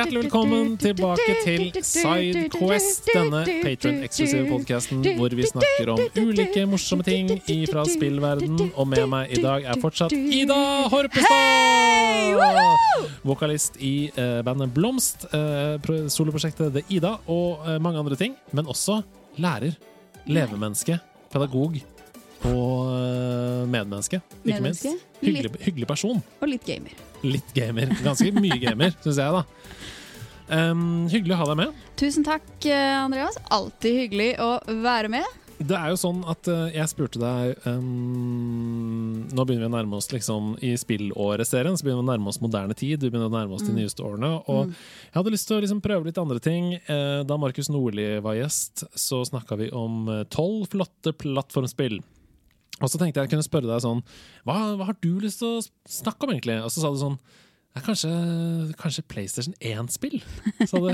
Hjertelig 0.00 0.22
velkommen 0.22 0.78
tilbake 0.80 1.34
til 1.44 1.66
Sidequest, 1.84 3.10
denne 3.12 3.42
patron-eksklusive 3.60 4.46
podkasten 4.48 5.02
hvor 5.18 5.34
vi 5.36 5.44
snakker 5.44 5.90
om 5.92 6.00
ulike 6.16 6.62
morsomme 6.64 7.04
ting 7.04 7.28
fra 7.68 7.84
spillverden. 7.84 8.70
Og 8.80 8.88
med 8.88 9.04
meg 9.12 9.34
i 9.36 9.42
dag 9.44 9.66
er 9.68 9.76
fortsatt 9.82 10.14
Ida 10.16 10.88
Horpestad! 10.88 12.40
Vokalist 13.28 13.76
i 13.76 14.08
eh, 14.14 14.40
bandet 14.46 14.72
Blomst, 14.72 15.28
eh, 15.36 15.76
soloprosjektet 16.08 16.72
The 16.78 16.82
Ida 16.96 17.18
og 17.28 17.68
eh, 17.68 17.76
mange 17.76 18.00
andre 18.00 18.16
ting. 18.16 18.40
Men 18.56 18.72
også 18.72 19.02
lærer, 19.36 19.76
levemenneske, 20.24 20.96
pedagog 21.28 21.76
og 22.48 22.88
medmenneske, 23.68 24.16
ikke 24.16 24.48
Medmenneske. 24.48 24.96
minst. 24.96 25.06
Hyggelig, 25.20 25.50
hyggelig 25.68 25.92
person. 25.92 26.24
Og 26.40 26.54
litt 26.56 26.64
gamer. 26.64 27.09
Litt 27.26 27.54
gamer. 27.56 27.92
Ganske 28.04 28.30
mye 28.36 28.58
gamer, 28.62 28.94
syns 29.04 29.20
jeg, 29.20 29.40
da. 29.40 29.44
Um, 30.50 31.06
hyggelig 31.10 31.36
å 31.36 31.42
ha 31.42 31.50
deg 31.52 31.60
med. 31.60 31.84
Tusen 32.00 32.24
takk, 32.26 32.48
eh, 32.66 32.96
Andreas. 32.98 33.36
Alltid 33.54 34.00
hyggelig 34.04 34.32
å 34.42 34.56
være 34.82 35.12
med. 35.12 35.36
Det 35.60 35.76
er 35.76 35.90
jo 35.92 35.98
sånn 36.00 36.22
at 36.30 36.48
eh, 36.48 36.70
jeg 36.72 36.88
spurte 36.88 37.20
deg 37.20 37.66
um, 37.68 39.26
Nå 39.28 39.44
begynner 39.44 39.66
vi 39.66 39.68
å 39.68 39.74
nærme 39.74 39.98
oss 39.98 40.08
liksom 40.08 40.54
i 40.64 40.72
spillåret-serien. 40.80 41.76
Så 41.76 41.84
begynner 41.84 42.00
vi 42.00 42.08
å 42.08 42.10
nærme 42.14 42.32
oss 42.32 42.40
moderne 42.40 42.74
tid. 42.74 43.02
Vi 43.04 43.10
begynner 43.10 43.28
å 43.28 43.34
nærme 43.34 43.58
oss 43.58 43.66
de 43.66 43.74
nyeste 43.76 44.02
årene. 44.06 44.32
Og 44.48 44.72
jeg 44.72 45.18
hadde 45.18 45.34
lyst 45.36 45.50
til 45.50 45.58
å 45.58 45.64
liksom 45.66 45.82
prøve 45.84 46.08
litt 46.08 46.20
andre 46.22 46.40
ting. 46.42 46.72
Eh, 46.80 47.20
da 47.28 47.38
Markus 47.38 47.68
Nordli 47.70 48.08
var 48.24 48.40
gjest, 48.40 48.86
så 48.96 49.20
snakka 49.28 49.60
vi 49.60 49.68
om 49.76 50.08
tolv 50.32 50.64
flotte 50.72 51.12
plattformspill. 51.20 52.00
Og 52.80 52.90
så 52.90 53.00
tenkte 53.00 53.20
jeg 53.20 53.28
jeg 53.28 53.34
kunne 53.34 53.46
spørre 53.46 53.68
deg 53.70 53.84
sånn 53.84 54.02
hva, 54.48 54.56
hva 54.78 54.88
har 54.88 54.98
du 55.04 55.12
lyst 55.22 55.42
til 55.42 55.58
å 55.58 55.64
snakke 55.90 56.26
om, 56.26 56.34
egentlig? 56.34 56.58
Og 56.64 56.72
så 56.72 56.82
sa 56.82 56.92
du 56.92 57.00
sånn 57.00 57.18
ja, 57.76 57.82
kanskje, 57.86 58.10
kanskje 58.80 59.06
PlayStation 59.06 59.54
1-spill? 59.62 60.18
Sa 60.66 60.80
du. 60.82 60.90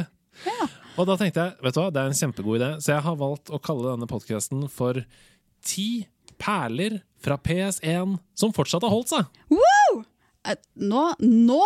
Og 0.99 1.09
da 1.09 1.17
tenkte 1.21 1.47
jeg 1.47 1.65
vet 1.65 1.77
du 1.77 1.81
hva, 1.81 1.89
det 1.93 2.03
er 2.03 2.11
en 2.11 2.19
kjempegod 2.19 2.59
idé, 2.59 2.69
så 2.85 2.93
jeg 2.95 3.05
har 3.07 3.17
valgt 3.21 3.53
å 3.53 3.61
kalle 3.63 3.89
denne 3.95 4.09
podkasten 4.11 4.67
for 4.73 5.01
Ti 5.67 5.89
perler 6.39 7.01
fra 7.23 7.39
PS1 7.41 8.19
som 8.37 8.53
fortsatt 8.55 8.85
har 8.85 8.93
holdt 8.93 9.11
seg. 9.11 9.41
Wow! 9.51 10.03
Nå, 10.79 11.03
nå, 11.25 11.63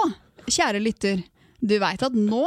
kjære 0.46 0.80
lytter, 0.80 1.20
du 1.60 1.76
veit 1.82 2.02
at 2.06 2.16
nå 2.16 2.46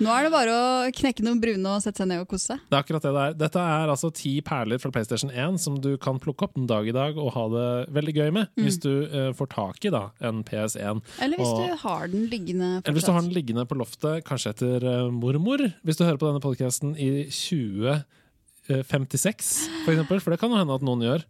Nå 0.00 0.08
er 0.14 0.22
det 0.24 0.30
bare 0.32 0.52
å 0.56 0.88
knekke 0.96 1.20
noen 1.26 1.40
brune 1.42 1.68
og 1.68 1.82
sette 1.84 2.00
seg 2.00 2.08
ned 2.08 2.22
og 2.22 2.28
kose 2.30 2.46
seg. 2.54 2.58
Det 2.70 2.76
er 2.76 2.82
akkurat 2.84 3.04
det 3.04 3.10
det 3.12 3.22
er. 3.26 3.32
Dette 3.42 3.60
er 3.76 3.86
altså 3.92 4.08
ti 4.16 4.32
perler 4.44 4.78
fra 4.80 4.90
PlayStation 4.94 5.30
1 5.30 5.58
som 5.60 5.74
du 5.82 5.90
kan 6.00 6.16
plukke 6.22 6.42
opp 6.46 6.54
en 6.56 6.68
dag 6.70 6.84
i 6.88 6.94
dag 6.96 7.12
og 7.20 7.28
ha 7.36 7.44
det 7.52 7.66
veldig 7.98 8.14
gøy 8.16 8.30
med, 8.38 8.44
hvis 8.56 8.78
du 8.80 8.92
uh, 9.12 9.32
får 9.36 9.48
tak 9.52 9.78
i 9.84 9.92
da, 9.92 10.04
en 10.24 10.40
PS1. 10.46 11.02
Eller 11.20 11.36
hvis 11.40 11.52
Og- 11.52 11.60
du 11.60 11.66
har 11.84 12.02
den 12.08 12.24
liggende 12.32 12.68
Eller 12.80 12.96
hvis 12.96 13.08
du 13.08 13.12
har 13.12 13.20
den 13.20 13.34
liggende 13.36 13.66
på 13.68 13.76
loftet, 13.76 14.24
kanskje 14.24 14.50
etter 14.54 14.78
uh, 14.88 15.10
mormor, 15.12 15.60
hvis 15.84 15.98
du 16.00 16.04
hører 16.06 16.20
på 16.22 16.28
denne 16.30 16.40
podkasten 16.44 16.90
i 16.96 17.28
2056, 17.28 19.52
for 19.84 19.92
eksempel, 19.92 20.16
for 20.24 20.30
det 20.32 20.40
kan 20.40 20.48
jo 20.52 20.56
hende 20.62 20.76
at 20.80 20.86
noen 20.86 21.04
gjør. 21.04 21.20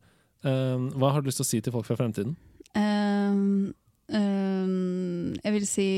Eh, 0.41 0.79
hva 0.97 1.11
har 1.13 1.21
du 1.21 1.27
lyst 1.29 1.37
til 1.43 1.47
å 1.47 1.51
si 1.51 1.59
til 1.61 1.73
folk 1.75 1.85
fra 1.89 1.99
fremtiden? 1.99 2.33
Um, 2.73 3.75
um, 4.09 5.37
jeg 5.37 5.53
vil 5.57 5.67
si 5.69 5.89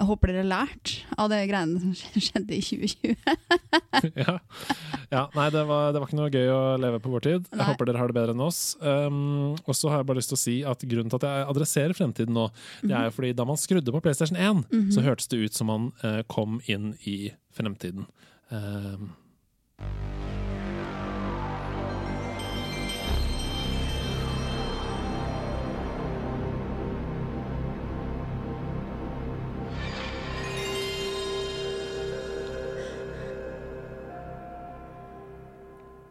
Jeg 0.00 0.08
håper 0.08 0.30
dere 0.30 0.40
har 0.40 0.48
lært 0.48 0.92
av 1.20 1.28
det 1.28 1.42
greiene 1.50 1.80
som 1.82 2.22
skjedde 2.26 2.56
i 2.56 2.60
2020. 2.64 3.18
ja. 4.22 4.36
ja, 5.12 5.24
nei, 5.36 5.48
det 5.52 5.64
var, 5.68 5.92
det 5.92 6.00
var 6.00 6.08
ikke 6.08 6.20
noe 6.22 6.32
gøy 6.32 6.48
å 6.54 6.62
leve 6.80 7.02
på 7.04 7.12
vår 7.12 7.26
tid. 7.26 7.50
Jeg 7.50 7.60
Nei. 7.60 7.68
håper 7.68 7.90
dere 7.90 8.00
har 8.00 8.12
det 8.12 8.16
bedre 8.16 8.36
enn 8.36 8.46
oss. 8.46 8.62
Um, 8.80 9.58
og 9.60 9.76
så 9.76 9.92
har 9.92 10.00
jeg 10.00 10.08
bare 10.08 10.22
lyst 10.22 10.32
til 10.32 10.40
å 10.40 10.42
si 10.46 10.56
at 10.72 10.88
grunnen 10.88 11.12
til 11.12 11.20
at 11.20 11.28
jeg 11.28 11.48
adresserer 11.52 11.96
fremtiden 12.00 12.36
nå, 12.36 12.48
det 12.80 12.96
er 12.96 13.10
jo 13.10 13.16
fordi 13.18 13.34
da 13.36 13.48
man 13.52 13.60
skrudde 13.60 13.92
på 13.92 14.02
PlayStation 14.06 14.40
1, 14.40 14.64
så 14.96 15.04
hørtes 15.04 15.28
det 15.28 15.44
ut 15.44 15.60
som 15.60 15.68
man 15.68 15.90
uh, 16.00 16.22
kom 16.32 16.62
inn 16.64 16.94
i 17.04 17.18
fremtiden. 17.52 18.08
Um, 18.48 19.10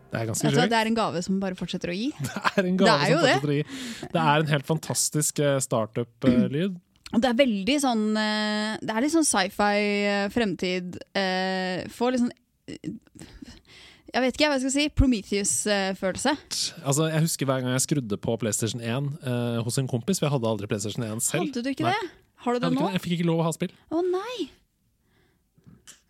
det 0.09 0.19
er 0.19 0.27
ganske 0.31 0.49
sjukt. 0.49 0.69
det 0.71 0.77
er 0.79 0.89
en 0.89 0.97
gave 0.97 1.23
som 1.25 1.39
bare 1.41 1.57
fortsetter 1.59 1.91
å 1.93 1.95
gi. 1.97 2.11
Det 2.25 2.43
er 2.57 2.67
en 2.69 2.77
gave 2.81 2.93
er 2.95 3.11
som 3.11 3.19
som 3.19 3.25
det. 3.25 3.33
fortsetter 3.39 3.53
å 3.53 3.57
gi. 3.57 3.65
Det 4.13 4.21
er 4.25 4.43
en 4.45 4.53
helt 4.53 4.67
fantastisk 4.69 5.41
eh, 5.45 5.57
startup-lyd. 5.63 6.77
Og 7.13 7.21
det 7.23 7.29
er 7.31 7.37
veldig 7.39 7.75
sånn 7.81 8.01
eh, 8.21 8.73
Det 8.85 8.93
er 8.93 9.01
litt 9.01 9.13
sånn 9.15 9.25
sci-fi 9.25 9.77
eh, 10.05 10.25
fremtid. 10.33 10.99
Får 11.95 12.13
litt 12.13 12.21
sånn 12.21 12.35
Jeg 14.09 14.21
vet 14.25 14.35
ikke 14.37 14.49
hva 14.49 14.57
jeg 14.57 14.63
skal 14.65 14.73
si. 14.75 14.85
Prometheus-følelse. 14.97 16.33
Altså, 16.83 17.07
jeg 17.13 17.23
husker 17.25 17.49
hver 17.49 17.63
gang 17.65 17.73
jeg 17.75 17.85
skrudde 17.85 18.17
på 18.21 18.37
PlayStation 18.41 18.81
1 18.81 19.09
eh, 19.21 19.59
hos 19.65 19.77
en 19.81 19.89
kompis, 19.89 20.21
for 20.21 20.29
jeg 20.29 20.35
hadde 20.37 20.49
aldri 20.53 20.69
PlayStation 20.69 21.05
1 21.05 21.21
selv. 21.25 21.45
Hadde 21.49 21.65
du 21.65 21.69
ikke 21.73 21.85
Nei. 21.89 21.93
det? 21.97 22.09
Har 22.45 22.55
du 22.55 22.63
det 22.63 22.71
nå? 22.77 22.87
jeg 22.95 23.01
fikk 23.03 23.17
ikke 23.17 23.27
lov 23.27 23.41
å 23.43 23.49
ha 23.49 23.51
spill. 23.57 23.73
Å 23.91 24.01
nei! 24.05 24.47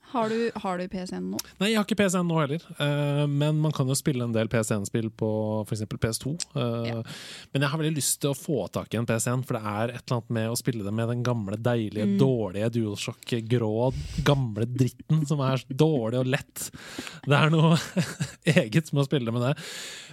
Har 0.09 0.29
du, 0.31 0.37
har 0.63 0.79
du 0.79 0.87
PC-en 0.89 1.27
nå? 1.29 1.37
Nei, 1.59 1.67
jeg 1.69 1.77
har 1.77 1.85
ikke 1.85 1.97
PS1 1.99 2.25
nå 2.25 2.37
heller, 2.39 2.63
eh, 2.81 3.25
men 3.29 3.59
man 3.61 3.73
kan 3.75 3.85
jo 3.91 3.93
spille 3.97 4.23
en 4.25 4.31
del 4.33 4.47
PS1-spill 4.49 5.11
på 5.13 5.27
f.eks. 5.69 5.83
PS2. 6.01 6.31
eh, 6.55 6.87
Ja. 6.89 7.03
Men 7.53 7.61
jeg 7.65 7.69
har 7.69 7.77
veldig 7.83 7.93
lyst 7.99 8.17
til 8.23 8.31
å 8.31 8.37
få 8.37 8.63
tak 8.73 8.93
i 8.93 8.97
en 8.97 9.05
PS1, 9.05 9.43
for 9.45 9.59
det 9.59 9.61
er 9.69 9.93
et 9.93 10.01
eller 10.01 10.17
annet 10.17 10.33
med 10.39 10.49
å 10.49 10.57
spille 10.57 10.83
det 10.87 10.93
med 10.97 11.11
den 11.13 11.21
gamle, 11.23 11.59
deilige, 11.61 12.07
Mm. 12.09 12.17
dårlige 12.17 12.71
DualShock 12.79 13.35
grå, 13.51 13.93
gamle 14.25 14.65
dritten 14.65 15.27
som 15.29 15.39
er 15.45 15.61
dårlig 15.69 16.19
og 16.23 16.31
lett. 16.33 16.71
Det 17.27 17.37
er 17.37 17.49
noe 17.53 17.77
eget 18.49 18.89
med 18.93 19.03
å 19.03 19.05
spille 19.05 19.29
det 19.29 19.33
med 19.37 19.45
det. 19.45 19.53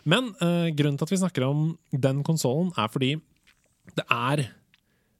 Men 0.04 0.28
eh, 0.44 0.68
grunnen 0.76 0.98
til 1.00 1.08
at 1.08 1.14
vi 1.16 1.22
snakker 1.24 1.48
om 1.48 1.64
den 1.92 2.20
konsollen, 2.22 2.72
er 2.76 2.88
fordi 2.92 3.14
det 3.96 4.04
er 4.12 4.48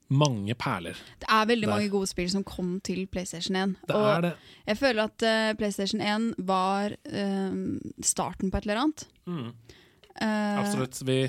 mange 0.09 0.55
perler. 0.55 0.95
Det 1.19 1.27
er 1.29 1.45
veldig 1.49 1.67
Der. 1.67 1.73
mange 1.73 1.89
gode 1.91 2.07
spill 2.07 2.29
som 2.31 2.43
kom 2.47 2.77
til 2.85 3.03
PlayStation 3.11 3.55
1. 3.59 3.73
Det 3.89 3.95
og 3.95 4.07
er 4.13 4.21
det. 4.29 4.33
jeg 4.69 4.77
føler 4.79 5.03
at 5.09 5.25
uh, 5.27 5.51
PlayStation 5.59 6.01
1 6.01 6.29
var 6.47 6.95
uh, 7.11 7.77
starten 8.01 8.51
på 8.51 8.57
et 8.61 8.65
eller 8.69 8.83
annet. 8.85 9.07
Mm. 9.27 9.51
Uh, 10.17 10.59
Absolutt. 10.63 11.01
Vi, 11.05 11.19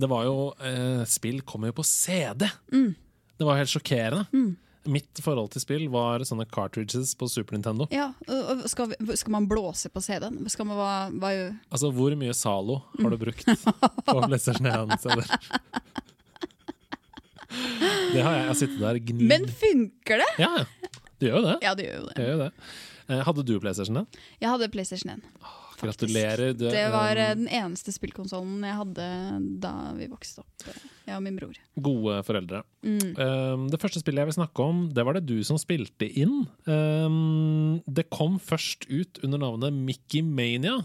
det 0.00 0.08
var 0.10 0.24
jo 0.26 0.48
eh, 0.58 1.04
Spill 1.06 1.42
kom 1.46 1.68
jo 1.68 1.72
på 1.76 1.84
CD! 1.86 2.48
Mm. 2.72 2.94
Det 3.38 3.46
var 3.46 3.60
helt 3.60 3.70
sjokkerende. 3.70 4.24
Mitt 4.90 5.20
forhold 5.24 5.48
til 5.54 5.62
spill 5.62 5.84
var 5.88 6.20
sånne 6.28 6.44
cartridges 6.52 7.14
på 7.16 7.24
Super 7.30 7.54
Nintendo. 7.56 7.86
Ja, 7.94 8.10
og- 8.28 8.66
skal, 8.68 8.90
vi, 8.98 9.16
skal 9.16 9.32
man 9.32 9.46
blåse 9.48 9.88
på 9.88 10.02
CD-en? 10.04 10.42
Skal 10.52 10.66
man, 10.68 10.76
hva, 10.76 10.90
hva, 11.22 11.30
Altså, 11.72 11.88
hvor 11.94 12.12
mye 12.20 12.34
Zalo 12.36 12.82
har 13.00 13.14
du 13.14 13.16
brukt 13.22 13.46
på 14.06 14.18
PlayStation 14.26 14.66
1-CD-er? 14.68 15.30
Det 18.14 18.22
har 18.24 18.36
jeg. 18.38 18.44
Jeg 18.44 18.50
har 18.52 18.60
sittet 18.62 18.80
der 18.86 19.00
gnid. 19.10 19.28
Men 19.34 19.46
funker 19.60 20.22
det? 20.24 20.30
Ja, 20.40 20.52
det 21.20 21.28
gjør 21.30 21.36
jo 21.40 21.46
det. 21.50 21.58
Ja, 21.66 21.74
det 21.78 21.88
gjør 21.90 21.98
jo 22.00 22.06
Det 22.08 22.14
det. 22.16 22.24
gjør 22.24 22.34
jo 22.38 22.42
det. 22.46 22.52
Eh, 23.04 23.20
Hadde 23.26 23.42
du 23.44 23.54
PlayStation 23.60 23.96
1? 24.00 24.18
Jeg 24.40 24.48
hadde 24.54 24.70
PlayStation 24.72 25.10
1. 25.18 25.26
faktisk. 25.74 25.82
Gratulerer. 25.84 26.54
Du, 26.56 26.62
Det 26.72 26.84
var 26.94 27.18
eh, 27.20 27.34
den 27.36 27.48
eneste 27.52 27.92
spillkonsollen 27.92 28.62
jeg 28.64 28.76
hadde 28.78 29.06
da 29.60 29.72
vi 29.98 30.06
vokste 30.08 30.40
opp, 30.44 30.64
eh, 30.70 30.78
jeg 31.10 31.16
og 31.18 31.22
min 31.26 31.36
bror. 31.36 31.58
gode 31.84 32.14
foreldre. 32.24 32.62
Mm. 32.86 33.10
Um, 33.18 33.66
det 33.68 33.80
første 33.82 34.00
spillet 34.00 34.22
jeg 34.22 34.30
vil 34.30 34.38
snakke 34.38 34.64
om, 34.64 34.84
det 34.96 35.04
var 35.04 35.18
det 35.18 35.26
du 35.28 35.36
som 35.44 35.58
spilte 35.60 36.08
inn. 36.08 36.46
Um, 36.70 37.82
det 37.90 38.06
kom 38.14 38.38
først 38.40 38.86
ut 38.88 39.20
under 39.26 39.42
navnet 39.42 39.74
Mickey 39.76 40.22
Mania. 40.24 40.78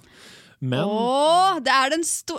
Men 0.61 0.83
Åh, 0.83 1.59
det, 1.63 1.71
er 1.71 1.94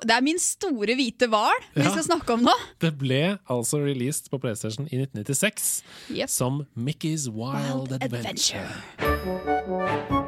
det 0.05 0.13
er 0.13 0.21
min 0.25 0.39
store 0.39 0.95
hvite 0.99 1.27
hval 1.33 1.57
vi 1.75 1.83
Ja. 1.87 1.91
skal 1.95 2.05
snakke 2.05 2.35
om 2.37 2.43
nå! 2.45 2.53
det 2.81 2.93
ble 3.01 3.39
altså 3.49 3.81
released 3.81 4.29
på 4.31 4.39
PlayStation 4.39 4.87
i 4.93 5.01
1996 5.01 5.83
Yep. 6.11 6.29
som 6.29 6.67
Mickey's 6.77 7.29
Wild, 7.33 7.89
Wild 7.89 8.03
Adventure. 8.03 8.67
Adventure. 8.99 10.20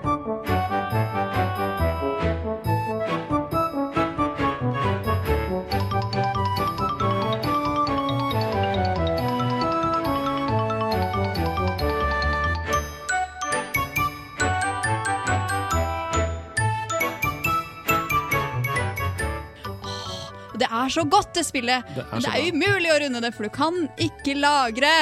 Er 20.84 20.93
så 20.93 21.05
godt, 21.08 21.32
det 21.37 21.44
spillet! 21.46 21.88
Det 21.94 22.05
er 22.05 22.12
Men 22.12 22.25
det 22.25 22.32
er 22.37 22.55
umulig 22.55 22.93
å 22.93 22.99
runde 23.05 23.23
det, 23.25 23.32
for 23.37 23.49
du 23.49 23.52
kan 23.55 23.79
ikke 24.00 24.37
lagre! 24.38 24.93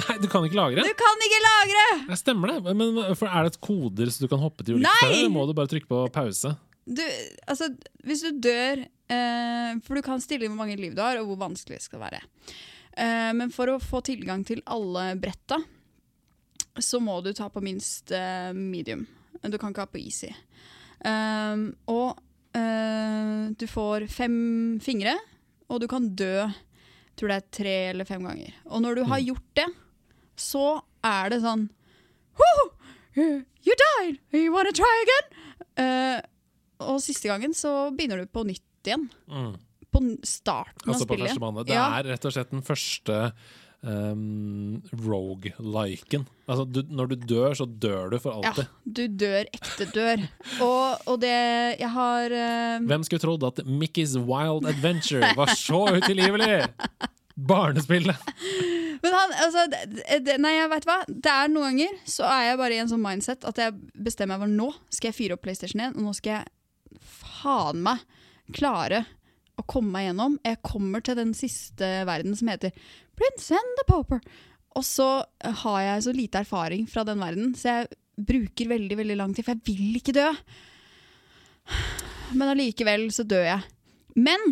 Nei, 0.00 0.16
du 0.22 0.26
kan 0.30 0.46
ikke 0.46 0.58
lagre? 0.58 0.84
Du 0.86 0.96
kan 0.98 1.24
ikke 1.26 1.40
lagre! 1.44 1.86
Ja, 2.08 2.18
stemmer 2.18 2.54
det. 2.54 2.74
Men 2.78 3.00
for 3.18 3.28
Er 3.28 3.46
det 3.46 3.54
et 3.54 3.60
koder 3.64 4.12
så 4.12 4.24
du 4.24 4.30
kan 4.32 4.42
hoppe 4.42 4.66
til 4.66 4.78
ulike 4.78 4.96
steder? 5.02 5.30
Må 5.32 5.46
du 5.48 5.54
bare 5.58 5.70
trykke 5.72 5.90
på 5.90 6.04
pause? 6.14 6.54
Du, 6.86 7.02
altså, 7.50 7.68
hvis 8.06 8.22
du 8.24 8.38
dør 8.42 8.80
eh, 8.82 9.74
For 9.84 9.98
du 9.98 10.02
kan 10.02 10.22
stille 10.22 10.46
inn 10.46 10.54
hvor 10.54 10.64
mange 10.64 10.78
liv 10.80 10.96
du 10.96 11.02
har, 11.04 11.20
og 11.20 11.28
hvor 11.30 11.42
vanskelig 11.44 11.78
det 11.78 11.86
skal 11.86 12.02
være. 12.02 12.22
Eh, 12.96 13.30
men 13.36 13.52
for 13.54 13.70
å 13.70 13.80
få 13.82 14.02
tilgang 14.06 14.42
til 14.48 14.62
alle 14.70 15.12
bretta, 15.20 15.60
så 16.80 17.00
må 17.02 17.20
du 17.22 17.32
ta 17.36 17.50
på 17.52 17.62
minst 17.64 18.12
eh, 18.14 18.50
medium. 18.56 19.04
Du 19.42 19.56
kan 19.58 19.72
ikke 19.72 19.86
ha 19.86 19.90
på 19.90 20.00
easy. 20.00 20.30
Um, 21.00 21.70
og 21.88 22.18
eh, 22.56 23.50
du 23.56 23.64
får 23.70 24.04
fem 24.12 24.34
fingre, 24.84 25.14
og 25.70 25.80
du 25.82 25.86
kan 25.90 26.08
dø 26.18 26.48
tror 27.18 27.28
det 27.32 27.36
er 27.40 27.48
tre 27.52 27.74
eller 27.92 28.06
fem 28.08 28.22
ganger. 28.24 28.52
Og 28.70 28.80
når 28.82 28.96
du 28.96 29.02
har 29.10 29.20
gjort 29.20 29.48
det, 29.58 29.66
så 30.40 30.80
er 31.04 31.32
det 31.34 31.40
sånn 31.44 31.66
«Woo! 32.40 32.68
You 33.16 33.74
died! 33.76 34.20
You 34.32 34.52
wanna 34.54 34.72
try 34.72 34.92
again? 35.04 35.26
Uh, 35.80 36.20
og 36.86 37.00
siste 37.04 37.28
gangen 37.28 37.52
så 37.56 37.90
begynner 37.92 38.22
du 38.22 38.30
på 38.32 38.44
nytt 38.48 38.64
igjen. 38.88 39.08
Mm. 39.28 39.50
På 39.92 40.00
starten 40.24 40.86
Altså 40.88 41.04
av 41.04 41.10
på 41.10 41.16
spillet. 41.18 41.28
første 41.34 41.42
bane. 41.42 41.64
Det 41.66 41.74
Ja. 41.76 41.86
er 41.98 42.08
rett 42.14 42.24
og 42.24 42.32
slett 42.32 42.50
den 42.54 42.62
første 42.64 43.18
um, 43.82 44.82
rogue-liken. 45.04 46.26
Altså, 46.46 46.64
du, 46.64 46.82
når 46.88 47.12
du 47.12 47.14
dør, 47.30 47.54
så 47.54 47.66
dør 47.66 48.10
du 48.12 48.18
for 48.22 48.40
alltid. 48.40 48.66
Ja, 48.66 48.92
du 48.98 49.02
dør 49.22 49.48
ekte 49.48 49.86
dør. 49.94 50.26
Og, 50.64 51.06
og 51.06 51.20
det 51.22 51.32
Jeg 51.80 51.90
har 51.94 52.34
uh... 52.34 52.86
Hvem 52.90 53.06
skulle 53.06 53.22
trodd 53.22 53.46
at 53.46 53.62
Mickey's 53.66 54.16
Wild 54.18 54.68
Adventure 54.68 55.32
var 55.38 55.54
så 55.56 55.86
utilgivelig? 55.96 56.64
Barnespillet! 57.40 58.16
Men 59.00 59.14
han, 59.16 59.30
altså 59.44 59.62
det, 59.72 59.84
det, 60.26 60.34
Nei, 60.42 60.58
jeg 60.58 60.70
vet 60.74 60.88
hva. 60.88 60.96
Det 61.08 61.32
er 61.32 61.52
noen 61.52 61.70
ganger 61.70 62.00
så 62.04 62.26
er 62.28 62.50
jeg 62.50 62.58
bare 62.60 62.76
i 62.76 62.80
en 62.82 62.90
sånn 62.90 63.04
mindset 63.04 63.46
at 63.48 63.60
jeg 63.62 63.76
bestemmer 63.96 64.36
meg 64.36 64.44
for 64.44 64.58
nå 64.58 64.66
skal 64.92 65.08
jeg 65.10 65.16
fyre 65.16 65.38
opp 65.38 65.46
PlayStation 65.46 65.80
1, 65.86 65.96
og 65.96 66.04
nå 66.04 66.12
skal 66.18 66.40
jeg 66.40 67.00
faen 67.40 67.80
meg 67.86 68.02
klare 68.52 69.04
å 69.62 69.66
komme 69.70 69.92
meg 69.94 70.08
gjennom. 70.08 70.38
Jeg 70.46 70.60
kommer 70.66 71.04
til 71.04 71.18
den 71.18 71.32
siste 71.36 71.88
verden 72.08 72.36
som 72.38 72.50
heter 72.52 72.72
Prince 73.18 73.52
and 73.56 73.76
the 73.80 73.86
Pauper. 73.88 74.20
Og 74.78 74.84
så 74.86 75.08
har 75.64 75.80
jeg 75.82 76.04
så 76.06 76.12
lite 76.14 76.42
erfaring 76.44 76.86
fra 76.88 77.02
den 77.04 77.18
verden, 77.22 77.54
så 77.58 77.72
jeg 77.80 77.90
bruker 78.20 78.68
veldig 78.70 78.96
veldig 79.00 79.16
lang 79.18 79.32
tid, 79.34 79.46
for 79.46 79.56
jeg 79.56 79.64
vil 79.66 79.96
ikke 79.98 80.14
dø. 80.14 80.28
Men 82.36 82.52
allikevel 82.52 83.08
så 83.14 83.24
dør 83.26 83.46
jeg. 83.48 83.64
Men 84.20 84.44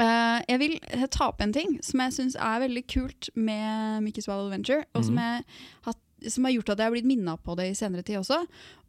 uh, 0.00 0.38
jeg 0.48 0.58
vil 0.62 0.76
ta 1.12 1.28
opp 1.30 1.40
en 1.44 1.54
ting 1.54 1.78
som 1.84 2.02
jeg 2.04 2.16
syns 2.16 2.36
er 2.40 2.62
veldig 2.64 2.84
kult 2.90 3.30
med 3.38 4.02
Mickey's 4.04 4.28
Wild 4.28 4.48
Adventure, 4.48 4.84
og 4.96 5.06
som, 5.06 5.20
jeg 5.20 5.44
har, 5.86 5.98
som 6.28 6.48
har 6.48 6.56
gjort 6.56 6.74
at 6.74 6.82
jeg 6.82 6.90
har 6.90 6.96
blitt 6.96 7.08
minna 7.08 7.36
på 7.40 7.56
det 7.60 7.70
i 7.72 7.76
senere 7.78 8.04
tid 8.06 8.20
også. 8.20 8.42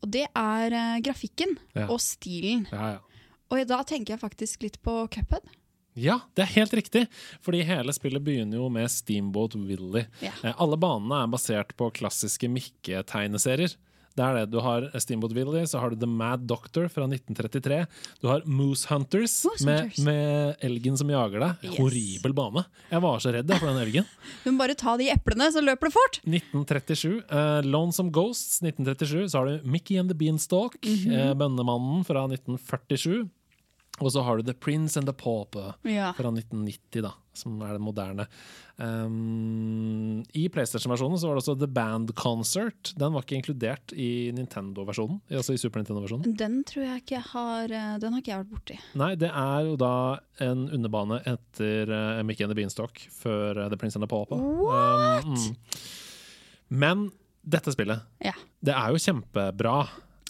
Og 0.03 0.11
det 0.15 0.25
er 0.27 0.75
uh, 0.75 0.97
grafikken 1.05 1.55
Ja. 1.77 1.87
og 1.87 2.01
stilen. 2.03 2.67
Ja, 2.73 2.95
ja. 2.97 3.05
Og 3.49 3.65
da 3.69 3.81
tenker 3.87 4.15
jeg 4.15 4.21
faktisk 4.21 4.65
litt 4.65 4.77
på 4.85 5.01
Cuphead. 5.13 5.45
Ja, 5.99 6.19
det 6.37 6.45
er 6.45 6.51
helt 6.53 6.73
riktig! 6.77 7.07
Fordi 7.43 7.63
hele 7.67 7.93
spillet 7.95 8.23
begynner 8.23 8.61
jo 8.61 8.69
med 8.71 8.87
Steamboat 8.93 9.57
Willy. 9.57 10.05
Ja. 10.23 10.31
Eh, 10.45 10.53
alle 10.55 10.77
banene 10.79 11.23
er 11.25 11.31
basert 11.33 11.73
på 11.79 11.89
klassiske 11.97 12.47
Mikke-tegneserier. 12.51 13.73
Det 14.17 14.25
er 14.25 14.35
det. 14.35 14.45
Du 14.51 14.57
har 14.63 14.83
Steamboat 14.99 15.31
Willy, 15.35 15.61
så 15.69 15.79
har 15.79 15.93
du 15.93 15.99
The 15.99 16.07
Mad 16.09 16.43
Doctor 16.49 16.89
fra 16.91 17.05
1933. 17.07 17.77
Du 18.19 18.27
har 18.27 18.43
Moose 18.45 18.89
Hunters, 18.89 19.37
Moose 19.47 19.65
med, 19.67 19.79
Hunters. 19.85 20.03
med 20.03 20.65
elgen 20.65 20.97
som 20.99 21.11
jager 21.13 21.43
deg. 21.45 21.63
Yes. 21.63 21.77
Horribel 21.77 22.35
bane. 22.35 22.65
Jeg 22.91 23.03
var 23.05 23.23
så 23.23 23.33
redd 23.35 23.53
for 23.55 23.69
den 23.69 23.81
elgen. 23.85 24.09
Du 24.43 24.51
må 24.51 24.59
bare 24.63 24.75
ta 24.79 24.95
de 24.99 25.07
eplene, 25.13 25.49
så 25.53 25.63
løper 25.63 25.89
det 25.89 25.95
fort! 25.95 26.21
1937. 26.27 27.19
Uh, 27.31 27.59
Lonesome 27.67 28.11
Ghosts 28.15 28.59
1937. 28.65 29.29
Så 29.31 29.39
har 29.39 29.49
du 29.49 29.67
Mickey 29.67 29.99
and 30.01 30.11
the 30.11 30.17
Beanstalk, 30.17 30.75
eh, 30.83 31.33
Bønnemannen 31.37 32.03
fra 32.07 32.25
1947. 32.27 33.29
Og 33.99 34.11
så 34.13 34.21
har 34.23 34.37
du 34.39 34.43
The 34.47 34.53
Prince 34.55 34.97
and 34.99 35.07
the 35.09 35.13
Pauper 35.13 35.73
Ja. 35.87 36.11
fra 36.17 36.31
1990, 36.31 37.01
da, 37.03 37.11
som 37.33 37.61
er 37.61 37.73
det 37.75 37.81
moderne. 37.83 38.25
Um, 38.79 40.21
I 40.33 40.47
PlayStation-versjonen 40.49 41.19
så 41.19 41.27
var 41.27 41.35
det 41.37 41.43
også 41.43 41.55
The 41.59 41.67
Band 41.67 42.13
Concert. 42.15 42.93
Den 42.99 43.13
var 43.13 43.23
ikke 43.25 43.37
inkludert 43.39 43.93
i 43.93 44.31
Nintendo-versjonen. 44.35 45.19
Altså 45.31 45.53
i 45.55 45.59
Super 45.61 45.81
Nintendo-versjonen. 45.81 46.35
Den 46.39 46.61
tror 46.67 46.85
jeg 46.85 47.03
ikke 47.03 47.17
jeg 47.17 47.27
har 47.33 47.73
eh, 47.75 47.93
Den 48.01 48.13
har 48.15 48.23
ikke 48.23 48.31
jeg 48.33 48.43
vært 48.45 48.53
borti. 48.53 48.77
Nei, 49.01 49.11
det 49.19 49.31
er 49.31 49.67
jo 49.67 49.75
da 49.81 49.91
en 50.45 50.65
underbane 50.79 51.19
etter 51.27 51.91
uh, 51.91 52.23
Mickey 52.27 52.45
and 52.47 52.53
the 52.53 52.59
Beanstalk 52.59 53.01
før 53.19 53.65
uh, 53.65 53.69
The 53.71 53.79
Prince 53.79 53.99
and 53.99 54.05
the 54.05 54.11
Pauper. 54.11 54.39
What? 54.39 55.25
Um, 55.27 55.35
mm. 55.35 55.79
Men 56.69 57.07
dette 57.49 57.73
spillet, 57.73 58.03
Ja. 58.23 58.35
det 58.63 58.75
er 58.75 58.93
jo 58.93 58.99
kjempebra. 59.01 59.77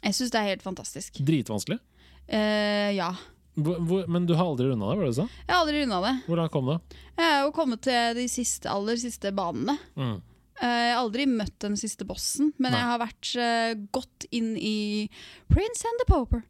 Jeg 0.05 0.15
syns 0.15 0.31
det 0.31 0.39
er 0.39 0.49
helt 0.53 0.63
fantastisk. 0.63 1.17
Dritvanskelig. 1.27 1.79
Uh, 2.29 2.89
ja. 2.95 3.13
Hvor, 3.65 4.07
men 4.11 4.25
du 4.29 4.33
har 4.37 4.47
aldri 4.49 4.69
runda 4.69 4.89
det, 4.91 4.97
var 4.99 5.05
det 5.05 5.11
du 5.13 5.19
sa? 5.19 5.27
Jeg 5.43 5.53
har 5.53 5.61
aldri 5.63 5.83
runda 5.83 5.99
det. 6.05 6.15
Hvor 6.27 6.41
langt 6.41 6.53
kom 6.55 6.69
du? 6.69 6.97
Jeg 7.19 7.25
har 7.33 7.43
jo 7.45 7.53
kommet 7.55 7.83
til 7.85 8.17
de 8.19 8.25
siste, 8.31 8.69
aller 8.71 8.99
siste 9.01 9.31
banene. 9.35 9.77
Mm. 9.99 10.17
Eh, 10.59 10.67
Jeg 10.67 10.93
har 10.95 11.01
aldri 11.03 11.27
møtt 11.31 11.55
den 11.63 11.77
siste 11.79 12.07
bossen, 12.07 12.53
men 12.57 12.73
Nei. 12.73 12.79
jeg 12.81 12.89
har 12.91 13.03
vært 13.03 13.29
uh, 13.39 13.85
godt 13.95 14.25
inn 14.35 14.55
i 14.57 15.07
Prince 15.51 15.87
and 15.87 16.03
the 16.03 16.09
Poper. 16.09 16.43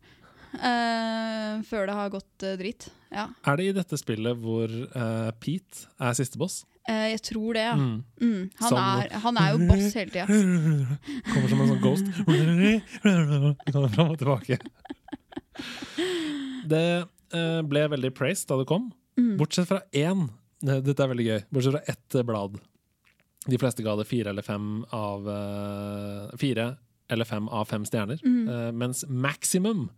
Uh, 0.50 1.62
før 1.70 1.86
det 1.86 1.94
har 2.00 2.10
gått 2.14 2.46
uh, 2.48 2.56
drit. 2.58 2.90
Ja. 3.14 3.28
Er 3.46 3.60
det 3.60 3.68
i 3.70 3.76
dette 3.78 3.98
spillet 4.02 4.38
hvor 4.42 4.66
uh, 4.70 5.30
Pete 5.42 5.86
er 6.02 6.18
siste 6.18 6.42
boss? 6.42 6.64
Eh, 6.90 7.12
jeg 7.14 7.22
tror 7.22 7.54
det, 7.54 7.62
ja. 7.68 7.76
Mm. 7.78 8.04
Mm. 8.22 8.50
Han, 8.64 8.78
er, 8.82 9.14
han 9.22 9.38
er 9.38 9.52
jo 9.54 9.68
boss 9.70 9.94
hele 9.94 10.10
tida. 10.10 10.26
Kommer 11.30 11.52
som 11.52 11.62
en 11.62 11.70
sånn 11.70 11.83
ghost. 11.83 12.06
Kommer 13.74 13.94
fram 13.94 14.14
og 14.16 14.22
tilbake. 14.22 14.57
Det 16.68 17.07
eh, 17.33 17.61
ble 17.61 17.87
veldig 17.89 18.13
praised 18.18 18.47
da 18.49 18.57
det 18.57 18.68
kom, 18.68 18.92
Mm. 19.19 19.37
bortsett 19.37 19.68
fra 19.68 19.81
én. 19.92 20.30
eh, 20.68 20.80
Dette 20.80 20.99
er 21.04 21.07
veldig 21.11 21.25
gøy. 21.25 21.39
Bortsett 21.51 21.73
fra 21.75 21.81
ett 21.87 22.16
eh, 22.16 22.23
blad. 22.23 22.59
De 23.49 23.57
fleste 23.57 23.83
ga 23.83 23.95
det 23.95 24.06
fire 24.07 24.30
eller 24.30 24.42
fem 24.44 24.85
av 24.92 25.23
Fire 26.37 26.78
eller 27.09 27.25
fem 27.25 27.47
av 27.49 27.66
fem 27.66 27.83
stjerner. 27.85 28.19
Mm. 28.23 28.75
Mens 28.78 29.06
Maximum 29.09 29.89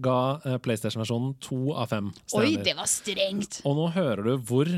ga 0.00 0.38
PlayStation-versjonen 0.62 1.34
to 1.40 1.72
av 1.72 1.88
fem 1.88 2.10
stjerner. 2.26 2.46
Oi, 2.58 2.62
det 2.64 2.74
var 2.76 2.86
strengt! 2.90 3.60
Og 3.64 3.76
nå 3.78 3.88
hører 3.94 4.22
du 4.24 4.36
hvor 4.38 4.68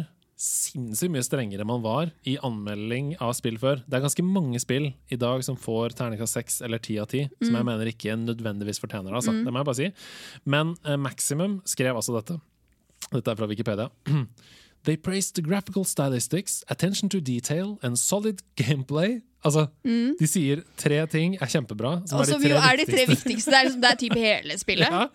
sinnssykt 0.42 1.12
mye 1.14 1.22
strengere 1.22 1.64
man 1.68 1.84
var 1.84 2.11
i 2.26 2.34
anmelding 2.42 3.12
av 3.22 3.34
spill 3.38 3.58
før. 3.62 3.82
Det 3.87 3.99
er 3.99 4.04
ganske 4.04 4.25
mange 4.26 4.58
spill 4.62 4.88
i 5.12 5.18
dag 5.20 5.44
som 5.46 5.58
får 5.61 5.94
terningkast 5.99 6.38
seks 6.38 6.61
eller 6.66 6.82
ti 6.82 6.96
av 6.99 7.06
ti, 7.12 7.28
som 7.42 7.54
jeg 7.54 7.68
mener 7.68 7.90
ikke 7.92 8.16
nødvendigvis 8.18 8.82
fortjener 8.82 9.12
det. 9.12 9.20
Altså. 9.20 9.37
Det 9.38 9.52
må 9.52 9.62
jeg 9.62 9.68
bare 9.70 9.80
si. 9.80 9.92
Men 10.56 10.75
uh, 10.88 10.96
Maximum 10.99 11.61
skrev 11.68 11.94
altså 11.94 12.16
dette. 12.18 12.40
Dette 13.12 13.30
er 13.30 13.38
fra 13.38 13.50
Wikipedia. 13.50 13.88
They 14.84 14.96
praised 14.96 15.37
the 15.37 15.42
graphical 15.42 15.84
stylistics, 15.84 16.64
attention 16.68 17.08
to 17.11 17.20
detail 17.20 17.78
and 17.82 17.96
solid 17.96 18.42
gameplay. 18.56 19.20
Altså, 19.44 19.66
De 19.84 20.26
sier 20.26 20.62
tre 20.78 21.00
ting 21.11 21.37
er 21.38 21.50
kjempebra. 21.50 22.00
Som 22.06 22.18
Også 22.18 22.34
er 22.34 22.42
de 22.42 22.50
tre 22.50 22.58
er 22.72 22.80
de 22.80 22.87
tre 22.90 23.06
viktigste. 23.06 23.50
Det 23.50 23.58
er, 23.58 23.64
liksom, 23.68 23.80
det 23.82 23.90
er 23.90 24.00
typ 24.02 24.16
hele 24.18 24.58
spillet. 24.58 24.90
Ja. 24.92 25.06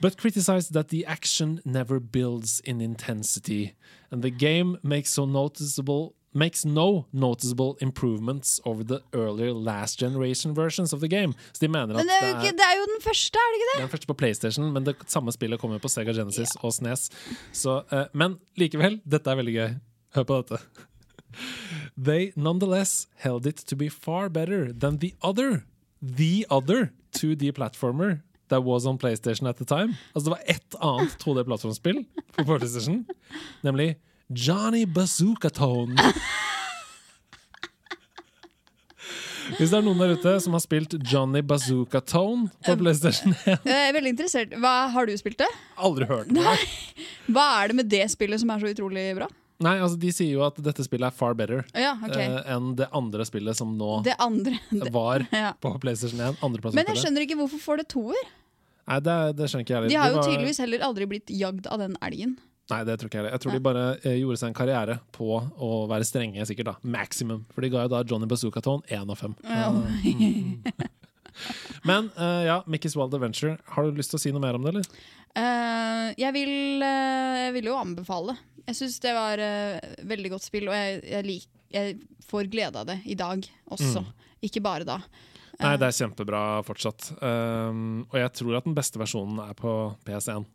But 0.00 0.16
criticized 0.16 0.72
that 0.72 0.88
the 0.88 1.04
action 1.06 1.60
never 1.64 1.98
builds 2.00 2.60
in 2.64 2.80
intensity, 2.80 3.74
and 4.10 4.22
the 4.22 4.30
game 4.30 4.76
makes 4.82 5.10
so 5.10 5.24
noticeable 5.26 6.14
makes 6.32 6.64
no 6.64 7.06
noticeable 7.12 7.76
improvements 7.80 8.60
over 8.64 8.84
the 8.84 9.02
earlier 9.12 9.52
last 9.52 9.98
generation 9.98 10.54
versions 10.54 10.92
of 10.92 11.00
the 11.00 11.08
game. 11.08 11.34
Så 11.52 11.60
de 11.60 11.68
mener 11.68 11.94
at 11.94 11.96
Men 11.96 12.06
det 12.06 12.18
er, 12.22 12.28
ikke, 12.28 12.56
det 12.56 12.66
er 12.66 12.76
jo 12.78 12.86
den 12.86 13.02
første, 13.02 13.38
er 13.38 13.50
det 13.50 13.58
ikke 13.58 13.70
det 13.72 13.82
den 13.82 13.88
første 13.88 14.06
på 14.06 14.14
PlayStation, 14.14 14.72
men 14.72 14.86
det 14.86 14.94
samme 15.06 15.32
spillet 15.32 15.60
kommer 15.60 15.78
på 15.78 15.88
Sega 15.88 16.12
Genesis 16.12 16.54
og 16.60 16.72
SNES. 16.72 17.10
Så, 17.52 17.82
uh, 17.92 18.04
men 18.14 18.38
likevel, 18.56 19.00
dette 19.04 19.30
er 19.30 19.40
veldig 19.42 19.54
gøy. 19.54 19.74
Hør 20.14 20.22
på 20.22 20.40
dette. 20.42 20.62
They 21.96 22.32
nonetheless 22.36 23.08
held 23.16 23.46
it 23.46 23.56
to 23.66 23.76
be 23.76 23.88
far 23.88 24.28
better 24.28 24.72
than 24.72 24.98
the 24.98 25.14
other, 25.22 25.64
the 26.00 26.44
other 26.50 26.92
2D 27.12 27.52
platformer 27.52 28.22
that 28.50 28.62
was 28.66 28.86
on 28.86 28.98
PlayStation 28.98 29.48
at 29.50 29.58
the 29.58 29.64
time. 29.64 29.96
Altså 30.14 30.30
det 30.30 30.36
var 30.36 30.42
ett 30.46 30.74
annet 30.80 31.16
2D-plattformspill 31.24 32.04
på 32.36 32.44
PlayStation, 32.44 33.04
nemlig 33.66 33.96
Johnny 34.28 34.84
Bazooka 34.86 35.50
Tone. 35.50 35.96
Hvis 39.58 39.72
det 39.72 39.80
er 39.80 39.82
noen 39.82 39.98
der 39.98 40.12
ute 40.14 40.36
som 40.44 40.54
har 40.54 40.62
spilt 40.62 40.94
Johnny 41.10 41.42
Bazooka 41.42 42.00
Tone 42.06 42.50
på 42.66 42.76
PlayStation 42.78 43.34
1, 43.34 43.64
Jeg 43.72 43.88
er 43.88 43.96
veldig 43.96 44.12
interessert. 44.14 44.54
Hva, 44.62 44.74
har 44.94 45.08
du 45.08 45.14
spilt 45.18 45.40
det? 45.42 45.48
aldri 45.80 46.06
hørt 46.06 46.30
det. 46.30 46.56
Hva 47.34 47.46
er 47.58 47.72
det 47.72 47.78
med 47.80 47.90
det 47.90 48.04
spillet 48.12 48.42
som 48.42 48.52
er 48.54 48.62
så 48.62 48.70
utrolig 48.70 49.06
bra? 49.18 49.26
Nei, 49.60 49.74
altså 49.76 49.98
De 50.00 50.08
sier 50.14 50.30
jo 50.38 50.44
at 50.46 50.56
dette 50.64 50.84
spillet 50.86 51.10
er 51.10 51.16
far 51.16 51.34
better 51.36 51.66
Ja, 51.76 51.92
okay. 52.06 52.30
uh, 52.32 52.38
enn 52.54 52.70
det 52.78 52.86
andre 52.96 53.26
spillet 53.28 53.58
som 53.58 53.74
nå 53.76 53.98
Det 54.06 54.14
andre 54.16 54.56
det, 54.70 54.88
var 54.94 55.26
ja. 55.36 55.50
på 55.60 55.74
PlayStation 55.82 56.22
1. 56.30 56.38
Men 56.72 56.92
jeg 56.94 57.02
skjønner 57.02 57.26
ikke 57.26 57.36
hvorfor 57.42 57.60
får 57.60 57.82
det 57.82 57.90
toer. 57.92 58.30
Nei, 58.90 58.98
det, 59.06 59.16
det 59.38 59.46
skjønner 59.46 59.62
ikke 59.62 59.74
jeg 59.74 59.78
heller. 59.78 59.92
De 59.92 59.98
har 60.00 60.10
jo 60.10 60.16
var- 60.18 60.28
tydeligvis 60.28 60.62
heller 60.64 60.86
aldri 60.86 61.06
blitt 61.10 61.30
jagd 61.30 61.68
av 61.70 61.82
den 61.82 61.94
elgen. 62.02 62.38
Nei, 62.70 62.80
det 62.86 62.96
tror 62.98 63.10
ikke 63.10 63.18
jeg 63.18 63.24
heller. 63.24 63.34
Jeg 63.34 63.42
tror 63.44 63.54
de 63.54 63.62
bare 63.66 63.84
eh, 63.98 64.16
gjorde 64.20 64.40
seg 64.40 64.50
en 64.50 64.56
karriere 64.56 64.96
på 65.14 65.28
å 65.38 65.70
være 65.90 66.06
strenge, 66.06 66.46
sikkert. 66.46 66.70
da 66.70 66.90
Maximum. 66.98 67.44
For 67.54 67.66
de 67.66 67.70
ga 67.72 67.84
jo 67.86 67.92
da 67.92 68.02
Johnny 68.06 68.28
Bazooka 68.30 68.62
Tone 68.64 68.86
én 68.90 69.10
av 69.10 69.18
fem. 69.18 69.34
Men 71.88 72.10
uh, 72.18 72.42
ja, 72.44 72.58
Mickey's 72.66 72.96
Wild 72.98 73.14
Adventure. 73.14 73.56
Har 73.74 73.86
du 73.86 73.98
lyst 73.98 74.12
til 74.12 74.20
å 74.20 74.22
si 74.22 74.34
noe 74.34 74.42
mer 74.42 74.58
om 74.58 74.66
det, 74.66 74.74
eller? 74.74 74.86
Uh, 75.30 76.10
jeg, 76.18 76.34
vil, 76.36 76.54
uh, 76.82 77.38
jeg 77.46 77.54
vil 77.58 77.70
jo 77.70 77.78
anbefale. 77.78 78.36
Jeg 78.66 78.78
syns 78.78 79.00
det 79.02 79.14
var 79.16 79.40
veldig 80.06 80.30
godt 80.34 80.44
spill, 80.46 80.68
og 80.70 80.76
jeg, 80.76 81.00
jeg, 81.10 81.26
lik, 81.26 81.46
jeg, 81.74 81.96
får 82.30 82.50
glede 82.52 82.78
av 82.78 82.86
det 82.86 83.00
i 83.10 83.16
dag 83.18 83.42
også. 83.74 84.04
Ikke 84.46 84.62
bare 84.62 84.86
da. 84.86 85.00
Nei, 85.60 85.74
det 85.80 85.88
er 85.90 85.96
kjempebra 85.96 86.42
fortsatt. 86.66 87.10
Um, 87.20 88.06
og 88.08 88.16
jeg 88.20 88.32
tror 88.40 88.56
at 88.60 88.68
den 88.68 88.76
beste 88.76 89.00
versjonen 89.00 89.42
er 89.44 89.52
på 89.58 89.74
PS1. 90.06 90.46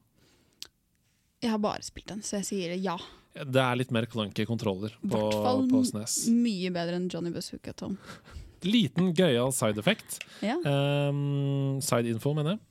Jeg 1.44 1.52
har 1.52 1.62
bare 1.62 1.86
spilt 1.86 2.10
den, 2.10 2.24
så 2.26 2.40
jeg 2.40 2.48
sier 2.48 2.76
ja. 2.82 2.96
Det 3.36 3.62
er 3.62 3.78
litt 3.78 3.92
mer 3.94 4.08
clunky 4.10 4.46
kontroller 4.48 4.94
på, 5.04 5.20
på 5.70 5.82
SNES. 5.84 6.30
mye 6.32 6.72
bedre 6.74 6.98
enn 7.02 7.10
Johnny 7.12 7.34
Bazooka 7.36 7.76
Tom. 7.78 7.98
Liten 8.66 9.12
gøyal 9.14 9.52
side 9.54 9.78
effect. 9.82 10.22
Ja. 10.42 10.56
Um, 10.64 11.82
side 11.86 12.10
info, 12.10 12.34
mener 12.38 12.56
jeg. 12.56 12.64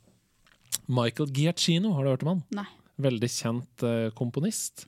Michael 0.91 1.31
Giacchino, 1.33 1.93
har 1.95 2.05
du 2.05 2.11
hørt 2.15 2.25
om 2.27 2.33
han? 2.33 2.43
Nei. 2.57 2.67
Veldig 3.05 3.31
kjent 3.31 3.85
uh, 3.87 4.09
komponist. 4.17 4.87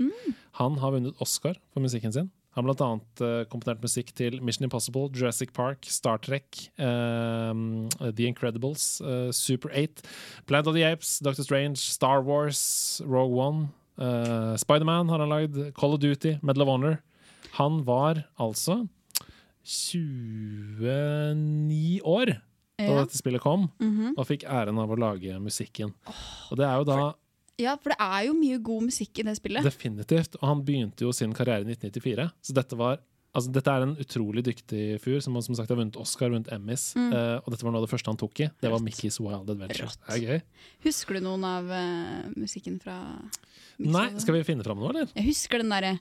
Han 0.59 0.81
har 0.83 0.95
vunnet 0.97 1.23
Oscar 1.23 1.55
for 1.75 1.85
musikken 1.85 2.15
sin. 2.15 2.33
Han 2.57 2.65
har 2.65 2.71
blant 2.73 2.81
annet 2.87 3.21
eh, 3.21 3.43
komponert 3.53 3.83
musikk 3.85 4.15
til 4.17 4.39
Mission 4.41 4.65
Impossible, 4.65 5.11
Jurassic 5.13 5.53
Park, 5.53 5.85
Star 5.93 6.17
Trek, 6.25 6.57
ehm, 6.81 7.85
The 8.01 8.25
Incredibles, 8.27 8.97
uh, 9.05 9.29
Super 9.37 9.69
8, 9.77 10.01
Planet 10.49 10.67
of 10.73 10.75
the 10.75 10.85
Apes, 10.89 11.19
Doctor 11.21 11.43
Strange, 11.45 11.77
Star 11.77 12.23
Wars, 12.25 13.03
Rogue 13.05 13.37
One, 13.37 13.69
uh, 14.01 14.57
Spiderman 14.57 15.11
har 15.13 15.19
han 15.21 15.29
lagd, 15.29 15.61
Call 15.77 15.93
of 15.95 16.01
Duty, 16.01 16.39
Medal 16.43 16.63
of 16.65 16.69
Honor. 16.73 16.97
Han 17.61 17.85
var 17.85 18.25
altså 18.41 18.87
29 19.67 22.01
år 22.05 22.27
da 22.79 22.85
Ja. 22.85 23.05
dette 23.05 23.17
spillet 23.17 23.41
kom, 23.41 23.71
Mhm. 23.81 24.15
og 24.19 24.27
fikk 24.27 24.45
æren 24.45 24.79
av 24.79 24.91
å 24.91 24.99
lage 24.99 25.39
musikken. 25.41 25.95
Og 26.51 26.57
det 26.59 26.67
er 26.67 26.77
jo 26.79 26.85
da 26.85 27.15
ja, 27.61 27.75
for 27.81 27.93
det 27.95 27.99
er 28.05 28.27
jo 28.29 28.37
mye 28.37 28.61
god 28.61 28.89
musikk 28.91 29.21
i 29.21 29.27
det 29.27 29.37
spillet. 29.39 29.65
definitivt 29.65 30.37
Og 30.41 30.49
han 30.51 30.65
begynte 30.65 31.07
jo 31.07 31.13
sin 31.17 31.33
karriere 31.37 31.65
i 31.65 31.77
1994, 31.77 32.31
så 32.49 32.57
dette 32.61 32.81
var 32.81 33.05
Altså, 33.37 33.51
dette 33.53 33.69
er 33.69 33.85
en 33.85 33.91
utrolig 34.01 34.41
dyktig 34.47 34.83
fyr 35.05 35.19
som, 35.21 35.35
som 35.45 35.57
sagt 35.59 35.69
har 35.69 35.77
vunnet 35.77 35.99
Oscar, 36.01 36.31
vunnet 36.33 36.49
Emmys. 36.55 36.87
Mm. 36.97 37.11
Uh, 37.13 37.35
og 37.43 37.53
dette 37.53 37.67
var 37.67 37.75
noe 37.75 37.83
av 37.83 37.85
det 37.85 37.91
første 37.91 38.09
han 38.09 38.21
tok 38.23 38.41
i. 38.41 38.47
Det 38.65 38.71
var. 38.73 38.81
Mickey's 38.81 39.19
Wild 39.21 39.51
Adventure. 39.53 39.91
Er 40.09 40.23
gøy. 40.23 40.39
Husker 40.87 41.19
du 41.19 41.27
noen 41.27 41.45
av 41.45 41.69
uh, 41.69 42.31
musikken 42.33 42.79
fra 42.81 42.97
Mix 43.77 43.93
Nei, 43.93 44.07
skal 44.25 44.39
vi 44.39 44.41
finne 44.49 44.65
fram 44.65 44.81
noe, 44.81 44.95
eller? 44.95 45.13
Jeg 45.13 45.29
husker 45.29 45.61
den 45.61 45.75
derre 45.75 45.93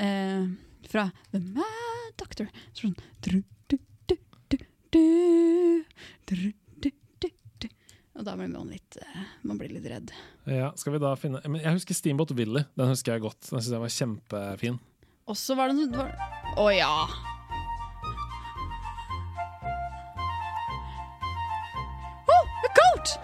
uh, 0.00 0.48
fra 0.88 1.10
The 1.34 1.42
Mad 1.44 2.16
Doctor. 2.22 2.48
Sånn 2.78 2.96
du, 3.20 3.42
du, 3.68 3.76
du, 4.08 4.16
du, 4.56 4.58
du, 4.96 5.04
du. 6.32 6.61
Og 8.12 8.26
da 8.26 8.34
blir 8.36 8.50
man 8.52 8.68
litt 8.68 8.96
eh, 9.00 9.20
Man 9.48 9.56
blir 9.60 9.72
litt 9.72 9.86
redd. 9.88 10.10
Ja, 10.44 10.72
skal 10.76 10.92
vi 10.96 11.00
da 11.00 11.14
finne 11.16 11.40
Men 11.48 11.62
Jeg 11.64 11.78
husker 11.78 11.96
Steamboat 11.96 12.34
Willy. 12.36 12.64
Den 12.76 12.90
husker 12.92 13.14
jeg 13.16 13.24
godt. 13.24 13.40
Den 13.48 13.62
synes 13.62 13.72
jeg 13.72 13.84
var 13.84 13.94
kjempefin. 13.96 14.80
Og 15.30 15.38
så 15.38 15.56
var 15.56 15.70
det 15.72 15.78
noe 15.78 15.96
var- 15.96 16.58
Å 16.60 16.66
ja! 16.76 16.92
Oh, 22.28 22.44
a 22.66 22.70
coat! 22.78 23.14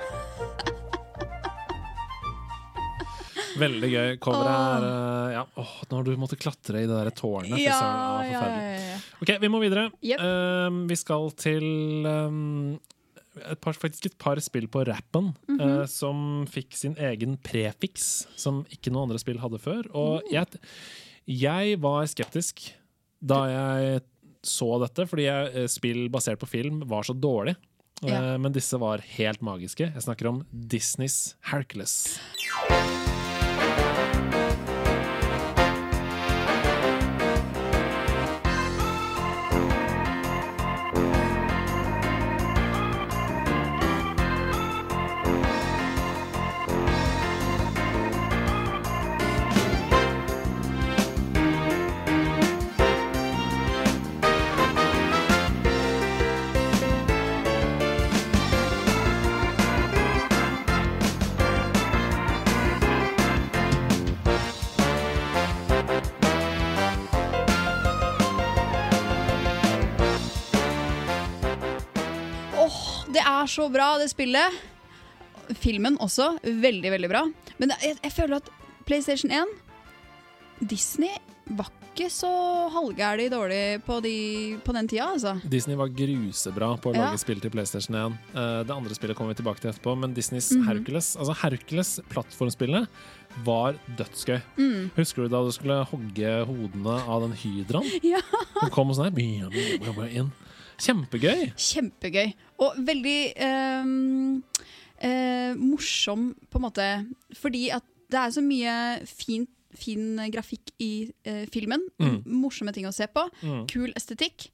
Veldig 3.58 3.88
gøy. 3.90 4.10
Coveret 4.22 4.54
er 4.54 4.84
eh, 4.88 5.32
Ja, 5.38 5.44
nå 5.58 5.96
når 5.98 6.06
du 6.08 6.12
måtte 6.20 6.38
klatre 6.40 6.84
i 6.84 6.88
det 6.88 6.94
der 6.94 7.10
tårnet. 7.16 7.58
Ja, 7.58 7.78
ja, 8.24 8.42
ja, 8.46 8.76
ja. 8.92 8.98
Ok, 9.18 9.32
vi 9.42 9.50
må 9.50 9.60
videre. 9.62 9.88
Yep. 10.04 10.22
Um, 10.22 10.84
vi 10.90 10.96
skal 10.98 11.32
til 11.38 11.66
um, 12.06 12.76
et 13.52 13.60
par, 13.60 13.72
faktisk 13.72 14.06
et 14.06 14.18
par 14.18 14.36
spill 14.40 14.66
på 14.68 14.84
rappen 14.86 15.34
Mhm. 15.48 15.60
uh, 15.60 15.86
som 15.86 16.46
fikk 16.50 16.74
sin 16.74 16.94
egen 16.96 17.36
prefiks, 17.38 18.26
som 18.36 18.64
ikke 18.70 18.90
noen 18.92 19.08
andre 19.10 19.18
spill 19.18 19.38
hadde 19.38 19.58
før. 19.58 19.86
Og 19.94 20.22
Oh. 20.22 20.30
jeg, 20.30 20.46
jeg 21.26 21.78
var 21.80 22.04
skeptisk 22.06 22.72
da 23.24 23.44
jeg 23.48 24.02
så 24.42 24.78
dette, 24.80 25.06
fordi 25.08 25.24
jeg, 25.26 25.54
eh, 25.56 25.66
spill 25.66 26.08
basert 26.08 26.38
på 26.38 26.46
film 26.48 26.80
var 26.86 27.02
så 27.02 27.12
dårlig. 27.18 27.56
Ja. 28.02 28.34
Uh, 28.34 28.38
men 28.38 28.52
disse 28.52 28.78
var 28.78 28.98
helt 29.16 29.40
magiske. 29.42 29.92
Jeg 29.92 30.02
snakker 30.02 30.28
om 30.28 30.46
Disneys 30.52 31.34
Hercules. 31.50 32.18
Er 73.48 73.54
så 73.56 73.66
bra, 73.72 73.88
det 74.00 74.10
spillet. 74.12 74.60
Filmen 75.58 75.96
også. 76.04 76.34
Veldig, 76.44 76.90
veldig 76.92 77.08
bra. 77.10 77.24
Men 77.58 77.72
jeg, 77.80 77.96
jeg 78.04 78.12
føler 78.14 78.42
at 78.42 78.52
PlayStation 78.88 79.32
1 79.32 79.56
Disney 80.68 81.14
var 81.56 81.70
ikke 81.98 82.08
så 82.12 82.28
halvgæli 82.70 83.24
dårlig 83.32 83.60
på, 83.86 83.96
de, 84.04 84.12
på 84.62 84.74
den 84.76 84.86
tida, 84.90 85.06
altså. 85.16 85.32
Disney 85.50 85.74
var 85.78 85.88
grusebra 85.90 86.68
på 86.78 86.92
å 86.92 86.94
Ja. 86.94 87.06
lage 87.08 87.18
spill 87.22 87.40
til 87.42 87.50
PlayStation 87.54 87.96
1. 87.96 88.18
Eh, 88.34 88.58
det 88.68 88.74
andre 88.74 88.94
spillet 88.94 89.16
kommer 89.18 89.32
vi 89.34 89.40
tilbake 89.40 89.62
til 89.64 89.70
etterpå, 89.72 89.96
men 89.98 90.14
Disneys 90.14 90.52
Mhm. 90.54 90.66
Hercules 90.68 91.16
Altså 91.16 91.34
Hercules, 91.40 92.00
plattformspillene, 92.10 92.86
var 93.44 93.74
dødsgøy. 93.96 94.42
Mm. 94.58 94.90
Husker 94.96 95.22
du 95.24 95.28
da 95.28 95.42
du 95.42 95.50
skulle 95.52 95.84
hogge 95.86 96.46
hodene 96.46 96.98
av 97.08 97.22
den 97.26 97.32
hydraen? 97.32 97.88
Ja. 98.02 98.20
Den 98.60 98.70
kom 98.70 98.90
sånn 98.94 99.10
her 99.16 100.08
inn. 100.10 100.32
Kjempegøy! 100.78 101.48
Kjempegøy. 101.58 102.32
Og 102.64 102.78
veldig 102.86 103.18
eh, 103.34 103.92
eh, 105.08 105.52
morsom, 105.58 106.30
på 106.50 106.60
en 106.60 106.66
måte. 106.68 106.88
Fordi 107.38 107.68
at 107.76 107.86
det 108.08 108.20
er 108.22 108.34
så 108.34 108.42
mye 108.44 108.74
fint, 109.06 109.50
fin 109.78 110.16
grafikk 110.32 110.72
i 110.80 110.92
eh, 111.28 111.44
filmen. 111.52 111.82
Mm. 112.00 112.22
Morsomme 112.40 112.72
ting 112.74 112.86
å 112.88 112.94
se 112.94 113.06
på. 113.12 113.26
Mm. 113.44 113.64
Kul 113.70 113.92
estetikk. 113.98 114.48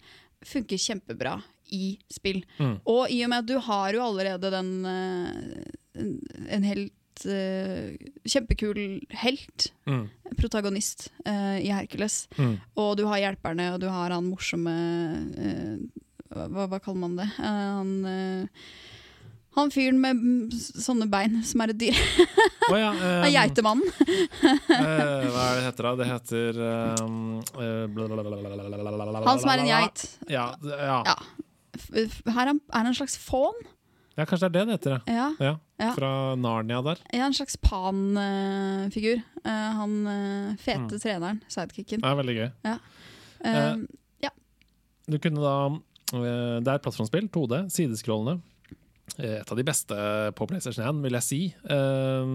Funker 0.44 0.76
kjempebra 0.80 1.38
i 1.72 1.94
spill. 2.12 2.42
Mm. 2.58 2.74
Og 2.90 3.06
i 3.14 3.22
og 3.24 3.30
med 3.32 3.44
at 3.44 3.48
du 3.48 3.56
har 3.68 3.94
jo 3.96 4.02
allerede 4.04 4.50
den 4.52 4.72
eh, 4.90 5.72
en, 6.02 6.10
en 6.58 6.66
helt 6.66 7.24
eh, 7.30 7.94
Kjempekul 8.28 8.80
helt, 9.22 9.70
Mm. 9.86 10.08
protagonist, 10.40 11.10
eh, 11.28 11.58
i 11.62 11.68
Hercules. 11.70 12.24
Mm. 12.40 12.54
Og 12.80 12.96
du 12.98 13.04
har 13.06 13.20
hjelperne, 13.22 13.66
og 13.74 13.80
du 13.82 13.86
har 13.92 14.10
han 14.16 14.24
morsomme 14.26 14.74
eh, 15.36 15.76
hva, 16.32 16.66
hva 16.70 16.78
kaller 16.80 17.00
man 17.04 17.16
det? 17.18 17.28
Eh, 17.38 17.44
han 17.78 18.04
eh, 18.08 18.46
han 19.54 19.70
fyren 19.70 20.00
med 20.02 20.50
sånne 20.58 21.06
bein, 21.06 21.36
som 21.46 21.60
er 21.62 21.70
et 21.70 21.78
dyr. 21.78 21.98
Oh, 22.72 22.74
ja, 22.74 22.88
Han 23.22 23.28
eh, 23.28 23.34
Geitemannen. 23.36 23.86
uh, 23.86 25.28
hva 25.30 25.44
er 25.44 25.60
det 25.60 25.66
heter 25.68 25.86
da? 25.86 25.92
Det 26.00 26.08
heter 26.08 26.58
um, 27.04 27.38
uh. 27.54 27.86
Han 29.28 29.38
som 29.38 29.52
er 29.52 29.62
en 29.62 29.70
geit. 29.70 30.02
Ja, 30.32 30.48
ja. 30.58 30.98
Ja. 31.06 31.14
Her 31.94 32.42
er 32.42 32.50
han, 32.50 32.60
er 32.74 32.90
en 32.90 32.98
slags 32.98 33.14
fån. 33.22 33.54
ja, 34.18 34.26
kanskje 34.26 34.48
det 34.48 34.48
er 34.48 34.52
det 34.58 34.64
det 34.66 34.74
heter. 34.78 34.90
ja. 34.96 35.04
Ja, 35.14 35.30
Ja. 35.46 35.54
Ja. 35.84 35.88
Fra 35.96 36.34
Narnia 36.38 36.78
der. 36.86 36.98
ja 37.12 37.24
en 37.26 37.34
slags 37.34 37.56
pan-figur. 37.58 39.22
han 39.44 39.94
eh, 40.06 40.52
fete 40.62 40.84
Mm. 40.84 41.00
treneren, 41.02 41.40
sidekicken. 41.50 42.00
Det 42.02 42.10
er 42.10 42.14
veldig 42.20 42.36
gøy. 42.40 42.50
Eh, 43.44 43.74
Du 45.06 45.18
kunne 45.18 45.40
da 45.42 45.56
Det 46.12 46.70
er 46.70 46.82
plattformspill, 46.84 47.28
2D, 47.32 47.64
sideskrollende. 47.72 48.40
Eh, 49.18 49.38
Et 49.40 49.50
av 49.50 49.56
de 49.58 49.64
beste 49.66 49.96
på 50.36 50.48
PlayStation 50.50 50.84
1, 50.86 51.02
vil 51.04 51.18
jeg 51.18 51.26
si. 51.28 51.40
Eh, 51.70 52.32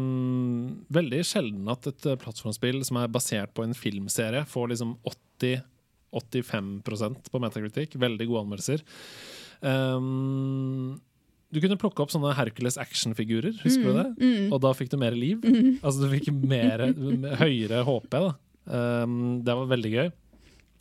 veldig 1.00 1.22
sjelden 1.28 1.68
at 1.72 1.90
et 1.92 2.08
eh, 2.10 2.20
plattformspill 2.22 2.82
som 2.88 3.02
er 3.02 3.12
basert 3.12 3.54
på 3.54 3.66
en 3.66 3.76
filmserie, 3.78 4.46
får 4.50 4.74
liksom 4.74 4.96
80 5.06 5.62
85% 6.10 7.28
på 7.30 7.40
metakritikk. 7.44 7.94
Veldig 8.02 8.26
gode 8.32 8.42
anmeldelser. 8.48 8.82
Eh, 9.62 10.00
du 11.50 11.58
kunne 11.64 11.78
plukke 11.82 12.04
opp 12.04 12.12
sånne 12.14 12.36
Hercules 12.38 12.78
actionfigurer, 12.82 13.56
husker 13.64 13.90
du 13.90 13.96
det? 13.98 14.08
Mm. 14.22 14.48
Og 14.54 14.60
da 14.62 14.74
fikk 14.78 14.92
du 14.94 15.00
mer 15.02 15.16
liv. 15.18 15.42
Altså 15.82 16.04
du 16.04 16.12
fikk 16.12 16.30
mer, 16.34 16.84
høyere 17.42 17.82
HP. 17.88 18.10
Da. 18.14 18.34
Um, 18.70 19.40
det 19.46 19.56
var 19.58 19.72
veldig 19.72 19.92
gøy. 19.96 20.12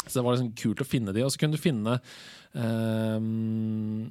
Så 0.06 0.18
det 0.18 0.24
var 0.24 0.36
liksom 0.36 0.54
kult 0.56 0.82
å 0.82 0.88
finne 0.88 1.14
de. 1.16 1.24
Og 1.26 1.32
så 1.32 1.40
kunne 1.42 1.58
du 1.58 1.62
finne 1.62 1.98
um, 2.52 4.08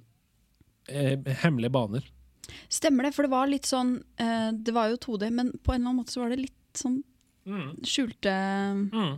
eh, 0.88 1.15
hemmelige 1.44 1.74
baner. 1.74 2.10
Stemmer 2.72 3.08
det, 3.08 3.13
for 3.15 3.27
det 3.27 3.34
var 3.34 3.50
litt 3.51 3.67
sånn 3.67 3.98
eh, 4.24 4.50
Det 4.56 4.72
var 4.72 4.88
jo 4.88 5.00
2D, 5.03 5.27
men 5.36 5.50
på 5.60 5.74
en 5.74 5.82
eller 5.82 5.89
annen 5.89 5.98
måte 6.00 6.13
så 6.15 6.22
var 6.24 6.32
det 6.32 6.46
litt 6.46 6.79
sånn 6.79 7.01
skjulte 7.84 8.32
Mm. 8.91 9.17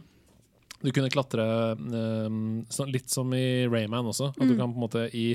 Du 0.80 0.92
kunne 0.96 1.10
klatre 1.12 1.44
um, 1.76 2.62
litt 2.88 3.10
som 3.12 3.34
i 3.36 3.68
Rayman 3.68 4.08
også. 4.08 4.30
At 4.32 4.48
du 4.48 4.54
kan 4.56 4.72
på 4.72 4.80
en 4.80 4.86
måte 4.86 5.02
i, 5.18 5.34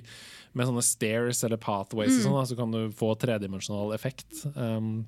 Med 0.56 0.70
sånne 0.70 0.84
stairs 0.86 1.42
eller 1.44 1.60
pathways 1.60 2.14
og 2.16 2.22
sånn, 2.24 2.38
så 2.48 2.56
kan 2.56 2.72
du 2.72 2.86
få 2.96 3.10
tredimensjonal 3.20 3.92
effekt. 3.92 4.30
Um, 4.54 5.04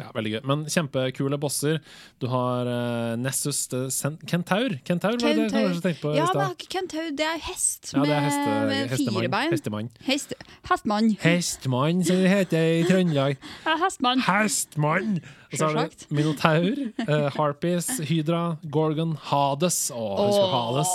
ja, 0.00 0.08
Veldig 0.14 0.32
gøy. 0.34 0.40
Men 0.50 0.64
kjempekule 0.70 1.38
bosser. 1.40 1.78
Du 2.22 2.26
har 2.32 2.68
uh, 2.68 3.14
Nessus 3.20 3.66
the 3.72 3.84
Kentaur. 4.26 4.76
Kentaur 4.86 5.18
var 5.20 5.36
det 5.38 5.48
jeg 5.52 5.82
tenkte 5.84 6.00
på 6.02 6.14
Ja, 6.16 6.26
men 6.34 6.56
Kentaur 6.58 7.10
Det 7.14 7.26
er 7.28 7.38
hest 7.46 7.92
Ja, 7.94 8.02
det 8.02 8.16
er 8.16 8.20
med, 8.20 8.30
heste, 8.30 8.48
med 8.48 8.74
fire 8.74 8.96
hestemann. 8.96 9.30
bein. 9.30 9.54
Hestemann. 9.54 9.90
Hest, 10.08 10.34
hestmann. 10.70 11.10
Hestmann, 11.22 12.04
som 12.04 12.22
det 12.24 12.32
heter 12.32 12.68
i 12.80 12.84
Trøndelag. 12.88 13.36
Ja, 13.68 13.76
hestmann. 13.80 14.20
Hestmann! 14.26 15.20
Og 15.52 15.58
så 15.58 15.68
har 15.70 15.86
du 15.86 16.14
Minotaur, 16.14 16.74
uh, 17.06 17.28
Harpies, 17.38 17.86
Hydra, 18.08 18.56
Gorgon, 18.74 19.14
Hades. 19.30 19.78
Å, 19.94 20.02
husker 20.18 20.48
du 20.48 20.54
Hades? 20.56 20.94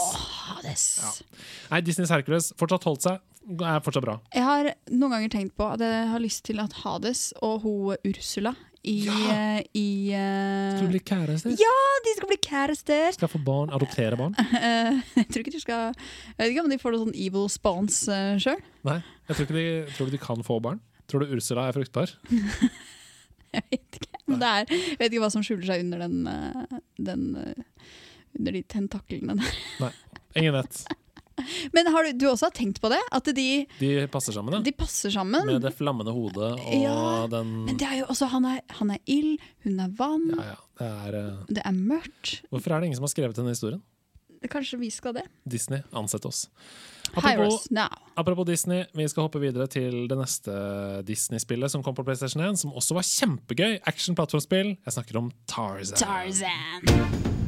Hades. 0.50 0.86
Nei, 1.72 1.82
Disneys 1.86 2.12
Hercules 2.12 2.52
fortsatt 2.60 2.88
holdt 2.90 3.08
seg. 3.08 3.22
Er 3.50 3.80
fortsatt 3.82 4.04
bra. 4.06 4.18
Jeg 4.36 4.46
har 4.46 4.68
noen 4.92 5.16
ganger 5.16 5.32
tenkt 5.34 5.56
på 5.58 5.66
at 5.66 5.82
jeg 5.82 6.10
har 6.12 6.22
lyst 6.22 6.44
til 6.46 6.60
at 6.62 6.76
Hades 6.84 7.30
og 7.42 7.64
hun 7.64 7.96
Ursula 8.06 8.54
i, 8.88 8.96
Ja! 9.06 9.16
eh, 9.34 9.64
i 9.76 9.88
uh, 10.16 10.78
Skal 10.78 10.92
bli 10.94 11.02
kærester 11.04 11.56
Ja, 11.60 11.74
de 12.06 12.14
skal 12.16 12.30
bli 12.32 12.38
kjærester! 12.46 13.08
Skal 13.18 13.32
få 13.32 13.42
barn, 13.44 13.74
adoptere 13.76 14.16
barn? 14.20 14.38
Uh, 14.40 15.00
jeg 15.20 15.28
tror 15.30 15.44
ikke 15.44 15.56
de 15.58 15.62
skal 15.64 15.90
Jeg 15.92 16.38
vet 16.40 16.54
ikke 16.54 16.64
om 16.64 16.72
de 16.72 16.80
får 16.82 16.96
noe 16.96 17.04
sånn 17.08 17.18
evil 17.20 17.50
spawns 17.52 18.04
uh, 18.08 18.38
sjøl. 18.40 18.62
Nei. 18.88 19.00
Jeg 19.28 19.36
tror, 19.36 19.46
ikke 19.50 19.58
de, 19.60 19.66
tror 19.98 20.14
de 20.14 20.22
kan 20.24 20.46
få 20.48 20.60
barn? 20.64 20.80
Tror 21.10 21.26
du 21.26 21.36
Ursula 21.36 21.68
er 21.70 21.76
fruktbar? 21.76 22.16
Jeg 23.56 23.64
vet 23.72 23.98
ikke. 23.98 24.20
Men 24.30 24.42
det 24.44 24.50
er, 24.54 24.68
jeg 24.70 24.98
vet 25.00 25.08
ikke 25.10 25.22
hva 25.24 25.32
som 25.34 25.42
skjuler 25.42 25.66
seg 25.66 25.82
under 25.82 26.04
den, 26.04 26.20
eh, 26.30 26.76
den 27.02 27.24
eh, 27.42 27.88
Under 28.38 28.54
de 28.54 28.62
tentaklene 28.70 29.36
der. 29.42 29.96
Ingen 30.38 30.54
vet. 30.54 30.84
Men 31.76 31.92
har 31.94 32.08
du, 32.08 32.14
du 32.20 32.26
også 32.32 32.50
har 32.50 32.56
tenkt 32.58 32.82
på 32.84 32.92
det? 32.94 33.02
At 33.16 33.30
de, 33.36 33.48
De 33.80 33.92
passer 34.12 34.36
sammen, 34.36 34.58
ja. 34.58 34.62
de 34.66 34.74
passer 34.76 35.14
sammen? 35.14 35.46
Med 35.50 35.62
det 35.66 35.74
flammende 35.78 36.14
hodet 36.16 36.54
og 36.56 36.74
Ja, 36.80 37.28
den 37.32 37.54
Men 37.68 37.78
det 37.80 37.88
er 37.90 38.02
jo 38.02 38.10
også, 38.14 38.30
han 38.34 38.48
er, 38.50 38.60
han 38.80 38.92
er 38.96 39.00
ild, 39.10 39.38
hun 39.66 39.80
er 39.86 39.94
vann, 40.00 40.28
Ja, 40.38 40.50
ja. 40.54 40.58
Det 40.80 40.88
er, 40.88 41.16
eh, 41.20 41.40
det 41.60 41.64
er 41.68 41.76
mørkt. 41.76 42.38
hvorfor 42.50 42.72
er 42.72 42.80
det 42.80 42.88
ingen 42.92 43.00
som 43.02 43.08
har 43.10 43.12
skrevet 43.16 43.36
denne 43.36 43.52
historien? 43.56 43.82
Kanskje 44.48 44.78
vi 44.80 44.88
skal 44.90 45.18
det? 45.18 45.26
Disney, 45.44 45.82
ansett 45.92 46.24
oss. 46.26 46.46
Apropos, 47.14 47.68
apropos 48.16 48.46
Disney, 48.46 48.86
vi 48.94 49.08
skal 49.10 49.26
hoppe 49.26 49.42
videre 49.42 49.68
til 49.68 50.06
det 50.08 50.18
neste 50.18 50.54
Disney-spillet 51.08 51.74
som 51.74 51.84
kom 51.84 51.98
på 51.98 52.06
PlayStation 52.08 52.44
1, 52.46 52.62
som 52.62 52.72
også 52.72 52.96
var 52.96 53.08
kjempegøy. 53.10 53.80
Action-plattformspill. 53.90 54.78
Jeg 54.86 54.96
snakker 54.96 55.20
om 55.24 55.32
Tarzan. 55.50 56.00
Tarzan. 56.00 57.39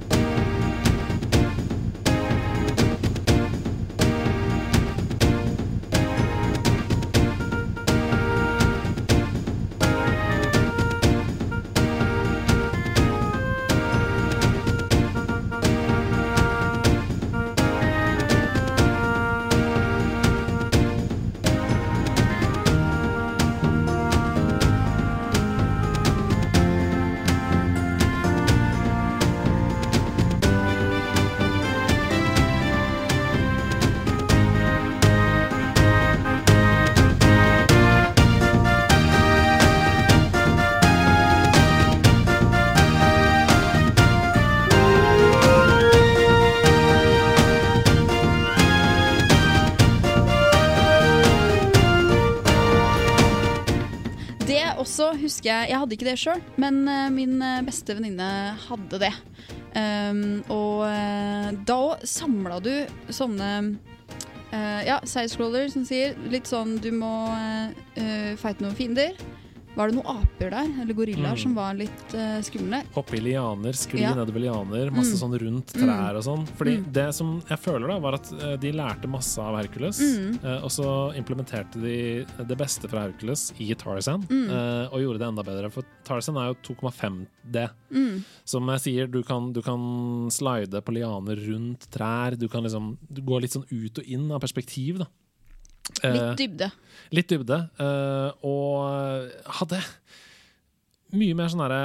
Også 55.01 55.17
husker 55.17 55.49
jeg 55.49 55.69
Jeg 55.71 55.79
hadde 55.81 55.95
ikke 55.95 56.05
det 56.05 56.19
sjøl, 56.21 56.41
men 56.61 56.83
eh, 56.89 57.07
min 57.09 57.39
eh, 57.41 57.61
beste 57.65 57.95
venninne 57.97 58.27
hadde 58.67 58.99
det. 59.01 59.13
Um, 59.73 60.41
og 60.51 60.83
eh, 60.85 61.47
da 61.65 61.77
òg 61.87 62.03
samla 62.05 62.59
du 62.61 62.73
sånne 63.09 63.47
uh, 64.51 64.81
Ja, 64.83 64.99
sidescroller 65.07 65.71
som 65.71 65.85
sier 65.87 66.17
litt 66.29 66.49
sånn 66.51 66.75
du 66.83 66.89
må 66.93 67.11
uh, 67.31 67.71
fighte 68.37 68.61
noen 68.61 68.77
fiender. 68.77 69.17
Var 69.81 69.89
det 69.89 69.95
noen 69.97 70.21
aper 70.21 70.51
der, 70.53 70.67
eller 70.83 70.93
gorillaer, 70.93 71.33
Mm. 71.33 71.41
som 71.41 71.55
var 71.57 71.73
litt 71.73 72.13
uh, 72.13 72.37
skumle? 72.45 72.83
Hoppe 72.93 73.15
i 73.17 73.21
lianer, 73.25 73.73
skli 73.73 74.01
Ja. 74.03 74.13
nedover 74.13 74.39
lianer, 74.43 74.91
masse 74.93 75.15
Mm. 75.17 75.21
sånn 75.23 75.39
rundt 75.41 75.73
trær 75.73 76.15
og 76.19 76.21
sånn. 76.23 76.45
Fordi 76.55 76.77
Mm. 76.77 76.91
det 76.93 77.13
som 77.15 77.41
jeg 77.49 77.57
føler, 77.57 77.87
da, 77.87 77.97
var 77.99 78.13
at 78.13 78.31
eh, 78.31 78.57
de 78.57 78.71
lærte 78.71 79.07
masse 79.09 79.39
av 79.41 79.55
Hercules. 79.57 79.97
Mm. 79.99 80.43
eh, 80.45 80.61
og 80.63 80.69
så 80.69 81.15
implementerte 81.17 81.81
de 81.81 82.25
det 82.45 82.57
beste 82.57 82.87
fra 82.87 83.07
Hercules 83.09 83.53
i 83.59 83.73
Tarzan, 83.73 84.21
Mm. 84.29 84.49
eh, 84.51 84.93
og 84.93 84.99
gjorde 85.01 85.17
det 85.19 85.27
enda 85.29 85.43
bedre. 85.43 85.71
For 85.71 85.83
Tarzan 86.05 86.37
er 86.37 86.53
jo 86.53 86.55
2,5D. 86.61 87.69
Mm. 87.91 88.23
Som 88.45 88.67
jeg 88.67 88.79
sier, 88.81 89.07
du 89.09 89.23
kan, 89.23 89.51
du 89.51 89.61
kan 89.63 90.29
slide 90.29 90.79
på 90.83 90.93
lianer 90.93 91.37
rundt 91.47 91.89
trær. 91.89 92.37
Du 92.37 92.47
kan 92.47 92.61
liksom 92.63 92.97
gå 93.11 93.41
litt 93.41 93.51
sånn 93.51 93.65
ut 93.71 93.97
og 93.97 94.05
inn 94.05 94.31
av 94.31 94.41
perspektiv, 94.41 94.99
da. 94.99 95.05
Eh, 96.04 96.13
Litt 96.13 96.38
dybde. 96.39 96.71
litt 97.12 97.27
dybde. 97.30 97.58
eh, 97.80 98.32
og 98.47 99.32
hadde 99.60 99.82
mye 101.13 101.36
mer 101.36 101.47
sånn 101.51 101.63
herre 101.65 101.82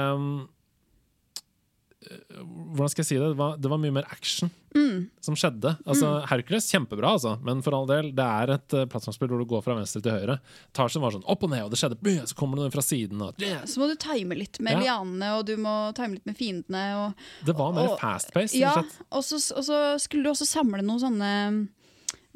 eh, 2.07 2.43
Hvordan 2.77 2.91
skal 2.93 3.03
jeg 3.03 3.09
si 3.09 3.17
det? 3.19 3.27
Det 3.33 3.37
var, 3.39 3.57
det 3.59 3.69
var 3.71 3.79
mye 3.83 3.95
mer 3.99 4.07
action 4.13 4.51
Mm. 4.77 5.07
som 5.25 5.33
skjedde. 5.33 5.71
Altså, 5.89 6.09
Hercules, 6.29 6.67
kjempebra, 6.69 7.15
altså. 7.15 7.31
Men 7.41 7.63
for 7.65 7.73
all 7.73 7.87
del, 7.89 8.11
det 8.13 8.21
er 8.23 8.51
et 8.53 8.73
uh, 8.77 8.83
plattformspill 8.85 9.31
hvor 9.31 9.39
du 9.41 9.45
går 9.49 9.63
fra 9.65 9.73
venstre 9.73 10.03
til 10.05 10.13
høyre. 10.13 10.35
Tarzan 10.75 11.01
var 11.01 11.15
sånn 11.15 11.23
opp 11.25 11.41
og 11.47 11.49
ned, 11.49 11.63
og 11.65 11.71
det 11.73 11.79
skjedde, 11.81 11.97
så 12.29 12.37
kommer 12.37 12.59
noen 12.59 12.69
fra 12.75 12.83
siden. 12.85 13.23
Og, 13.25 13.33
Så 13.65 13.81
må 13.81 13.87
du 13.89 13.95
time 13.97 14.37
litt 14.37 14.59
med 14.61 14.73
Ja. 14.77 14.83
lianene, 14.83 15.31
og 15.39 15.47
du 15.49 15.55
må 15.57 15.73
time 15.97 16.13
litt 16.19 16.27
med 16.29 16.37
fiendene. 16.37 16.83
Og, 17.07 17.15
det 17.47 17.55
var 17.57 17.73
mer 17.73 17.95
fast-paced. 17.97 18.53
ja, 18.59 18.75
og 19.09 19.23
så, 19.25 19.39
og 19.57 19.65
så 19.65 19.79
skulle 20.03 20.27
du 20.27 20.29
også 20.29 20.45
samle 20.45 20.83
noen 20.85 21.01
sånne 21.01 21.31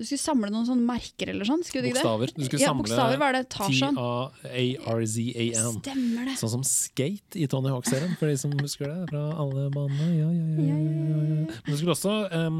Du 0.01 0.05
skulle 0.07 0.17
samle 0.17 0.47
noen 0.49 0.65
sånne 0.65 0.81
merker 0.81 1.29
eller 1.29 1.45
sånn. 1.45 1.61
Skulle 1.61 1.83
du 1.85 1.91
ikke? 1.91 1.99
Bokstaver. 2.01 2.31
Du 2.33 2.45
skulle 2.47 2.63
ja, 2.63 2.71
samle 2.71 3.17
var 3.21 3.35
det 3.35 3.41
Tarzan. 3.53 3.99
T-A-R-Z-A-N. 4.41 5.75
Stemmer 5.77 6.31
det. 6.31 6.33
Sånn 6.41 6.53
som 6.55 6.63
Skate 6.65 7.37
i 7.37 7.45
Tony 7.51 7.69
Hawk-serien, 7.69 8.15
for 8.17 8.31
de 8.31 8.39
som 8.41 8.55
husker 8.57 8.89
det. 8.89 9.11
Fra 9.11 9.21
alle 9.43 9.67
banene. 9.75 10.07
Ja, 10.17 10.31
ja, 10.33 10.47
ja, 10.47 10.63
ja, 10.65 10.71
ja, 10.71 11.19
ja. 11.43 11.59
Men 11.67 11.69
du 11.69 11.77
skulle 11.77 11.93
også 11.93 12.15
um, 12.33 12.57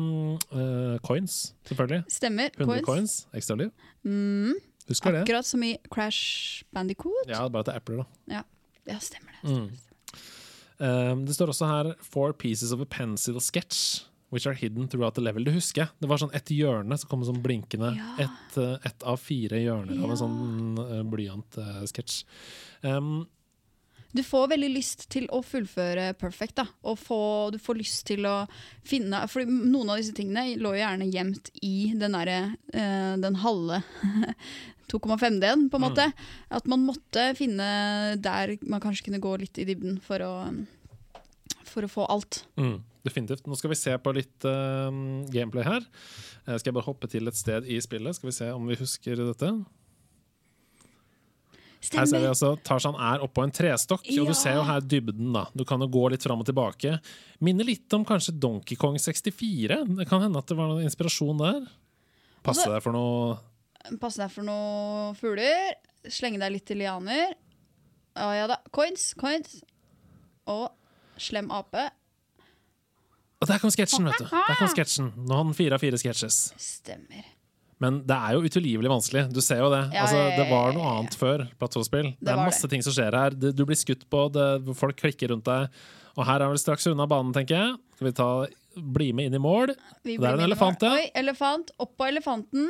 uh, 0.54 1.00
coins, 1.08 1.40
selvfølgelig. 1.72 2.04
Stemmer. 2.14 2.54
100 2.60 2.68
Coins. 2.70 2.86
coins, 2.92 3.18
ekstra 3.42 3.58
liv. 3.64 3.74
Mm, 4.06 4.54
Husker 4.92 5.18
det? 5.18 5.24
akkurat 5.26 5.50
som 5.50 5.66
i 5.66 5.72
Crash 5.90 6.62
Bandicoot. 6.70 7.26
Ja, 7.26 7.48
bare 7.50 7.66
at 7.66 7.72
det 7.72 7.74
er 7.80 7.82
epler, 7.82 8.04
da. 8.04 8.44
Ja, 8.86 9.02
stemmer 9.02 9.34
det. 9.42 9.50
Mm. 9.50 9.68
Um, 10.82 11.26
det 11.26 11.36
står 11.38 11.50
også 11.54 11.66
her 11.70 11.94
'four 12.02 12.34
pieces 12.34 12.72
of 12.74 12.82
a 12.82 12.86
pencil 12.86 13.42
sketch'. 13.42 14.06
Which 14.32 14.48
are 14.48 14.54
hidden 14.56 14.88
throughout 14.88 15.14
the 15.16 15.22
level. 15.22 15.44
Det 15.44 15.54
husker 15.58 15.82
jeg. 15.84 15.90
Det 16.00 16.08
var 16.08 16.18
sånn 16.22 16.32
et 16.34 16.48
hjørne 16.56 16.96
som 16.98 17.10
kom 17.12 17.24
sånn 17.28 17.42
blinkende. 17.44 17.90
Ja. 17.98 18.14
Et, 18.30 18.58
uh, 18.58 18.78
et 18.88 19.04
av 19.04 19.20
fire 19.20 19.60
hjørner 19.60 20.00
av 20.06 20.14
en 20.14 20.22
sånn 20.22 20.80
uh, 20.80 21.02
blyantsketsj. 21.12 22.24
Um, 22.88 23.28
Du 24.14 24.24
får 24.28 24.50
veldig 24.52 24.70
lyst 24.74 25.06
til 25.14 25.28
å 25.32 25.38
fullføre 25.44 26.10
Perfect. 26.20 26.56
da 26.58 26.66
Og 26.84 26.98
få, 27.00 27.20
Du 27.54 27.58
får 27.64 27.78
lyst 27.80 28.02
til 28.10 28.26
å 28.28 28.46
finne 28.84 29.22
For 29.32 29.46
noen 29.48 29.90
av 29.94 30.02
disse 30.02 30.12
tingene 30.18 30.58
lå 30.60 30.74
gjerne 30.76 31.08
gjemt 31.08 31.48
i 31.64 31.94
den 31.96 32.12
der, 32.18 32.32
uh, 32.76 33.16
Den 33.24 33.36
halve 33.40 33.80
2,5D-en, 34.92 35.70
på 35.72 35.76
en 35.80 35.82
Mm. 35.82 35.88
måte. 35.90 36.14
At 36.52 36.68
man 36.68 36.84
måtte 36.86 37.30
finne 37.38 38.18
der 38.20 38.58
man 38.68 38.82
kanskje 38.84 39.06
kunne 39.08 39.22
gå 39.24 39.38
litt 39.40 39.58
i 39.60 39.64
dybden 39.66 40.02
for 40.04 40.20
å 40.20 40.34
For 41.72 41.88
å 41.88 41.92
få 41.92 42.06
alt. 42.12 42.42
Mm, 42.60 42.82
definitivt. 43.08 43.46
Nå 43.48 43.56
skal 43.60 43.72
vi 43.72 43.80
se 43.80 43.94
på 44.04 44.16
litt 44.16 44.48
uh, 44.48 44.92
gameplay 45.32 45.68
her. 45.68 45.86
Uh, 46.44 46.56
skal 46.58 46.72
jeg 46.72 46.78
bare 46.80 46.90
hoppe 46.90 47.08
til 47.12 47.32
et 47.32 47.38
sted 47.40 47.70
i 47.70 47.80
spillet? 47.84 48.18
Skal 48.18 48.32
vi 48.32 48.36
se 48.36 48.50
om 48.52 48.68
vi 48.68 48.80
husker 48.80 49.24
dette? 49.24 49.54
Her 51.90 52.06
ser 52.06 52.22
vi 52.22 52.30
altså, 52.30 52.52
Tarzan 52.62 52.98
er 53.02 53.24
oppå 53.26 53.42
en 53.42 53.54
trestokk, 53.54 54.06
og 54.06 54.28
du 54.30 54.36
ser 54.38 54.54
jo 54.60 54.66
her 54.68 54.84
dybden. 54.86 55.32
da 55.34 55.48
Du 55.58 55.64
kan 55.66 55.82
jo 55.82 55.88
gå 55.90 56.04
litt 56.14 56.24
fram 56.24 56.44
og 56.44 56.46
tilbake. 56.46 57.00
Minner 57.42 57.66
litt 57.66 57.94
om 57.98 58.06
kanskje 58.06 58.36
Donkey 58.38 58.78
Kong 58.78 59.00
64. 59.02 59.80
Det 59.98 60.08
kan 60.10 60.22
hende 60.22 60.38
at 60.38 60.52
det 60.52 60.58
var 60.60 60.70
noe 60.70 60.86
inspirasjon 60.86 61.42
der. 61.42 61.64
Passe 62.46 62.68
deg 62.70 62.84
for 62.86 62.94
noe 62.96 63.40
Passe 64.02 64.22
deg 64.22 64.30
for 64.30 64.46
noe 64.46 65.16
fugler. 65.18 65.74
Slenge 66.06 66.38
deg 66.44 66.54
litt 66.54 66.68
til 66.70 66.84
lianer. 66.84 67.34
Å 68.22 68.30
ja 68.38 68.46
da. 68.52 68.60
Coins, 68.76 69.12
coins. 69.18 69.58
Og 70.52 70.70
slem 71.22 71.52
ape. 71.54 71.90
Og 73.42 73.50
der 73.50 73.62
kom 73.62 73.72
sketsjen, 73.74 74.06
vet 74.06 74.22
du. 74.22 74.28
Der 74.30 74.58
kom 74.60 74.70
sketsjen. 74.70 75.14
Nå 75.18 75.38
har 75.38 75.48
den 75.48 75.58
fire 75.58 75.78
av 75.78 75.82
fire 75.82 75.98
sketsjes. 75.98 76.52
Stemmer. 76.62 77.26
Men 77.82 78.04
det 78.06 78.14
er 78.14 78.36
jo 78.38 78.46
utilgivelig 78.46 78.92
vanskelig. 78.92 79.24
Du 79.34 79.40
ser 79.42 79.64
jo 79.64 79.72
det. 79.74 79.82
Ja, 79.96 80.04
altså, 80.04 80.20
det 80.38 80.46
var 80.52 80.76
noe 80.76 80.92
annet 80.92 81.18
før 81.18 81.48
platåspill. 81.58 82.12
Det, 82.20 82.30
er 82.30 82.38
masse 82.38 82.52
masse 82.52 82.70
ting 82.70 82.84
som 82.86 82.94
skjer 82.94 83.18
her. 83.18 83.34
Du 83.34 83.64
blir 83.66 83.80
skutt 83.80 84.06
på, 84.14 84.28
det, 84.36 84.46
folk 84.78 85.00
klikker 85.02 85.34
rundt 85.34 85.48
deg. 85.50 85.82
Og 86.14 86.28
her 86.28 86.44
er 86.44 86.52
vi 86.54 86.62
straks 86.62 86.86
unna 86.92 87.08
banen, 87.10 87.34
tenker 87.34 87.58
jeg. 87.58 87.80
Skal 87.98 88.10
vi 88.12 88.14
ta, 88.20 88.30
bli 89.00 89.10
med 89.18 89.32
inn 89.32 89.40
i 89.40 89.42
mål? 89.42 89.74
Det 90.06 90.20
Der 90.22 90.36
er 90.36 90.38
en 90.38 90.46
elefant, 90.46 90.86
ja. 90.86 90.94
Oi, 91.00 91.10
elefant. 91.24 91.74
Oppå 91.82 92.06
elefanten. 92.12 92.70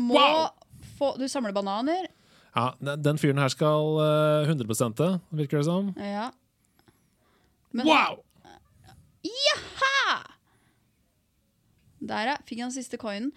Må 0.00 0.16
Wow! 0.16 0.48
få 0.96 1.12
Du 1.18 1.26
samler 1.28 1.52
bananer. 1.52 2.08
Ja, 2.56 2.70
den, 2.80 3.20
fyren 3.20 3.38
her 3.38 3.52
skal 3.52 3.98
uh, 4.00 4.48
100 4.48 5.20
virker 5.36 5.60
det 5.60 5.66
som. 5.68 5.92
Ja. 6.00 6.30
Men- 7.78 7.86
Wow! 7.88 8.22
Jaha! 9.24 10.18
Der, 12.08 12.30
ja. 12.32 12.36
Fikk 12.46 12.60
han 12.62 12.72
siste 12.74 12.98
coinen. 13.00 13.32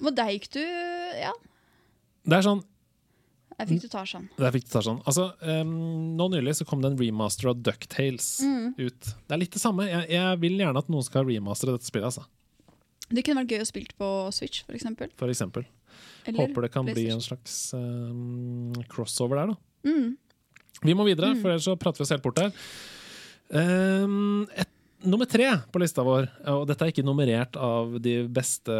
Og 0.00 0.14
der 0.16 0.32
gikk 0.34 0.48
du 0.56 0.60
Ja, 0.64 1.32
Det 2.26 2.40
er 2.40 2.46
sånn 2.46 2.64
der 3.60 3.66
fikk 3.68 3.82
du 3.84 3.88
Tarzan. 3.92 4.28
Der 4.38 4.54
fikk 4.54 4.64
du 4.64 4.70
ta. 4.72 4.80
Altså, 5.04 5.26
um, 5.44 6.16
nå 6.16 6.30
nylig 6.32 6.54
så 6.56 6.64
kom 6.64 6.80
det 6.80 6.94
en 6.94 6.96
remaster 6.96 7.50
av 7.50 7.58
Ducktales 7.60 8.40
Mm. 8.40 8.70
ut. 8.78 9.00
Det 9.28 9.34
er 9.34 9.36
litt 9.36 9.50
det 9.52 9.60
samme. 9.60 9.84
Jeg, 9.84 10.08
jeg 10.14 10.38
vil 10.40 10.56
gjerne 10.62 10.78
at 10.80 10.88
noen 10.88 11.04
skal 11.04 11.26
remastere 11.28 11.74
dette 11.76 11.84
spillet, 11.84 12.06
altså. 12.08 12.24
Det 13.10 13.22
kunne 13.26 13.42
vært 13.42 13.52
gøy 13.52 13.60
å 13.60 13.68
spille 13.68 13.92
på 14.00 14.08
Switch, 14.32 14.62
for 14.64 14.72
eksempel. 14.72 15.10
For 15.14 15.28
eksempel. 15.28 15.66
Eller 16.24 16.38
Håper 16.40 16.62
det 16.62 16.72
kan 16.72 16.86
bli 16.88 17.04
en 17.12 17.20
slags 17.20 17.74
um, 17.76 18.72
crossover 18.88 19.36
der, 19.42 19.52
da. 19.52 19.92
Mm. 19.92 20.16
Vi 20.80 20.94
må 20.96 21.04
videre, 21.04 21.34
for 21.42 21.50
ellers 21.52 21.68
så 21.68 21.76
prater 21.76 22.00
vi 22.00 22.06
oss 22.08 22.14
helt 22.16 22.22
bort 22.24 22.38
her. 22.40 22.54
Em, 23.50 24.44
et, 24.54 24.68
nummer 25.02 25.26
tre 25.26 25.46
på 25.72 25.80
lista 25.82 26.04
vår, 26.06 26.28
og 26.52 26.66
dette 26.68 26.84
er 26.86 26.92
ikke 26.92 27.04
nummerert 27.06 27.56
av 27.58 27.96
de 28.04 28.20
beste 28.30 28.74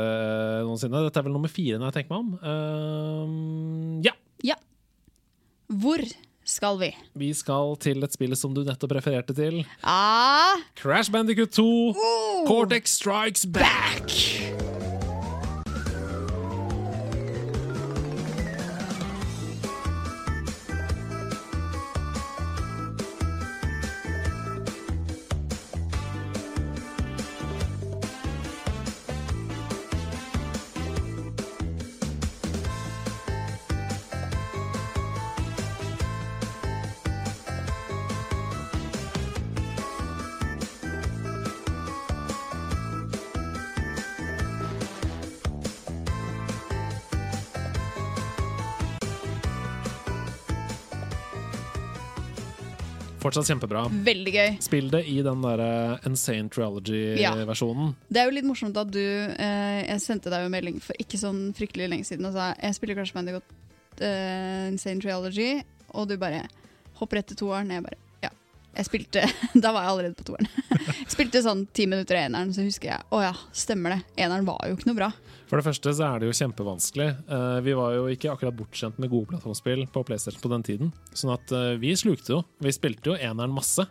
noensinne. 0.66 1.04
Dette 1.06 1.22
er 1.22 1.26
vel 1.26 1.34
nummer 1.36 1.50
fire 1.52 1.80
når 1.80 1.90
jeg 1.90 1.98
tenker 2.00 2.14
meg 2.14 2.20
om. 2.20 2.32
Um, 2.44 4.02
ja, 4.06 4.14
Ja. 4.46 4.56
Hvor 5.70 6.02
skal 6.50 6.78
vi? 6.80 6.88
vi 7.14 7.28
skal 7.36 7.76
til 7.78 8.02
et 8.02 8.14
spill 8.16 8.34
som 8.38 8.54
du 8.56 8.64
nettopp 8.66 8.96
refererte 8.98 9.34
til. 9.36 9.60
Ah! 9.86 10.58
Crash 10.80 11.12
Bandicoot 11.12 11.52
2, 11.56 11.66
Oh! 11.94 12.44
Cortex 12.48 12.96
Strikes 12.98 13.46
Back! 13.46 14.59
Fortsatt 53.30 53.52
kjempebra. 53.52 53.84
Veldig 54.06 54.32
gøy. 54.34 54.56
Spill 54.64 54.88
det 54.90 55.04
i 55.06 55.20
den 55.22 55.44
der 55.44 55.62
eh, 55.62 56.08
Insane 56.08 56.50
Triology-versjonen. 56.50 57.92
Det 58.10 58.22
er 58.22 58.26
jo 58.26 58.34
litt 58.34 58.48
morsomt 58.48 58.78
at 58.80 58.90
du 58.90 59.00
eh, 59.00 59.80
Jeg 59.84 60.02
sendte 60.02 60.32
deg 60.32 60.42
jo 60.42 60.50
en 60.50 60.56
melding 60.56 60.80
for 60.82 60.98
ikke 60.98 61.20
sånn 61.20 61.50
fryktelig 61.54 61.86
lenge 61.92 62.08
siden 62.08 62.26
og 62.26 62.34
sa 62.34 62.50
jeg 62.58 62.74
spiller 62.74 62.98
Crash 62.98 63.14
Bandicoot 63.14 63.46
uh, 64.02 64.66
Insane 64.72 64.98
Triology, 65.02 65.60
og 65.94 66.10
du 66.10 66.16
bare 66.18 66.42
hopper 66.98 67.20
rett 67.20 67.30
til 67.30 67.38
toeren. 67.44 67.70
Jeg 67.70 67.86
bare 67.86 67.98
ja. 67.98 68.09
Jeg 68.76 68.86
spilte 68.86 69.24
Da 69.64 69.72
var 69.74 69.84
jeg 69.84 69.92
allerede 69.94 70.18
på 70.18 70.26
toeren. 70.30 70.48
Jeg 71.00 71.10
spilte 71.14 71.42
sånn 71.42 71.64
ti 71.74 71.88
minutter 71.90 72.16
i 72.16 72.24
eneren, 72.28 72.52
så 72.54 72.62
husker 72.62 72.92
jeg 72.92 73.06
å 73.10 73.18
ja, 73.22 73.32
stemmer 73.56 73.96
det. 73.96 73.98
Eneren 74.22 74.46
var 74.46 74.62
jo 74.68 74.76
ikke 74.76 74.88
noe 74.90 74.98
bra. 74.98 75.08
For 75.50 75.58
det 75.58 75.66
første 75.66 75.92
så 75.98 76.06
er 76.06 76.22
det 76.22 76.28
jo 76.28 76.36
kjempevanskelig. 76.38 77.08
Eh, 77.26 77.58
vi 77.66 77.74
var 77.74 77.96
jo 77.96 78.04
ikke 78.12 78.30
akkurat 78.30 78.54
bortskjemt 78.54 79.00
med 79.02 79.10
gode 79.10 79.32
plattformspill 79.32 79.82
på 79.90 80.04
PlayStation 80.06 80.42
på 80.44 80.52
den 80.52 80.64
tiden. 80.66 80.92
Sånn 81.10 81.32
at 81.34 81.50
eh, 81.56 81.74
vi 81.82 81.90
slukte 81.98 82.36
jo. 82.36 82.44
Vi 82.62 82.74
spilte 82.76 83.10
jo 83.10 83.18
eneren 83.18 83.56
masse. 83.56 83.88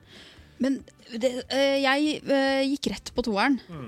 Men 0.64 0.80
det, 1.12 1.34
eh, 1.56 1.82
jeg 1.84 2.24
gikk 2.72 2.90
rett 2.94 3.12
på 3.16 3.24
toeren, 3.28 3.60
mm. 3.68 3.86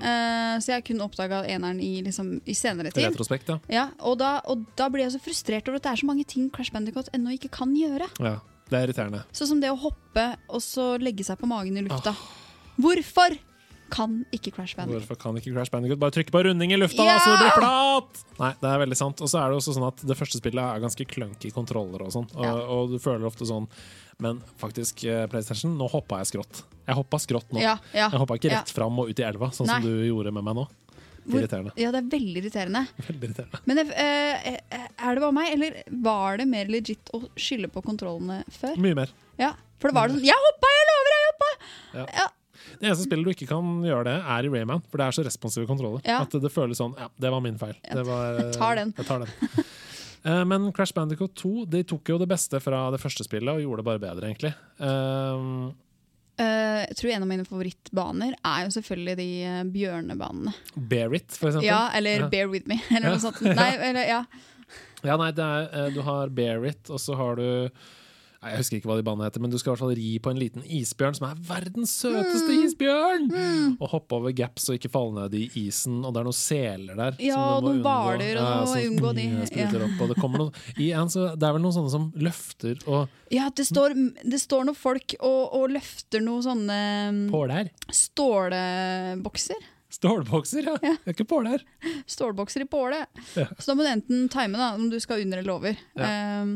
så 0.64 0.74
jeg 0.74 0.86
kun 0.90 1.02
oppdaga 1.04 1.42
eneren 1.48 1.80
i, 1.84 1.94
liksom, 2.04 2.34
i 2.44 2.56
senere 2.56 2.92
tid. 2.92 3.08
Retrospekt, 3.10 3.52
ja. 3.52 3.58
Ja, 3.72 3.88
og 4.04 4.20
da, 4.20 4.38
og 4.48 4.64
da 4.76 4.88
blir 4.92 5.06
jeg 5.06 5.16
så 5.16 5.24
frustrert 5.24 5.68
over 5.68 5.80
at 5.80 5.88
det 5.88 5.92
er 5.94 6.04
så 6.04 6.08
mange 6.08 6.28
ting 6.28 6.52
Crash 6.52 6.72
Bandicoot 6.74 7.12
ennå 7.16 7.36
ikke 7.38 7.52
kan 7.60 7.76
gjøre. 7.76 8.12
ja. 8.20 8.40
Det 8.72 8.78
er 8.80 8.88
irriterende. 8.88 9.22
Sånn 9.36 9.50
som 9.52 9.60
det 9.62 9.68
å 9.72 9.78
hoppe 9.82 10.26
og 10.48 10.62
så 10.64 10.94
legge 11.02 11.24
seg 11.28 11.36
på 11.40 11.48
magen 11.50 11.76
i 11.76 11.84
lufta. 11.84 12.14
Hvorfor 12.80 13.36
kan 13.92 14.22
ikke 14.32 14.54
Crash 14.56 14.72
Bandicoot? 14.78 15.02
Hvorfor 15.04 15.18
kan 15.20 15.36
ikke 15.36 15.52
Crash 15.52 15.68
Bandicoot 15.74 16.00
bare 16.00 16.14
trykke 16.16 16.32
på 16.32 16.40
runding 16.46 16.72
i 16.72 16.78
lufta, 16.80 17.04
Ja! 17.04 17.18
da, 17.18 17.24
så 17.26 17.34
det 17.34 17.42
blir 17.42 17.58
flat? 17.60 18.22
Nei, 18.38 18.52
det 18.62 18.70
er 18.70 18.78
veldig 18.86 18.96
sant. 18.96 19.20
Og 19.20 19.28
så 19.28 19.42
er 19.42 19.52
det 19.52 19.58
også 19.60 19.74
sånn 19.76 19.84
at 19.90 20.00
det 20.08 20.16
første 20.16 20.40
spillet 20.40 20.64
er 20.64 20.80
ganske 20.80 21.04
clunky 21.10 21.52
kontroller 21.52 22.06
og 22.06 22.14
sånn. 22.16 22.30
Og, 22.32 22.44
Ja. 22.46 22.54
og 22.72 22.90
du 22.94 22.98
føler 22.98 23.28
ofte 23.28 23.44
sånn 23.48 23.68
Men 24.22 24.40
faktisk, 24.60 25.02
eh, 25.08 25.26
PlayStation, 25.26 25.72
nå 25.76 25.88
hoppa 25.90 26.18
jeg 26.22 26.28
skrått. 26.30 26.62
Jeg 26.86 26.94
hoppa 26.94 27.18
skrått 27.18 27.48
nå. 27.50 27.58
Ja, 27.60 27.76
ja, 27.92 28.08
Jeg 28.08 28.20
hoppa 28.20 28.36
ikke 28.38 28.50
rett 28.52 28.70
fram 28.70 28.96
og 29.00 29.08
ut 29.10 29.18
i 29.18 29.22
elva, 29.24 29.48
sånn 29.50 29.66
Nei. 29.66 29.80
som 29.80 29.82
du 29.82 30.04
gjorde 30.06 30.32
med 30.32 30.44
meg 30.44 30.54
nå. 30.54 30.68
Hvor- 31.26 31.40
Irriterende. 31.42 31.72
ja, 31.78 31.90
det 31.94 32.00
er 32.02 32.08
veldig 32.18 32.40
irriterende. 32.42 32.82
Veldig 33.08 33.28
irriterende. 33.28 33.60
Men 33.66 33.76
det, 33.78 33.84
eh, 33.94 34.52
eh, 34.74 34.86
er 34.98 35.14
det 35.14 35.22
bare 35.22 35.32
meg, 35.36 35.52
eller 35.54 35.82
var 36.02 36.36
det 36.40 36.48
mer 36.50 36.66
legit 36.72 37.12
å 37.14 37.22
skylde 37.38 37.70
på 37.70 37.82
kontrollene 37.84 38.40
før? 38.50 38.76
Mye 38.82 38.94
mer. 38.98 39.12
Ja, 39.38 39.52
For 39.78 39.88
det 39.90 39.94
var 39.98 40.08
sånn 40.08 40.22
'Jeg 40.22 40.34
hoppa! 40.46 40.68
Jeg 40.76 40.86
lover, 40.90 41.12
jeg 41.14 41.26
hoppa!' 41.30 41.52
Ja. 41.94 42.06
Ja. 42.22 42.28
Det 42.80 42.88
eneste 42.88 43.04
spillet 43.06 43.24
du 43.24 43.30
ikke 43.34 43.48
kan 43.48 43.82
gjøre 43.82 44.04
det, 44.04 44.16
er 44.24 44.46
i 44.46 44.48
Rayman. 44.48 44.82
For 44.90 44.98
det 44.98 45.06
er 45.06 45.14
så 45.14 45.24
responsive 45.26 45.66
kontroller. 45.66 46.00
Ja. 46.06 46.20
At 46.22 46.30
det, 46.30 46.50
føles 46.50 46.78
sånn 46.78 46.94
Ja, 46.98 47.08
det 47.20 47.30
var 47.30 47.40
min 47.40 47.58
feil. 47.58 47.74
Det 47.82 48.04
var, 48.06 48.38
Jeg 48.42 48.52
tar 48.54 48.74
den. 48.76 48.92
Jeg 48.96 49.06
tar 49.06 49.18
den. 49.20 49.28
Eh, 50.24 50.44
Men 50.44 50.70
Crash 50.72 50.92
Bandicoot 50.94 51.34
2 51.34 51.64
de 51.66 51.82
tok 51.82 52.04
jo 52.12 52.16
det 52.18 52.28
beste 52.30 52.60
fra 52.62 52.92
det 52.94 53.00
første 53.02 53.24
spillet 53.26 53.48
og 53.56 53.58
gjorde 53.60 53.82
det 53.82 53.84
bare 53.88 53.98
bedre, 53.98 54.28
egentlig. 54.30 54.52
Eh, 54.78 55.72
Eh, 56.42 56.82
jeg 56.88 56.98
tror 56.98 57.12
en 57.14 57.24
av 57.26 57.30
mine 57.30 57.46
favorittbaner 57.48 58.34
er 58.38 58.64
jo 58.66 58.72
selvfølgelig 58.76 59.16
de 59.20 59.28
eh, 59.48 59.60
bjørnebanene. 59.74 60.54
Bear 60.74 61.14
It, 61.18 61.30
for 61.36 61.50
eksempel. 61.52 61.68
Ja, 61.70 61.84
eller 61.96 62.24
Ja. 62.26 62.30
Bear 62.32 62.50
With 62.52 62.68
Me, 62.70 62.80
eller 62.90 63.14
noe 63.14 63.22
sånt. 63.22 63.40
Nei, 63.46 63.70
eller, 63.90 64.08
ja. 64.08 64.22
Ja, 65.02 65.16
nei, 65.18 65.32
er, 65.34 65.68
eh, 65.72 65.90
du 65.94 66.00
har 66.06 66.32
Bear 66.34 66.64
It, 66.68 66.90
og 66.90 67.00
så 67.02 67.16
har 67.18 67.38
du 67.40 67.46
Nei, 68.42 68.50
Jeg 68.56 68.58
husker 68.58 68.76
ikke 68.80 68.88
hva 68.90 68.96
de 68.98 69.04
banene 69.06 69.28
heter, 69.28 69.38
men 69.44 69.52
du 69.52 69.56
skal 69.60 69.70
i 69.70 69.72
hvert 69.76 69.82
fall 69.84 69.92
ri 69.94 70.12
på 70.18 70.30
en 70.32 70.38
liten 70.40 70.64
isbjørn, 70.66 71.14
som 71.14 71.28
er 71.28 71.36
verdens 71.46 71.92
søteste 71.94 72.50
Mm. 72.50 72.64
isbjørn! 72.66 73.28
Og 73.78 73.88
hoppe 73.92 74.16
over 74.18 74.32
gaps 74.34 74.66
og 74.68 74.74
ikke 74.80 74.90
falle 74.90 75.14
ned 75.28 75.36
i 75.38 75.44
isen, 75.62 76.00
og 76.04 76.10
det 76.14 76.20
er 76.20 76.26
noen 76.26 76.34
seler 76.40 76.98
der. 76.98 77.16
Ja, 77.22 77.36
som 77.38 77.42
du 77.42 77.46
må 77.46 77.54
og 77.54 77.62
noen 77.68 77.82
baler, 77.86 78.18
hvaler, 78.18 78.40
og 78.42 78.66
du 78.66 78.72
må 78.72 78.82
unngå 78.90 79.12
de, 79.20 79.26
spruter. 79.46 79.84
Opp, 79.86 80.00
og 80.02 80.08
det, 80.10 80.16
kommer 80.18 80.42
noen, 80.42 80.52
i 80.84 80.90
en, 80.90 81.12
så, 81.14 81.28
det 81.38 81.46
er 81.48 81.54
vel 81.54 81.62
noen 81.62 81.76
sånne 81.78 81.94
som 81.94 82.08
løfter 82.18 82.82
og 82.90 83.06
ja 83.32 83.46
det, 83.56 83.64
står, 83.64 83.94
det 84.28 84.40
står 84.42 84.66
noen 84.68 84.76
folk 84.76 85.14
og, 85.20 85.54
og 85.56 85.70
løfter 85.72 86.20
noen 86.20 86.42
sånne 86.44 86.80
mm, 87.14 87.22
påler. 87.32 87.70
stålbokser. 87.88 89.62
Stålbokser, 89.92 90.64
ja. 90.70 90.76
Det 90.80 90.92
er 91.10 91.12
ikke 91.14 91.26
påler. 91.28 91.62
Stålbokser 92.08 92.64
i 92.64 92.68
påle. 92.70 93.02
Ja. 93.36 93.44
Så 93.58 93.70
da 93.72 93.76
må 93.76 93.84
du 93.84 93.90
enten 93.92 94.28
time 94.32 94.56
da, 94.60 94.70
om 94.78 94.86
du 94.92 94.96
skal 95.02 95.20
under 95.24 95.42
eller 95.42 95.52
over. 95.58 95.82
Um, 96.00 96.54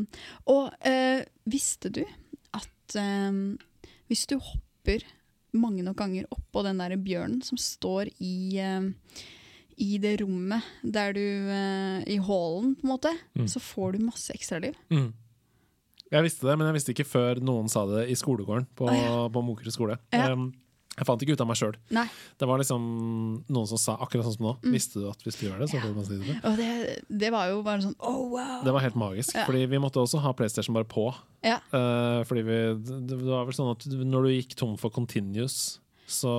og 0.49 0.73
uh, 0.87 1.21
visste 1.45 1.91
du 1.93 2.01
at 2.57 2.97
um, 2.97 3.43
hvis 4.09 4.25
du 4.31 4.37
hopper 4.41 5.05
mange 5.57 5.85
nok 5.85 5.97
ganger 6.01 6.25
oppå 6.33 6.61
den 6.65 6.81
der 6.81 6.97
bjørnen 7.01 7.39
som 7.45 7.57
står 7.61 8.09
i, 8.23 8.57
um, 8.61 8.89
i 9.77 9.95
det 10.01 10.15
rommet 10.23 10.65
der 10.83 11.13
du 11.15 11.21
uh, 11.21 12.01
I 12.09 12.17
hallen, 12.17 12.73
på 12.79 12.87
en 12.89 12.93
måte, 12.95 13.13
Mm. 13.37 13.45
så 13.53 13.61
får 13.61 13.93
du 13.95 14.05
masse 14.09 14.33
ekstraliv. 14.33 14.73
Mm. 14.89 15.11
Jeg 16.11 16.23
visste 16.23 16.47
det, 16.47 16.53
men 16.57 16.69
jeg 16.71 16.77
visste 16.79 16.93
ikke 16.95 17.05
før 17.09 17.39
noen 17.43 17.67
sa 17.69 17.83
det 17.89 18.07
i 18.09 18.15
skolegården 18.17 18.65
på, 18.79 18.87
Å, 18.89 19.27
på 19.29 19.41
Mokerud 19.45 19.75
skole. 19.75 19.97
Ja. 20.15 20.31
Um, 20.33 20.53
Jeg 20.97 21.05
fant 21.05 21.21
ikke 21.21 21.35
ut 21.37 21.41
av 21.43 21.49
meg 21.49 21.59
sjøl. 21.59 21.75
Det 22.41 22.47
var 22.49 22.57
liksom 22.57 22.85
noen 23.45 23.67
som 23.69 23.77
sa 23.77 23.97
akkurat 24.01 24.25
sånn 24.25 24.37
som 24.39 24.47
nå. 24.47 24.53
Mm. 24.63 24.71
Visste 24.73 25.01
du 25.03 25.09
at 25.11 25.21
vi 25.21 25.33
skulle 25.33 25.51
gjøre 25.51 25.65
det? 25.65 25.69
Så 25.69 25.81
får 25.83 26.07
si 26.07 26.17
det. 26.23 26.37
Og 26.41 26.57
det, 26.57 26.69
det 27.21 27.29
var 27.35 27.51
jo 27.51 27.59
bare 27.65 27.83
sånn 27.85 27.97
oh, 28.01 28.23
wow! 28.31 28.55
Det 28.65 28.73
var 28.73 28.85
helt 28.85 28.97
magisk. 28.97 29.35
Ja. 29.37 29.45
Fordi 29.45 29.65
vi 29.69 29.81
måtte 29.83 30.01
også 30.01 30.23
ha 30.23 30.33
PlayStation 30.37 30.77
bare 30.77 30.89
på. 30.89 31.11
Ja. 31.45 31.59
Uh, 31.69 32.23
fordi 32.25 32.45
vi, 32.47 32.57
det 33.11 33.19
var 33.21 33.45
vel 33.45 33.57
sånn 33.59 33.69
at 33.75 33.85
når 33.93 34.25
du 34.25 34.33
gikk 34.33 34.57
tom 34.57 34.73
for 34.81 34.93
continuous, 34.93 35.77
så 36.07 36.31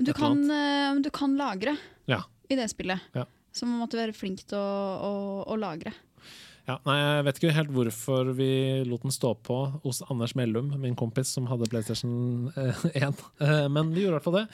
Du 0.00 0.10
kan, 0.16 0.40
eh, 0.50 0.94
du 1.04 1.10
kan 1.12 1.36
lagre 1.36 1.76
Ja. 2.08 2.22
i 2.48 2.56
det 2.56 2.70
spillet. 2.72 3.00
Ja. 3.14 3.26
Så 3.52 3.68
man 3.68 3.78
måtte 3.84 4.00
være 4.00 4.16
flink 4.16 4.42
til 4.48 4.58
å, 4.58 4.64
å, 4.98 5.12
å 5.46 5.58
lagre. 5.60 5.92
Ja, 6.64 6.78
nei, 6.86 6.96
Jeg 6.96 7.24
vet 7.26 7.38
ikke 7.40 7.54
helt 7.58 7.74
hvorfor 7.76 8.32
vi 8.38 8.48
lot 8.88 9.04
den 9.04 9.12
stå 9.12 9.34
på 9.44 9.58
hos 9.82 10.00
Anders 10.08 10.32
Mellum, 10.38 10.72
min 10.80 10.96
kompis 10.96 11.34
som 11.36 11.48
hadde 11.50 11.68
PlayStation 11.68 12.50
eh, 12.56 12.84
1. 13.04 13.24
Eh, 13.44 13.66
men 13.68 13.92
vi 13.92 14.04
gjorde 14.04 14.14
i 14.14 14.18
hvert 14.18 14.28
fall 14.28 14.38
det. 14.40 14.48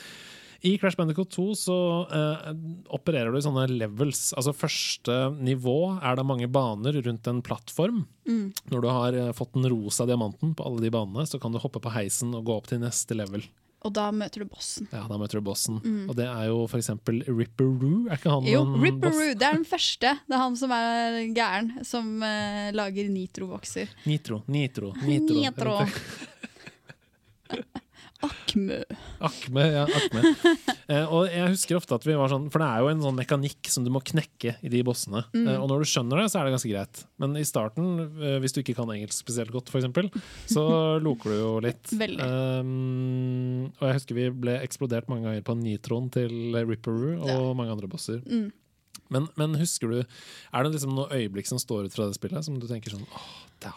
I 0.61 0.75
Crash 0.77 0.99
Bandicoot 0.99 1.31
2 1.33 1.45
så 1.57 1.75
uh, 2.11 2.51
opererer 2.93 3.33
du 3.33 3.39
i 3.39 3.45
sånne 3.45 3.63
levels. 3.73 4.35
Altså 4.37 4.53
Første 4.53 5.15
nivå 5.41 5.95
er 5.97 6.19
det 6.19 6.27
mange 6.29 6.51
baner 6.53 6.99
rundt 7.07 7.31
en 7.31 7.41
plattform. 7.45 8.03
Mm. 8.29 8.51
Når 8.69 8.85
du 8.85 8.89
har 8.93 9.17
eh, 9.17 9.31
fått 9.37 9.55
den 9.57 9.71
rosa 9.73 10.05
diamanten 10.09 10.53
på 10.55 10.67
alle 10.69 10.85
de 10.85 10.93
banene, 10.93 11.25
så 11.25 11.41
kan 11.41 11.55
du 11.55 11.63
hoppe 11.63 11.81
på 11.81 11.95
heisen 11.95 12.37
og 12.37 12.45
gå 12.51 12.59
opp 12.59 12.69
til 12.69 12.83
neste 12.83 13.17
level. 13.17 13.47
Og 13.81 13.95
da 13.97 14.11
møter 14.13 14.43
du 14.45 14.49
bossen. 14.51 14.85
Ja, 14.93 15.07
Da 15.09 15.17
møter 15.17 15.41
du 15.41 15.45
bossen. 15.47 15.79
Mm. 15.81 16.03
Og 16.11 16.17
det 16.19 16.27
er 16.29 16.51
jo 16.51 16.67
for 16.69 16.77
eksempel 16.83 17.23
Ripperoo. 17.25 18.03
Er 18.11 18.19
ikke 18.19 18.35
han 18.35 18.45
Jo, 18.51 18.61
en 18.67 18.75
boss? 18.75 18.83
Ripperoo. 18.85 19.31
Det 19.41 19.47
er 19.49 19.57
den 19.57 19.65
første. 19.69 20.11
Det 20.29 20.37
er 20.37 20.43
han 20.43 20.59
som 20.61 20.75
er 20.77 21.17
gæren, 21.37 21.71
som 21.89 22.11
uh, 22.21 22.69
lager 22.77 23.09
nitrobokser. 23.09 23.89
Nitro, 24.05 24.43
nitro, 24.53 24.93
nitro. 25.01 25.41
Nitro. 25.41 25.79
Akmø. 28.27 28.77
Akme, 29.25 29.65
ja. 29.73 29.87
Akme. 29.89 30.23
Eh, 30.91 31.05
og 31.07 31.29
jeg 31.31 31.53
husker 31.53 31.77
ofte 31.79 31.95
at 31.95 32.03
vi 32.03 32.17
var 32.19 32.27
sånn 32.33 32.49
For 32.51 32.59
det 32.59 32.67
er 32.67 32.81
jo 32.83 32.89
en 32.91 33.03
sånn 33.05 33.15
mekanikk 33.15 33.69
som 33.71 33.85
du 33.87 33.93
må 33.95 34.01
knekke 34.03 34.57
i 34.59 34.71
de 34.73 34.81
bossene. 34.83 35.21
Mm. 35.31 35.45
Eh, 35.47 35.59
og 35.63 35.69
når 35.71 35.85
du 35.85 35.87
skjønner 35.87 36.19
det, 36.19 36.25
så 36.33 36.41
er 36.41 36.49
det 36.49 36.55
ganske 36.57 36.71
greit. 36.73 37.03
Men 37.23 37.37
i 37.39 37.45
starten, 37.47 37.93
eh, 38.19 38.41
hvis 38.43 38.57
du 38.57 38.59
ikke 38.65 38.75
kan 38.81 38.91
engelsk 38.91 39.23
spesielt 39.23 39.53
godt, 39.55 39.71
f.eks., 39.71 39.87
så 40.51 40.65
loker 41.07 41.31
du 41.31 41.37
jo 41.39 41.53
litt. 41.63 41.93
Um, 41.95 43.69
og 43.79 43.85
jeg 43.87 43.97
husker 44.01 44.19
vi 44.19 44.27
ble 44.43 44.57
eksplodert 44.65 45.07
mange 45.13 45.29
ganger 45.29 45.47
på 45.47 45.55
nitroen 45.61 46.11
til 46.15 46.35
Ripperoo 46.59 47.21
og 47.21 47.31
Ja. 47.31 47.39
mange 47.55 47.77
andre 47.77 47.91
bosser. 47.95 48.19
Mm. 48.27 48.49
Men, 49.15 49.27
men 49.39 49.55
husker 49.59 49.91
du 49.91 49.97
Er 50.03 50.63
det 50.67 50.73
liksom 50.75 50.93
noe 50.95 51.11
øyeblikk 51.15 51.47
som 51.51 51.59
står 51.59 51.87
ut 51.87 51.95
fra 51.95 52.07
det 52.11 52.19
spillet, 52.19 52.45
som 52.47 52.59
du 52.59 52.67
tenker 52.71 52.95
sånn 52.95 53.07
åh, 53.15 53.31
da, 53.63 53.73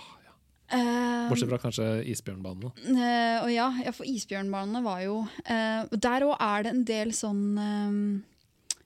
Eh, 0.72 1.30
Bortsett 1.30 1.52
fra 1.52 1.60
kanskje 1.62 1.88
isbjørnbanene. 2.14 2.72
Uh, 2.88 3.38
og 3.44 3.52
ja, 3.54 3.68
for 3.94 4.08
isbjørnbanene 4.08 4.82
var 4.86 5.04
jo 5.04 5.20
uh, 5.26 5.84
Der 5.92 6.26
òg 6.26 6.34
er 6.40 6.66
det 6.66 6.72
en 6.74 6.88
del 6.88 7.14
sånn 7.16 7.44
eh, 7.60 8.00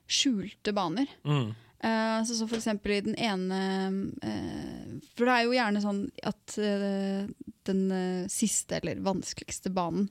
skjulte 0.08 0.74
baner. 0.76 1.08
Mm. 1.28 1.56
Så, 1.78 2.34
så 2.34 2.48
for 2.48 2.58
eksempel 2.58 2.90
i 2.90 3.02
den 3.06 3.14
ene 3.22 3.58
For 5.14 5.28
det 5.28 5.34
er 5.36 5.44
jo 5.46 5.52
gjerne 5.54 5.82
sånn 5.84 6.00
at 6.26 6.56
den 7.68 7.82
siste 8.32 8.80
eller 8.80 8.98
vanskeligste 9.06 9.70
banen 9.70 10.08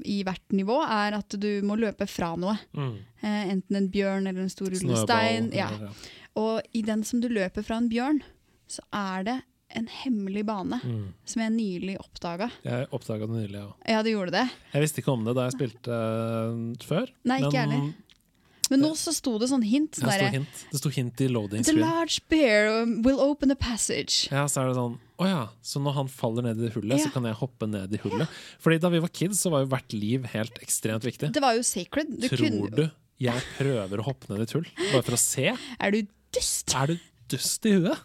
i 0.00 0.22
hvert 0.24 0.56
nivå 0.56 0.78
er 0.80 1.18
at 1.18 1.36
du 1.36 1.50
må 1.60 1.76
løpe 1.76 2.08
fra 2.08 2.30
noe. 2.40 2.54
Mm. 2.72 2.94
Enten 3.26 3.80
en 3.82 3.90
bjørn 3.92 4.30
eller 4.30 4.46
en 4.46 4.54
stor 4.54 4.72
rullestein. 4.72 5.50
Ja. 5.52 5.68
ja. 5.76 5.92
Og 6.40 6.64
i 6.72 6.80
den 6.88 7.04
som 7.04 7.20
du 7.20 7.28
løper 7.28 7.66
fra 7.66 7.76
en 7.82 7.92
bjørn, 7.92 8.22
så 8.72 8.86
er 8.96 9.28
det 9.28 9.36
en 9.74 9.86
hemmelig 9.90 10.44
bane 10.46 10.78
Mm. 10.84 11.12
som 11.24 11.42
jeg 11.42 11.52
nylig 11.52 11.96
oppdaga. 12.00 12.50
Jeg 12.64 12.86
oppdaga 12.94 13.26
det 13.26 13.36
nylig, 13.42 13.60
ja. 13.60 13.72
Ja, 13.88 14.02
du 14.02 14.10
gjorde 14.10 14.32
det? 14.32 14.50
Jeg 14.72 14.82
visste 14.82 15.02
ikke 15.02 15.12
om 15.12 15.24
det 15.26 15.34
da 15.36 15.48
jeg 15.48 15.56
spilte 15.58 15.90
uh, 15.92 16.86
før. 16.86 17.10
Nei, 17.24 17.40
ikke 17.42 17.66
men... 17.68 17.94
Men 18.66 18.80
nå 18.82 18.88
så 18.98 19.12
sto 19.14 19.36
det 19.38 19.46
sånn 19.46 19.62
hint. 19.62 19.92
det 19.94 20.02
Sånn 20.02 20.10
sto 20.10 20.30
hint, 20.34 20.62
det 20.72 20.78
sto 20.80 20.90
hint 20.90 21.20
i 21.22 21.28
loading 21.30 21.62
The 21.62 21.74
large 21.76 22.18
bear 22.28 22.82
will 23.04 23.20
open 23.22 23.52
a 23.54 23.54
passage. 23.54 24.26
Ja, 24.32 24.48
så 24.50 24.64
er 24.64 24.72
det 24.72 24.74
sånn 24.74 24.96
Å 25.22 25.28
ja, 25.28 25.42
så 25.62 25.78
når 25.80 25.94
han 26.00 26.08
faller 26.10 26.42
ned 26.48 26.58
i 26.58 26.72
hullet, 26.74 26.98
Ja. 26.98 27.04
så 27.06 27.12
kan 27.14 27.22
jeg 27.24 27.38
hoppe 27.38 27.68
ned 27.70 27.94
i 27.94 28.00
hullet. 28.02 28.26
Fordi 28.58 28.80
da 28.82 28.90
vi 28.90 28.98
var 28.98 29.08
kids, 29.14 29.38
så 29.40 29.52
var 29.54 29.62
jo 29.62 29.70
hvert 29.70 29.94
liv 29.94 30.26
helt 30.34 30.58
ekstremt 30.58 31.06
viktig. 31.06 31.30
Det 31.32 31.40
var 31.40 31.54
jo 31.54 31.62
sacred. 31.62 32.10
Du 32.20 32.26
Tror 32.28 32.42
kunne, 32.42 32.70
du 32.74 32.90
jeg 33.22 33.40
prøver 33.56 34.02
å 34.02 34.04
hoppe 34.10 34.28
ned 34.28 34.42
i 34.42 34.42
et 34.42 34.52
hull 34.58 34.66
bare 34.92 35.02
for 35.06 35.14
å 35.14 35.20
se? 35.22 35.46
Er 35.80 35.90
du 35.94 36.02
dust? 36.34 36.74
Er 36.74 36.86
du 36.90 36.98
dust 37.30 37.64
i 37.70 37.76
huet? 37.78 37.96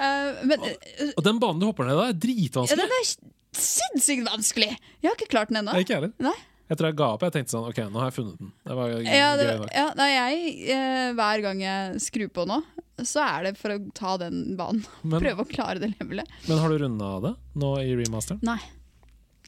Eh, 0.00 0.44
men 0.48 0.62
eh, 0.64 1.10
Og 1.16 1.24
den 1.26 1.40
banen 1.42 1.60
du 1.60 1.66
hopper 1.68 1.88
ned 1.88 1.98
da, 1.98 2.06
er 2.08 2.14
ja, 2.14 2.78
den 2.78 2.94
er 3.00 3.08
sinnssykt 3.56 4.24
vanskelig! 4.28 4.70
Jeg 5.02 5.10
har 5.10 5.18
ikke 5.18 5.30
klart 5.32 5.50
den 5.52 5.60
ennå. 5.60 5.74
Ikke 5.82 5.98
heller. 5.98 6.14
Nei. 6.22 6.36
Jeg 6.70 6.78
tror 6.78 6.86
jeg 6.92 6.98
ga 7.00 7.06
opp. 7.16 7.22
Jeg 7.26 7.34
tenkte 7.34 7.50
sånn 7.56 7.64
OK, 7.66 7.78
nå 7.90 7.98
har 7.98 8.12
jeg 8.12 8.14
funnet 8.20 8.36
den. 8.38 8.50
Det 8.68 8.74
var 8.78 8.92
gøy 8.92 9.06
Ja, 9.10 9.30
det, 9.38 9.46
ja, 9.74 9.86
nei, 9.98 10.10
jeg, 10.14 10.50
eh, 10.76 11.06
hver 11.18 11.42
gang 11.42 11.62
jeg 11.64 12.02
skrur 12.04 12.30
på 12.36 12.44
nå, 12.46 12.60
så 13.02 13.24
er 13.26 13.48
det 13.48 13.56
for 13.58 13.74
å 13.74 13.78
ta 13.96 14.12
den 14.22 14.52
banen. 14.58 14.84
Men, 15.02 15.18
Prøve 15.24 15.42
å 15.42 15.48
klare 15.50 15.82
det 15.82 15.90
levelet. 15.96 16.30
men 16.46 16.60
har 16.62 16.70
du 16.70 16.78
runda 16.84 17.08
det 17.26 17.32
nå 17.58 17.72
i 17.82 17.96
remasteren? 17.98 18.38
Nei, 18.46 18.60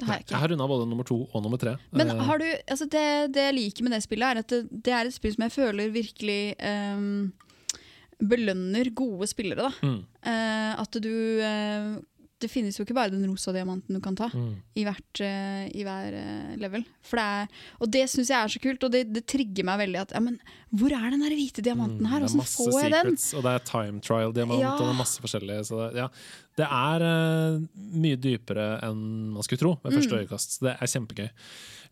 det 0.01 0.09
har 0.09 0.19
jeg 0.19 0.27
ikke. 0.27 0.35
Jeg 0.35 0.43
har 0.43 0.53
runda 0.57 0.69
både 0.75 0.88
nummer 0.91 1.07
to 1.07 1.21
og 1.29 1.47
nummer 1.47 1.62
tre. 1.62 1.77
Men 1.95 2.11
Eh, 2.11 2.25
har 2.27 2.43
du, 2.43 2.49
altså 2.75 2.91
det, 2.91 3.07
det 3.38 3.47
jeg 3.47 3.59
liker 3.61 3.87
med 3.87 3.95
det 3.95 4.03
spillet, 4.03 4.27
er 4.27 4.43
at 4.43 4.57
det, 4.57 4.61
det 4.88 4.97
er 4.99 5.07
et 5.07 5.15
spill 5.15 5.37
som 5.37 5.47
jeg 5.47 5.55
føler 5.55 5.95
virkelig 5.95 6.41
ehm, 6.59 7.31
belønner 8.23 8.93
gode 8.95 9.27
spillere. 9.31 9.69
Da. 9.69 9.75
mm, 9.83 10.01
Eh, 10.23 10.73
at 10.79 10.95
du 11.03 11.11
eh, 11.43 11.97
Det 12.43 12.49
finnes 12.51 12.75
jo 12.79 12.83
ikke 12.85 12.95
bare 12.95 13.11
den 13.11 13.25
rosa 13.31 13.53
diamanten 13.55 13.95
du 13.95 14.01
kan 14.03 14.15
ta 14.19 14.29
mm. 14.31 14.53
i, 14.79 14.83
hvert, 14.87 15.21
eh, 15.23 15.65
i 15.79 15.83
hver 15.87 16.15
eh, 16.19 16.57
level. 16.59 16.83
For 17.07 17.19
det 17.19 17.25
er, 17.25 17.61
og 17.79 17.91
det 17.95 18.03
syns 18.11 18.31
jeg 18.31 18.39
er 18.39 18.51
så 18.55 18.63
kult, 18.63 18.83
og 18.87 18.91
det, 18.95 19.05
det 19.15 19.23
trigger 19.31 19.67
meg 19.67 19.79
veldig 19.85 20.01
at 20.01 20.15
ja, 20.17 20.23
men, 20.23 20.41
Hvor 20.71 20.91
er 20.95 21.11
den 21.15 21.23
der 21.23 21.35
hvite 21.39 21.63
diamanten 21.63 22.07
her? 22.07 22.19
Mm, 22.23 22.27
det 22.27 22.35
er 22.35 22.43
Åssen 22.43 22.67
får 22.73 22.81
jeg 22.83 22.91
den? 22.97 23.17
secrets, 23.17 23.35
Og 23.39 23.43
det 23.47 23.53
er 23.55 23.67
time 23.71 24.01
trial-diamant 24.03 24.63
Ja. 24.63 24.73
og 24.75 24.83
det 24.83 24.91
er 24.95 24.99
masse 25.05 25.23
forskjellige. 25.23 25.67
Så 25.71 25.79
det, 25.83 26.03
ja, 26.03 26.09
det 26.61 26.67
er 26.69 27.03
uh, 27.07 27.61
mye 27.97 28.19
dypere 28.21 28.67
enn 28.85 29.05
man 29.33 29.45
skulle 29.47 29.62
tro 29.62 29.71
ved 29.83 29.95
første 29.97 30.12
Mm. 30.12 30.19
øyekast. 30.25 30.59
Så 30.59 30.67
det 30.67 30.75
er 30.77 30.91
kjempegøy. 30.93 31.31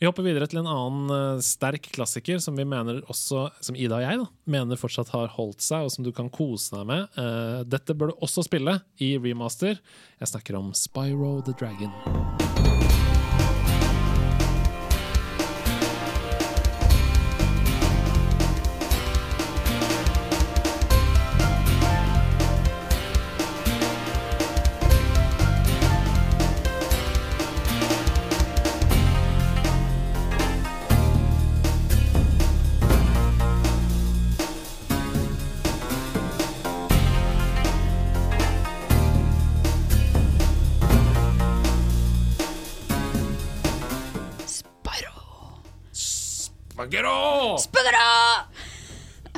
Vi 0.01 0.07
hopper 0.09 0.25
videre 0.25 0.46
til 0.49 0.61
en 0.62 0.68
annen 0.68 1.11
uh, 1.12 1.40
sterk 1.44 1.88
klassiker 1.92 2.40
som 2.40 2.57
vi 2.57 2.64
mener 2.68 3.01
også, 3.09 3.46
som 3.61 3.77
Ida 3.77 3.96
og 3.99 4.05
jeg 4.05 4.20
da, 4.20 4.27
mener 4.53 4.81
fortsatt 4.81 5.12
har 5.12 5.33
holdt 5.37 5.61
seg, 5.64 5.85
og 5.85 5.92
som 5.92 6.05
du 6.05 6.12
kan 6.12 6.29
kose 6.33 6.73
deg 6.77 6.87
med. 6.92 7.09
Uh, 7.16 7.62
dette 7.68 7.96
bør 7.96 8.12
du 8.12 8.20
også 8.25 8.44
spille 8.44 8.79
i 9.01 9.14
remaster. 9.20 9.81
Jeg 10.20 10.29
snakker 10.33 10.57
om 10.61 10.73
Spyro 10.77 11.40
the 11.44 11.57
Dragon. 11.57 11.92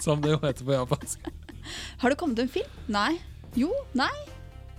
Som 0.03 0.23
det 0.23 0.35
jo 0.35 0.43
heter 0.43 0.67
på 0.67 0.75
japansk. 0.75 1.33
Har 2.03 2.11
det 2.11 2.19
kommet 2.19 2.41
en 2.43 2.51
film? 2.51 2.79
Nei. 2.91 3.21
Jo? 3.55 3.71
Nei? 3.95 4.11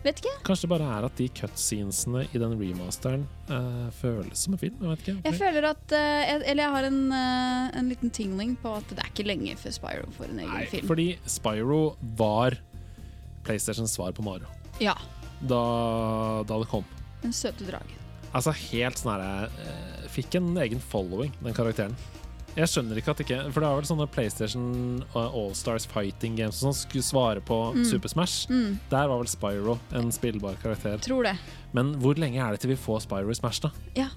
Vet 0.03 0.19
ikke. 0.19 0.33
Kanskje 0.43 0.67
det 0.67 0.71
bare 0.73 0.88
er 0.97 1.05
at 1.07 1.15
de 1.15 1.29
cutscenesene 1.31 2.25
i 2.36 2.39
den 2.41 2.57
remasteren 2.59 3.21
uh, 3.47 3.88
føles 4.01 4.41
som 4.43 4.57
en 4.57 4.59
film? 4.59 4.81
Jeg 4.81 4.89
vet 4.89 5.03
ikke. 5.05 5.15
Jeg 5.29 5.38
føler 5.39 5.67
at 5.69 5.95
uh, 5.95 5.99
jeg, 6.27 6.41
Eller 6.51 6.65
jeg 6.65 6.73
har 6.75 6.88
en, 6.89 6.99
uh, 7.13 7.77
en 7.79 7.91
liten 7.91 8.12
tingling 8.12 8.57
på 8.59 8.73
at 8.81 8.91
det 8.91 8.99
er 8.99 9.12
ikke 9.13 9.27
lenge 9.29 9.55
før 9.62 9.77
Spyro 9.77 10.12
får 10.17 10.33
en 10.33 10.41
egen 10.43 10.51
Nei, 10.51 10.65
film. 10.73 10.89
fordi 10.91 11.07
Spyro 11.38 11.79
var 12.19 12.57
PlayStations 13.47 13.95
svar 13.95 14.12
på 14.15 14.25
Mario. 14.27 14.51
Ja. 14.83 14.97
Da, 15.39 15.63
da 16.49 16.59
det 16.59 16.67
kom. 16.71 16.83
Den 17.23 17.36
søte 17.36 17.63
dragen. 17.69 18.03
Altså 18.36 18.51
helt 18.57 18.99
sånn 18.99 19.13
herre 19.13 19.71
Fikk 20.13 20.36
en 20.38 20.51
egen 20.62 20.83
following, 20.83 21.31
den 21.39 21.55
karakteren. 21.57 21.95
Jeg 22.55 22.69
skjønner 22.69 22.99
ikke 22.99 23.11
at 23.15 23.21
ikke 23.23 23.37
For 23.49 23.63
det 23.63 23.69
var 23.69 23.79
vel 23.79 23.87
sånne 23.89 24.05
PlayStation 24.13 24.65
Allstars 25.17 25.87
Fighting 25.89 26.35
Games 26.37 26.59
som 26.61 26.73
skulle 26.77 27.01
svare 27.05 27.41
på 27.41 27.57
Mm. 27.73 27.83
Super 27.89 28.09
Smash. 28.11 28.47
Mm, 28.51 28.79
Der 28.91 29.07
var 29.09 29.17
vel 29.17 29.27
Spyro 29.27 29.79
en 29.93 30.11
spillbar 30.11 30.55
karakter. 30.61 30.97
tror 31.01 31.23
det. 31.23 31.37
Men 31.73 31.95
hvor 31.95 32.13
lenge 32.15 32.37
er 32.37 32.51
det 32.51 32.59
til 32.61 32.69
vi 32.69 32.75
får 32.77 33.01
Spyro 33.07 33.29
i 33.29 33.33
Smash, 33.33 33.61
da? 33.61 33.71
Ja. 33.95 34.07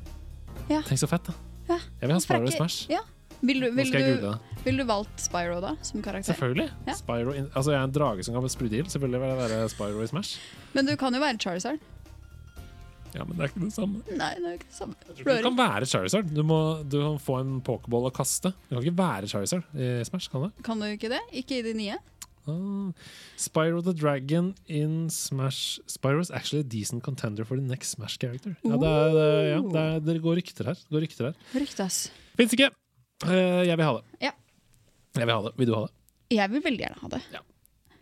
Ja. 0.68 0.82
Tenk 0.82 0.98
så 1.00 1.08
fett, 1.08 1.24
da. 1.24 1.32
Ja. 1.68 1.78
Jeg 2.00 2.08
vil 2.08 2.12
ha 2.12 2.20
Spyro 2.20 2.44
i 2.48 2.50
Smash. 2.56 2.90
Ja. 2.90 3.00
Vil 3.42 3.60
du, 3.60 3.70
vil 3.70 3.90
du, 3.92 4.34
vil 4.64 4.76
du 4.80 4.84
valgt 4.84 5.20
Spyro 5.20 5.60
da, 5.60 5.74
som 5.82 6.02
karakter? 6.02 6.32
Selvfølgelig. 6.34 6.70
Ja. 6.86 6.94
Spyro 6.94 7.32
in 7.36 7.50
altså, 7.54 7.70
jeg 7.72 7.80
er 7.80 7.84
en 7.84 7.92
drage 7.92 8.24
som 8.24 8.34
kan 8.34 8.48
sprute 8.48 8.76
ild. 8.76 8.88
Selvfølgelig 8.88 9.20
vil 9.20 9.28
jeg 9.28 9.38
være 9.50 9.68
Spyro 9.68 10.02
i 10.02 10.06
Smash. 10.06 10.38
Men 10.74 10.86
du 10.86 10.96
kan 10.96 11.14
jo 11.14 11.20
være 11.20 11.38
Charizard. 11.38 11.78
Ja, 13.14 13.24
men 13.24 13.36
det 13.36 13.44
er 13.46 13.52
ikke 13.52 13.62
det 13.62 13.74
samme. 13.76 14.02
Nei, 14.18 14.32
det 14.40 14.48
er 14.50 14.58
ikke 14.58 14.68
det 14.70 14.76
samme. 14.76 14.96
Du 15.16 15.22
kan 15.46 15.56
være 15.58 15.88
Charizard. 15.88 16.32
Du 16.34 16.42
må 16.46 16.58
du 16.84 16.98
kan 16.98 17.16
få 17.22 17.38
en 17.42 17.56
pokerball 17.64 18.08
å 18.10 18.12
kaste. 18.14 18.52
Du 18.66 18.74
kan 18.74 18.82
ikke 18.82 18.98
være 18.98 19.30
Charizard 19.30 19.78
i 19.78 19.90
Smash, 20.08 20.30
kan 20.32 20.46
du? 20.46 20.62
Kan 20.66 20.82
du 20.82 20.88
ikke 20.90 21.10
det? 21.12 21.22
Ikke 21.36 21.60
i 21.60 21.64
de 21.66 21.74
nye? 21.78 21.98
Ah. 22.46 22.92
Spyro 23.36 23.82
the 23.82 23.92
Dragon 23.96 24.52
in 24.70 25.10
Smash 25.10 25.80
Spyro 25.90 26.20
is 26.20 26.30
actually 26.30 26.60
a 26.60 26.68
decent 26.68 27.02
contender 27.02 27.44
for 27.44 27.56
the 27.56 27.62
next 27.62 27.96
Smash 27.96 28.18
character. 28.22 28.54
Ja, 28.62 28.76
det, 28.76 28.90
er, 28.90 29.10
det, 29.16 29.26
ja, 29.50 29.60
det, 29.60 29.82
er, 29.82 30.00
det 30.06 30.22
går 30.22 30.38
rykter 30.40 30.70
her. 30.70 30.78
Det 30.78 30.94
går 30.94 31.06
rykter 31.08 31.30
her. 31.30 31.40
Ryktes. 31.58 32.00
Fins 32.38 32.54
ikke! 32.54 32.70
Uh, 33.24 33.64
jeg 33.66 33.74
vil 33.74 33.86
ha 33.88 33.92
det. 33.98 34.04
Ja. 34.28 34.32
Jeg 35.16 35.26
vil 35.26 35.34
ha 35.34 35.42
det. 35.48 35.54
Vil 35.58 35.70
du 35.70 35.74
ha 35.74 35.84
det? 35.88 35.94
Jeg 36.36 36.52
vil 36.52 36.62
veldig 36.64 36.82
gjerne 36.84 37.02
ha 37.02 37.10
det. 37.12 37.22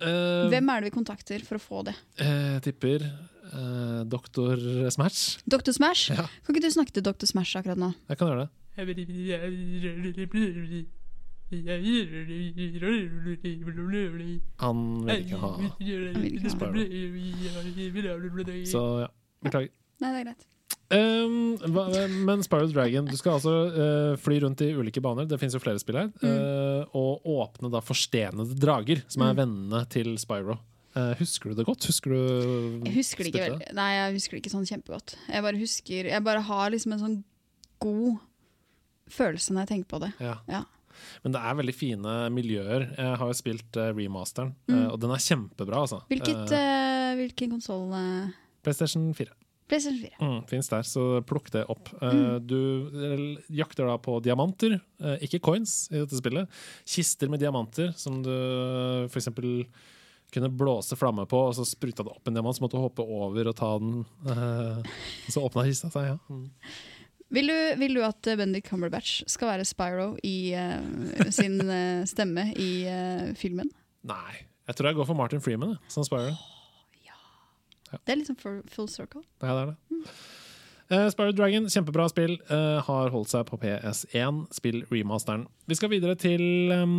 Eh, 0.05 0.47
Hvem 0.53 0.71
er 0.73 0.81
det 0.81 0.89
vi 0.89 0.95
kontakter 0.95 1.45
for 1.47 1.61
å 1.61 1.63
få 1.63 1.83
det? 1.87 1.95
Uh, 2.19 2.57
tipper 2.65 3.05
eh, 3.55 4.03
Doktor 4.11 4.57
Smash. 4.91 5.39
Dr. 5.47 5.73
Smash? 5.77 6.11
Ja. 6.11 6.27
Kan 6.45 6.55
ikke 6.55 6.67
du 6.67 6.71
snakke 6.75 6.93
til 6.97 7.07
Dr. 7.07 7.27
Smash 7.31 7.57
akkurat 7.61 7.79
nå? 7.81 7.93
Jeg 8.11 8.19
kan 8.21 8.29
gjøre 8.33 8.47
det. 8.47 8.51
Han 14.59 14.81
vil 15.07 15.23
ikke 15.23 15.39
ha 15.39 15.51
Så 18.67 18.83
ja, 19.05 19.09
beklager. 19.45 19.71
Nei, 20.03 20.11
det 20.11 20.19
er 20.21 20.27
greit. 20.31 20.45
Um, 20.95 21.55
hva, 21.73 21.85
men 22.29 22.43
Spyro 22.45 22.69
Dragon 22.71 23.07
Du 23.09 23.15
skal 23.19 23.39
altså 23.39 23.53
uh, 23.73 24.17
fly 24.21 24.37
rundt 24.45 24.61
i 24.63 24.69
ulike 24.77 25.01
baner. 25.03 25.27
Det 25.29 25.39
finnes 25.41 25.55
jo 25.57 25.63
flere 25.63 25.81
spill 25.81 25.97
her. 25.99 26.11
uh, 26.23 26.85
og 26.95 27.25
åpne 27.31 27.71
da 27.73 27.81
forstenede 27.85 28.57
drager, 28.61 29.03
som 29.11 29.23
er 29.27 29.33
Mm. 29.35 29.39
vennene 29.43 29.85
til 29.91 30.13
Spyro. 30.21 30.59
Uh, 30.95 31.11
husker 31.19 31.51
du 31.51 31.59
det 31.59 31.65
godt? 31.67 31.87
Husker 31.91 32.13
du 32.15 32.85
Jeg 32.87 32.95
husker 32.95 33.27
det 33.27 33.33
ikke 33.33 33.47
veldig 33.49 33.73
Nei, 33.75 33.89
jeg 33.97 34.13
husker 34.15 34.37
det 34.37 34.43
ikke 34.45 34.53
sånn 34.53 34.69
kjempegodt. 34.69 35.17
Jeg 35.27 35.43
bare 35.43 35.59
husker 35.59 36.07
Jeg 36.13 36.23
bare 36.23 36.43
har 36.47 36.71
liksom 36.71 36.95
en 36.95 37.03
sånn 37.03 37.17
god 37.83 38.21
følelse 39.11 39.53
når 39.53 39.65
jeg 39.65 39.71
tenker 39.73 39.91
på 39.91 39.99
det. 40.05 40.13
Ja. 40.23 40.37
Ja. 40.49 40.63
Men 41.25 41.35
det 41.35 41.41
er 41.43 41.57
veldig 41.59 41.75
fine 41.77 42.13
miljøer. 42.33 42.85
Jeg 42.97 43.17
har 43.21 43.27
jo 43.33 43.37
spilt 43.37 43.77
uh, 43.81 43.91
remasteren, 43.97 44.55
Mm. 44.71 44.77
uh, 44.79 44.93
og 44.95 45.01
den 45.03 45.11
er 45.13 45.23
kjempebra. 45.25 45.81
Altså. 45.83 45.99
Hvilket, 46.09 46.53
Uh, 46.55 46.59
eh, 46.61 47.15
hvilken 47.19 47.51
konsoll 47.57 47.91
PlayStation 48.65 49.11
4. 49.15 49.35
PlayStation 49.69 49.99
4. 50.01 50.17
Mm, 50.21 50.39
Fins 50.49 50.69
der, 50.69 50.83
så 50.87 51.21
plukk 51.27 51.51
det 51.53 51.65
opp. 51.73 51.91
Mm. 52.01 52.47
Du 52.47 52.57
eh, 52.95 53.43
jakter 53.51 53.87
da 53.89 53.97
på 53.99 54.19
diamanter, 54.23 54.79
ikke 55.25 55.41
coins, 55.43 55.89
i 55.91 55.99
dette 56.03 56.17
spillet. 56.21 56.49
Kister 56.87 57.29
med 57.33 57.41
diamanter 57.41 57.93
som 57.97 58.23
du 58.23 58.31
for 59.11 59.19
eksempel 59.21 59.67
kunne 60.35 60.51
blåse 60.53 60.99
flamme 60.99 61.27
på, 61.31 61.41
og 61.49 61.55
så 61.57 61.67
spruta 61.69 62.05
det 62.05 62.13
opp 62.13 62.29
en 62.29 62.37
diamant, 62.37 62.57
så 62.57 62.65
måtte 62.65 62.79
du 62.79 62.85
hoppe 62.85 63.07
over 63.07 63.51
og 63.51 63.57
ta 63.59 63.71
den. 63.83 64.03
Uh, 64.27 64.83
så 65.31 65.45
åpna 65.47 65.67
kista 65.69 65.93
seg, 65.95 66.13
ja. 66.13 66.19
Mm. 66.29 66.51
Vil 67.35 67.51
du, 67.51 67.59
vil 67.81 67.97
du 67.97 68.03
at 68.05 68.29
eh, 68.31 68.37
Bendik 68.39 68.69
Cumberbatch 68.69 69.25
skal 69.31 69.49
være 69.55 69.65
Spyro 69.67 70.13
i 70.23 70.53
eh, 70.55 71.31
sin 71.35 71.57
eh, 71.63 72.05
stemme 72.07 72.51
i 72.53 72.85
eh, 72.87 73.31
filmen? 73.39 73.71
Nei. 74.07 74.45
Jeg 74.69 74.79
tror 74.79 74.89
jeg 74.89 74.99
går 75.01 75.09
for 75.09 75.19
Martin 75.19 75.43
Freeman 75.45 75.75
jeg, 75.75 75.81
som 75.93 76.07
Spyro. 76.07 76.37
Det 77.95 78.11
er 78.11 78.19
liksom 78.19 78.37
full, 78.41 78.63
full 78.71 78.89
circle. 78.91 79.23
Ja, 79.43 79.55
det 79.55 79.61
er 79.63 79.67
det. 79.73 80.05
Uh, 80.91 81.09
Spyro 81.13 81.33
Dragon, 81.33 81.69
kjempebra 81.71 82.09
spill. 82.11 82.37
Uh, 82.51 82.81
har 82.83 83.13
holdt 83.15 83.31
seg 83.31 83.45
på 83.49 83.59
PS1. 83.63 84.41
Spill 84.55 84.83
remasteren. 84.91 85.47
Vi 85.71 85.79
skal 85.79 85.93
videre 85.93 86.17
til 86.19 86.73
um, 86.75 86.97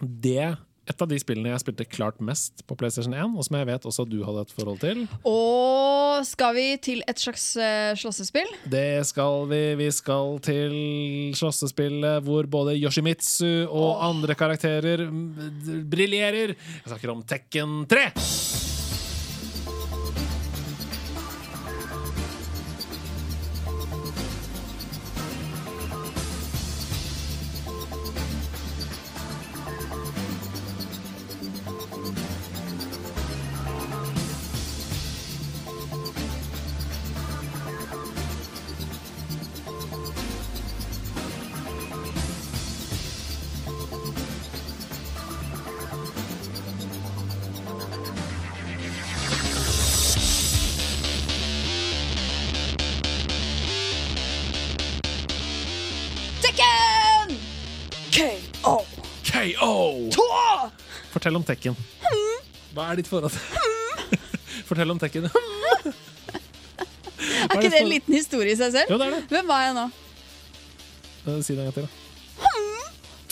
det 0.00 0.56
et 0.88 1.04
av 1.04 1.10
de 1.10 1.18
spillene 1.20 1.52
jeg 1.52 1.62
spilte 1.62 1.86
klart 1.88 2.20
mest 2.24 2.64
på 2.68 2.76
PlayStation 2.78 3.14
1, 3.14 3.36
og 3.36 3.46
som 3.46 3.58
jeg 3.58 3.68
vet 3.68 3.88
også 3.88 4.06
du 4.08 4.18
hadde 4.26 4.44
et 4.46 4.54
forhold 4.56 4.80
til. 4.82 5.04
Og 5.28 6.24
skal 6.28 6.56
vi 6.56 6.66
til 6.82 7.02
et 7.08 7.20
slags 7.20 7.50
uh, 7.60 7.92
slåssespill? 7.98 8.48
Det 8.70 9.04
skal 9.08 9.44
vi. 9.50 9.62
Vi 9.78 9.90
skal 9.94 10.40
til 10.44 10.78
slåssespillet 11.38 12.24
hvor 12.26 12.48
både 12.50 12.76
Yoshimitsu 12.78 13.68
og 13.68 14.02
andre 14.08 14.38
karakterer 14.38 15.06
briljerer. 15.90 16.56
Jeg 16.56 16.88
snakker 16.88 17.14
om 17.14 17.22
Tekken 17.28 17.84
3. 17.90 18.67
Fortell 61.28 61.36
om 61.36 61.44
Tekken. 61.44 61.74
Hva 62.72 62.86
er 62.92 62.96
ditt 63.02 63.08
forhold 63.10 63.32
til 63.34 63.40
Fortell 64.68 64.90
om 64.94 64.98
Tekken. 65.02 65.24
Er 65.28 65.30
ikke 67.58 67.68
det 67.72 67.80
en 67.82 67.88
liten 67.90 68.14
historie 68.16 68.52
i 68.54 68.56
seg 68.58 68.70
selv? 68.72 68.88
Jo, 68.92 68.96
det 69.00 69.06
er 69.10 69.14
det. 69.18 69.22
Hvem 69.32 69.46
var 69.50 69.60
jeg 69.66 69.74
nå? 69.76 69.84
Eh, 71.28 71.38
Si 71.44 71.50
det 71.56 71.60
en 71.60 71.66
gang 71.68 71.76
til, 71.76 71.84
da. 71.84 71.88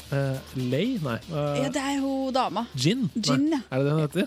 Uh, 0.06 0.38
Lei? 0.61 0.88
Nei. 1.02 1.16
eh, 1.32 1.56
Ja, 1.64 1.68
det 1.74 1.82
er 1.82 1.96
jo 2.02 2.11
dama. 2.37 2.62
Jin? 2.78 3.02
Jin, 3.16 3.44
Nei. 3.50 3.56
ja. 3.56 3.61
Er 3.74 3.78
det 3.80 3.85
det 3.88 3.92
hun 3.96 4.02
heter? 4.04 4.26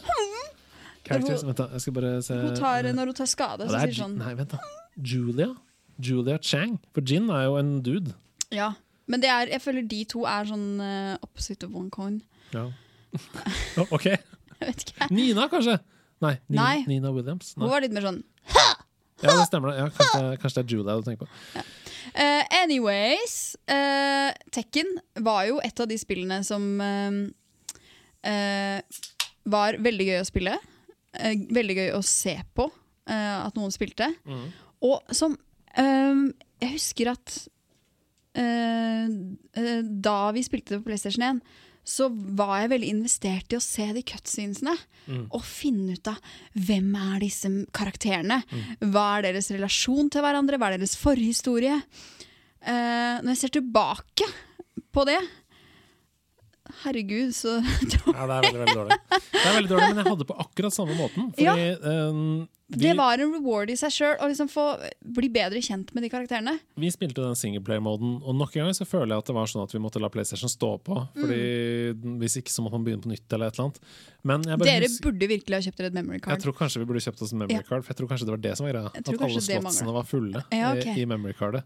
Characters, 1.07 1.43
vent 1.47 1.57
da, 1.61 1.65
jeg 1.77 1.81
skal 1.85 1.93
bare 1.95 2.11
se 2.25 2.33
Hun 2.41 2.55
tar, 2.57 2.81
når 2.97 3.05
hun 3.13 3.17
tar 3.21 3.29
skade, 3.31 3.61
Ja, 3.63 3.67
så 3.69 3.71
det 3.71 3.77
er 3.77 3.81
sier 3.85 3.93
Jin- 3.93 4.03
sånn 4.03 4.17
Nei, 4.19 4.33
vent 4.41 4.51
da. 4.51 4.57
Julia? 5.13 5.49
Julia 6.09 6.35
Chang. 6.41 6.73
For 6.93 7.01
Jin 7.05 7.25
er 7.31 7.43
jo 7.47 7.53
en 7.61 7.71
dude. 7.85 8.11
Ja. 8.51 8.73
Men 9.09 9.21
det 9.23 9.29
er, 9.31 9.45
jeg 9.55 9.61
føler 9.63 9.83
de 9.89 10.01
to 10.11 10.19
er 10.27 10.43
sånn 10.51 10.67
eh, 10.83 11.15
opposite 11.23 11.63
of 11.69 11.73
one 11.79 11.89
coin. 11.93 12.19
Ja. 12.53 12.65
OK. 13.95 14.07
Nina, 15.09 15.49
kanskje? 15.51 15.79
Nei. 16.19 16.35
Nina, 16.47 16.63
Nei. 16.63 16.83
Nina 16.87 17.11
Williams. 17.15 17.53
Hun 17.57 17.69
var 17.71 17.81
litt 17.83 17.93
mer 17.95 18.03
sånn 18.09 18.23
ha! 18.53 18.67
Ja, 19.19 19.33
det 19.35 19.45
stemmer. 19.49 19.67
det. 19.71 19.77
Ja, 19.81 19.85
kanskje, 19.91 20.37
kanskje 20.39 20.61
det 20.61 20.63
er 20.63 20.69
Julia 20.77 20.93
du 20.95 21.01
tenker 21.03 21.25
på. 21.25 21.29
Eh, 22.13 22.43
anyways, 22.61 23.33
uh, 23.69 24.31
Tekken 24.55 24.89
var 25.25 25.41
jo 25.49 25.55
et 25.63 25.79
av 25.79 25.87
de 25.89 25.97
spillene 25.99 26.43
som 26.47 26.63
uh, 26.79 27.27
var 29.49 29.77
veldig 29.83 30.05
gøy 30.07 30.19
å 30.21 30.27
spille. 30.27 30.55
Veldig 31.49 31.75
gøy 31.77 31.91
å 31.97 32.01
se 32.05 32.35
på 32.53 32.69
at 33.09 33.55
noen 33.57 33.71
spilte. 33.73 34.05
Mm. 34.29 34.43
Og 34.85 35.01
som 35.17 35.33
Jeg 35.73 36.69
husker 36.75 37.09
at 37.09 37.49
da 39.89 40.31
vi 40.35 40.43
spilte 40.45 40.75
det 40.75 40.81
på 40.83 40.89
PlayStation 40.91 41.23
1, 41.25 41.41
så 41.87 42.09
var 42.37 42.59
jeg 42.61 42.69
veldig 42.73 42.89
investert 42.93 43.53
i 43.53 43.57
å 43.57 43.63
se 43.63 43.87
de 43.95 44.03
cutscenesene. 44.05 44.75
Mm. 45.09 45.23
Og 45.33 45.41
finne 45.45 45.95
ut 45.97 46.09
av 46.11 46.19
hvem 46.53 46.89
er 46.99 47.19
disse 47.23 47.49
karakterene. 47.73 48.41
Hva 48.83 49.05
er 49.17 49.29
deres 49.29 49.49
relasjon 49.55 50.11
til 50.13 50.21
hverandre? 50.25 50.59
Hva 50.61 50.69
er 50.69 50.77
deres 50.77 50.93
forhistorie? 50.99 51.79
Uh, 52.59 53.17
når 53.23 53.31
jeg 53.33 53.41
ser 53.45 53.53
tilbake 53.55 54.27
på 54.91 55.05
det 55.07 55.19
Herregud, 56.83 57.31
så 57.33 57.55
Ja, 58.13 58.27
det 58.29 58.35
er 58.35 58.43
veldig, 58.43 58.59
veldig 58.61 58.75
dårlig. 58.77 58.97
Det 59.09 59.41
er 59.41 59.55
veldig 59.55 59.71
dårlig, 59.71 59.87
Men 59.89 60.01
jeg 60.03 60.11
hadde 60.13 60.27
på 60.29 60.35
akkurat 60.43 60.75
samme 60.75 60.95
måten. 60.99 61.31
Fordi 61.33 61.47
Ja. 61.47 61.55
eh, 61.57 62.19
vi, 62.19 62.35
Det 62.69 62.91
var 62.95 63.17
en 63.17 63.31
reward 63.33 63.71
i 63.73 63.75
seg 63.75 63.89
sjøl 63.91 64.19
å 64.21 64.27
liksom 64.29 64.47
få 64.51 64.63
bli 65.01 65.27
bedre 65.33 65.57
kjent 65.57 65.89
med 65.95 66.03
de 66.05 66.09
karakterene. 66.13 66.53
vi 66.77 66.91
spilte 66.93 67.23
den 67.23 67.33
singleplayer-moden, 67.33 68.21
og 68.21 68.35
nok 68.37 68.55
en 68.57 68.65
gang 68.69 68.75
så 68.77 68.85
føler 68.85 69.15
jeg 69.15 69.23
at 69.23 69.25
det 69.31 69.35
var 69.35 69.47
sånn 69.49 69.63
at 69.63 69.73
vi 69.73 69.79
måtte 69.81 69.99
la 69.99 70.09
PlayStation 70.13 70.49
stå 70.49 70.69
på. 70.85 70.99
Fordi 71.17 72.19
Hvis 72.21 72.37
ikke 72.37 72.53
så 72.53 72.61
måtte 72.61 72.77
man 72.77 72.85
begynne 72.85 73.01
på 73.01 73.09
nytt 73.09 73.33
eller 73.33 73.47
et 73.49 73.57
eller 73.57 73.65
annet. 73.71 73.79
Men 74.23 74.43
jeg, 74.43 74.59
bare 74.59 74.69
Dere 74.69 74.85
husker- 74.85 75.05
burde 75.09 75.27
virkelig 75.31 75.55
ha 75.55 75.61
kjøpt 75.65 75.77
dere 75.77 75.87
et 75.87 75.93
memory 75.97 76.19
card. 76.19 76.33
jeg 76.37 76.43
tror 76.43 76.53
kanskje 76.59 76.77
vi 76.79 76.85
burde 76.85 77.01
kjøpt 77.01 77.21
oss 77.25 77.31
en 77.33 77.39
memory 77.39 77.55
Ja. 77.57 77.61
card. 77.65 77.83
For 77.85 77.93
jeg 77.93 77.97
tror 77.97 78.07
kanskje 78.13 78.25
det 78.25 78.33
var 78.37 78.43
det 78.45 78.57
som 78.57 78.65
var 78.67 78.73
greia. 78.73 78.85
At 78.85 79.07
alle 79.09 79.61
mangler. 79.63 79.93
var 79.93 80.03
fulle 80.03 80.43
Ja, 80.51 80.71
okay. 80.75 80.93
i, 80.93 81.01
i 81.01 81.05
memory 81.05 81.33
cardet. 81.33 81.63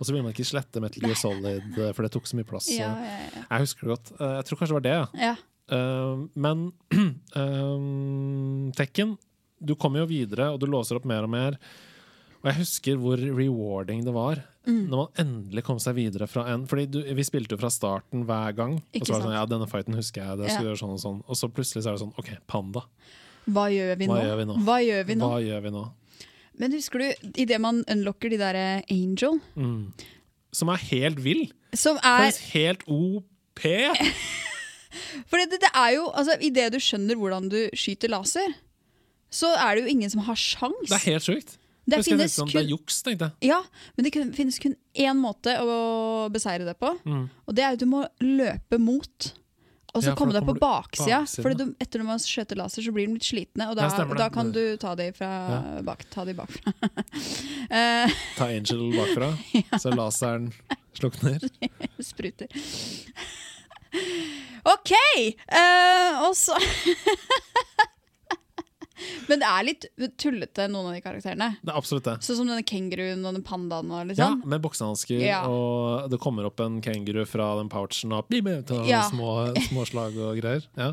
Og 0.00 0.06
så 0.06 0.12
ville 0.12 0.22
man 0.22 0.32
ikke 0.32 0.46
slette 0.48 0.80
Metal 0.80 1.02
Gear 1.02 1.14
Solid, 1.20 1.62
eh, 1.78 1.92
for 1.92 2.02
det 2.02 2.12
tok 2.12 2.24
så 2.24 2.34
mye 2.40 2.46
plass. 2.48 2.70
Ja, 2.70 2.96
ja, 2.96 3.18
ja. 3.34 3.44
Jeg 3.50 3.60
husker 3.66 3.80
det 3.84 3.92
godt. 3.98 4.12
Eh, 4.20 4.34
Jeg 4.40 4.44
tror 4.46 4.56
kanskje 4.58 4.72
det 4.72 4.80
var 4.80 4.86
det, 4.88 4.96
ja. 4.96 5.06
ja. 5.20 5.36
Uh, 5.68 6.28
men 6.36 6.72
uh, 7.34 8.70
Tekken, 8.78 9.16
du 9.64 9.74
kommer 9.74 10.00
jo 10.04 10.06
videre, 10.10 10.50
og 10.52 10.60
du 10.60 10.66
låser 10.66 10.96
opp 10.98 11.04
mer 11.08 11.22
og 11.24 11.30
mer. 11.32 11.56
Og 12.42 12.50
jeg 12.50 12.58
husker 12.60 12.96
hvor 13.00 13.16
rewarding 13.18 14.04
det 14.04 14.12
var 14.14 14.42
Mm. 14.66 14.88
når 14.90 14.96
man 14.98 15.12
endelig 15.22 15.62
kom 15.62 15.78
seg 15.78 15.94
videre 15.94 16.26
fra 16.26 16.42
en 16.50 16.64
Fordi 16.66 16.86
du, 16.90 16.96
vi 17.14 17.22
spilte 17.22 17.54
jo 17.54 17.56
fra 17.60 17.68
starten 17.70 18.24
hver 18.26 18.50
gang. 18.56 18.82
Ikke 18.92 19.02
og 19.02 19.06
så 19.06 19.12
var 19.12 19.20
det 19.20 19.26
sånn, 19.26 19.30
sant. 19.30 19.34
ja, 19.38 19.46
denne 19.46 19.68
fighten 19.70 19.94
husker 19.94 20.24
jeg, 20.24 20.38
det 20.38 20.48
Ja. 20.48 20.54
skulle 20.56 20.70
gjøre 20.72 20.80
sånn 20.80 20.90
og 20.96 20.98
sånn. 21.00 21.20
Og 21.28 21.36
så 21.38 21.48
plutselig 21.48 21.82
så 21.84 21.88
er 21.88 21.92
det 21.94 22.02
sånn, 22.02 22.18
OK, 22.18 22.30
panda. 22.48 22.82
Hva 23.48 23.68
gjør 23.70 23.96
vi 23.96 24.06
nå? 24.06 24.14
Hva 24.16 24.24
gjør 24.26 24.36
vi 24.42 24.44
nå? 24.50 24.56
Hva 24.66 24.78
gjør 24.82 25.06
vi 25.06 25.14
nå? 25.14 25.28
Gjør 25.46 25.62
vi 25.62 25.70
nå? 25.70 25.84
Men 26.58 26.72
husker 26.72 26.98
du 26.98 27.30
idet 27.44 27.60
man 27.60 27.84
unlocker 27.86 28.28
de 28.30 28.36
der 28.38 28.54
eh, 28.56 28.82
Angel, 28.90 29.38
Mm. 29.56 29.92
Som 30.52 30.68
er 30.68 30.76
helt 30.90 31.18
vill. 31.22 31.52
som 31.72 31.96
er 31.98 32.26
Føles 32.32 32.38
helt 32.50 32.82
OP. 32.88 33.60
For 35.28 35.36
det, 35.38 35.60
det 35.60 35.70
er 35.74 35.94
jo, 35.94 36.06
altså 36.10 36.36
Idet 36.40 36.72
du 36.72 36.78
skjønner 36.82 37.14
hvordan 37.20 37.48
du 37.52 37.58
skyter 37.76 38.08
laser, 38.12 38.54
så 39.36 39.52
er 39.54 39.76
det 39.76 39.84
jo 39.86 39.92
ingen 39.94 40.12
som 40.12 40.24
har 40.26 40.38
sjans. 40.40 40.88
Det 40.88 40.96
er 41.00 41.06
helt 41.12 41.26
sjukt. 41.28 41.56
Det 41.86 42.00
finnes 42.02 42.32
sånn, 42.34 42.48
kun- 42.50 42.56
det 42.58 42.64
er 42.64 42.70
juks, 42.72 42.96
tenkte 43.06 43.26
jeg. 43.28 43.50
Ja, 43.52 43.60
men 43.96 44.04
det 44.08 44.12
finnes 44.34 44.56
kun 44.58 44.72
én 44.98 45.20
måte 45.22 45.52
å 45.62 46.28
beseire 46.34 46.64
det 46.66 46.78
på, 46.82 46.96
Mm. 47.06 47.28
og 47.46 47.54
det 47.54 47.62
er 47.62 47.76
at 47.76 47.78
du 47.78 47.86
må 47.86 48.00
løpe 48.20 48.80
mot. 48.80 49.32
Og 49.94 50.02
så 50.02 50.08
Ja, 50.10 50.14
komme 50.18 50.32
deg 50.34 50.42
på 50.44 50.58
baksida. 50.60 51.20
for 51.40 51.50
etter 51.80 51.98
når 52.00 52.04
man 52.04 52.18
skjøter 52.18 52.56
laser, 52.58 52.82
så 52.82 52.92
blir 52.92 53.06
de 53.06 53.14
litt 53.14 53.22
slitne, 53.24 53.70
og 53.70 53.76
da, 53.78 53.86
Ja, 53.88 54.04
da 54.18 54.28
kan 54.28 54.50
du 54.52 54.76
ta 54.76 54.94
de, 54.94 55.10
fra, 55.12 55.80
bak, 55.82 56.04
ta 56.10 56.24
de 56.26 56.34
bakfra. 56.34 56.72
Eh, 57.70 58.10
Ta 58.36 58.44
Angel 58.50 58.92
bakfra, 58.92 59.30
så 59.80 59.94
laseren 59.94 60.52
slukner. 60.92 61.40
spruter. 62.00 62.48
OK! 64.66 64.92
Uh, 65.50 66.26
og 66.26 66.34
så 66.36 66.58
Men 69.28 69.40
det 69.42 69.46
er 69.48 69.64
litt 69.64 69.84
tullete, 70.18 70.68
noen 70.72 70.86
av 70.88 70.94
de 70.96 71.00
karakterene. 71.04 71.48
Det 71.62 71.72
er 71.72 71.76
absolutt 71.76 72.04
det. 72.08 72.14
Sånn 72.24 72.36
som 72.40 72.46
denne 72.48 72.64
kenguruen 72.64 73.24
og 73.28 73.34
den 73.36 73.42
pandaen. 73.44 73.90
og 73.92 74.06
litt 74.08 74.18
Ja, 74.18 74.30
med 74.34 74.62
boksehansker, 74.62 75.20
Ja. 75.20 75.42
og 75.46 76.08
det 76.10 76.18
kommer 76.20 76.46
opp 76.46 76.60
en 76.60 76.80
kenguru 76.80 77.26
fra 77.26 77.56
den 77.58 77.68
pouchen 77.68 78.12
og 78.12 78.28
til 78.30 78.84
Ja. 78.88 79.02
små, 79.10 79.52
små 79.68 79.86
slag 79.86 80.16
og 80.16 80.38
greier. 80.40 80.64
Ja. 80.76 80.92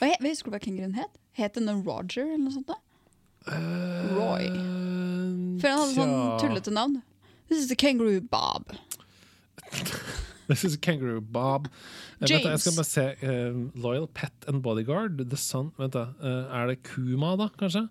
Hva 0.00 0.08
he- 0.10 0.16
Husker 0.28 0.50
du 0.50 0.56
hva 0.56 0.60
kenguruen 0.60 0.94
het? 0.94 1.10
Het 1.38 1.54
den 1.54 1.84
Roger, 1.84 2.22
eller 2.26 2.38
noe 2.38 2.52
sånt? 2.52 2.66
da? 2.66 2.74
Roy. 3.48 4.44
Eh, 4.44 5.60
For 5.60 5.68
han 5.68 5.78
hadde 5.78 5.94
sånn 5.94 6.40
tullete 6.40 6.70
navn. 6.72 7.02
This 7.48 7.58
is 7.60 7.68
the 7.68 7.76
kangaroo 7.76 8.20
Bob. 8.20 8.66
This 10.48 10.64
is 10.64 10.76
Kangaroo 10.80 11.20
Bob. 11.20 11.68
James. 12.20 12.30
Vent, 12.44 12.48
jeg 12.54 12.60
skal 12.64 12.76
bare 12.78 12.88
se. 12.88 13.04
Uh, 13.22 13.80
Loyal 13.84 14.06
Pet 14.08 14.48
and 14.48 14.62
Bodyguard. 14.64 15.18
The 15.28 15.36
Sun 15.36 15.72
Vent, 15.78 15.92
da. 15.92 16.06
Uh, 16.22 16.48
er 16.56 16.70
det 16.72 16.78
Kuma, 16.88 17.34
da, 17.36 17.50
kanskje? 17.60 17.84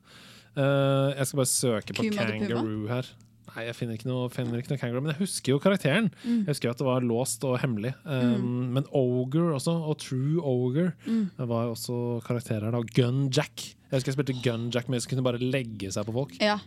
Uh, 0.58 1.14
jeg 1.14 1.28
skal 1.30 1.38
bare 1.44 1.52
søke 1.54 1.94
på 1.94 2.08
Kuma 2.08 2.26
Kangaroo 2.32 2.88
her. 2.90 3.12
Nei, 3.56 3.64
jeg 3.70 3.76
finner 3.78 3.96
ikke 3.98 4.10
noe, 4.10 4.26
finner 4.30 4.60
ikke 4.60 4.70
noe 4.74 4.78
kangaroo, 4.82 5.02
men 5.06 5.14
jeg 5.14 5.22
husker 5.24 5.54
jo 5.54 5.60
karakteren. 5.64 6.10
Mm. 6.26 6.42
Jeg 6.44 6.50
husker 6.52 6.70
at 6.74 6.82
det 6.82 6.86
var 6.86 7.06
låst 7.08 7.46
og 7.48 7.56
hemmelig. 7.62 7.94
Um, 8.06 8.74
Men 8.76 8.86
Ogre 8.94 9.54
også, 9.56 9.72
og 9.88 9.96
True 10.04 10.42
Ogre, 10.44 10.92
Mm. 11.08 11.30
var 11.50 11.72
også 11.72 12.20
karakterer. 12.28 12.70
da 12.76 12.82
Gun 12.94 13.30
Jack. 13.32 13.56
Jeg 13.90 13.98
husker 14.02 14.12
jeg 14.12 14.18
spilte 14.18 14.36
Gun 14.44 14.68
Jack, 14.74 14.90
men 14.90 15.00
jeg 15.00 15.10
kunne 15.10 15.24
bare 15.24 15.40
legge 15.40 15.90
seg 15.96 16.06
på 16.06 16.14
folk. 16.14 16.36
Ja. 16.44 16.60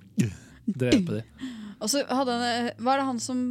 Drepe 0.66 1.20
de. 1.20 1.22
Og 1.82 1.88
så 1.88 2.02
hadde 2.08 2.32
han 2.36 2.42
eh, 2.68 2.72
Var 2.78 2.96
det 3.00 3.06
han 3.06 3.18
som. 3.22 3.44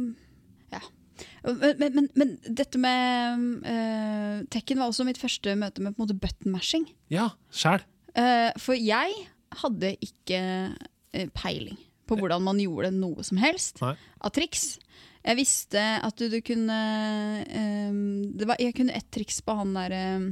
Men, 1.44 1.94
men, 1.96 2.08
men, 2.18 2.32
dette 2.44 2.80
med 2.80 3.44
uh, 3.64 4.40
Tekken 4.52 4.80
var 4.80 4.90
også 4.90 5.06
mitt 5.08 5.20
første 5.20 5.54
møte 5.58 5.82
med 5.82 5.94
på 5.94 6.02
en 6.02 6.06
måte 6.06 6.18
button 6.20 6.52
mashing. 6.54 6.86
Ja, 7.12 7.30
selv. 7.54 7.86
Uh, 8.16 8.50
for 8.60 8.76
jeg 8.76 9.14
hadde 9.62 9.94
ikke 10.04 10.40
uh, 10.74 11.26
peiling 11.36 11.78
på 12.10 12.18
hvordan 12.18 12.42
man 12.42 12.58
gjorde 12.58 12.90
noe 12.96 13.22
som 13.26 13.38
helst 13.38 13.78
Nei. 13.84 13.94
av 14.18 14.32
triks. 14.34 14.74
Jeg 15.22 15.36
visste 15.38 15.78
at 15.78 16.16
du, 16.18 16.26
du 16.32 16.40
kunne 16.42 16.76
det 18.34 18.46
var, 18.48 18.56
Jeg 18.58 18.72
kunne 18.78 18.94
ett 18.96 19.10
triks 19.12 19.38
på 19.44 19.54
han 19.54 19.76
der 19.76 19.94
uh, 19.94 20.24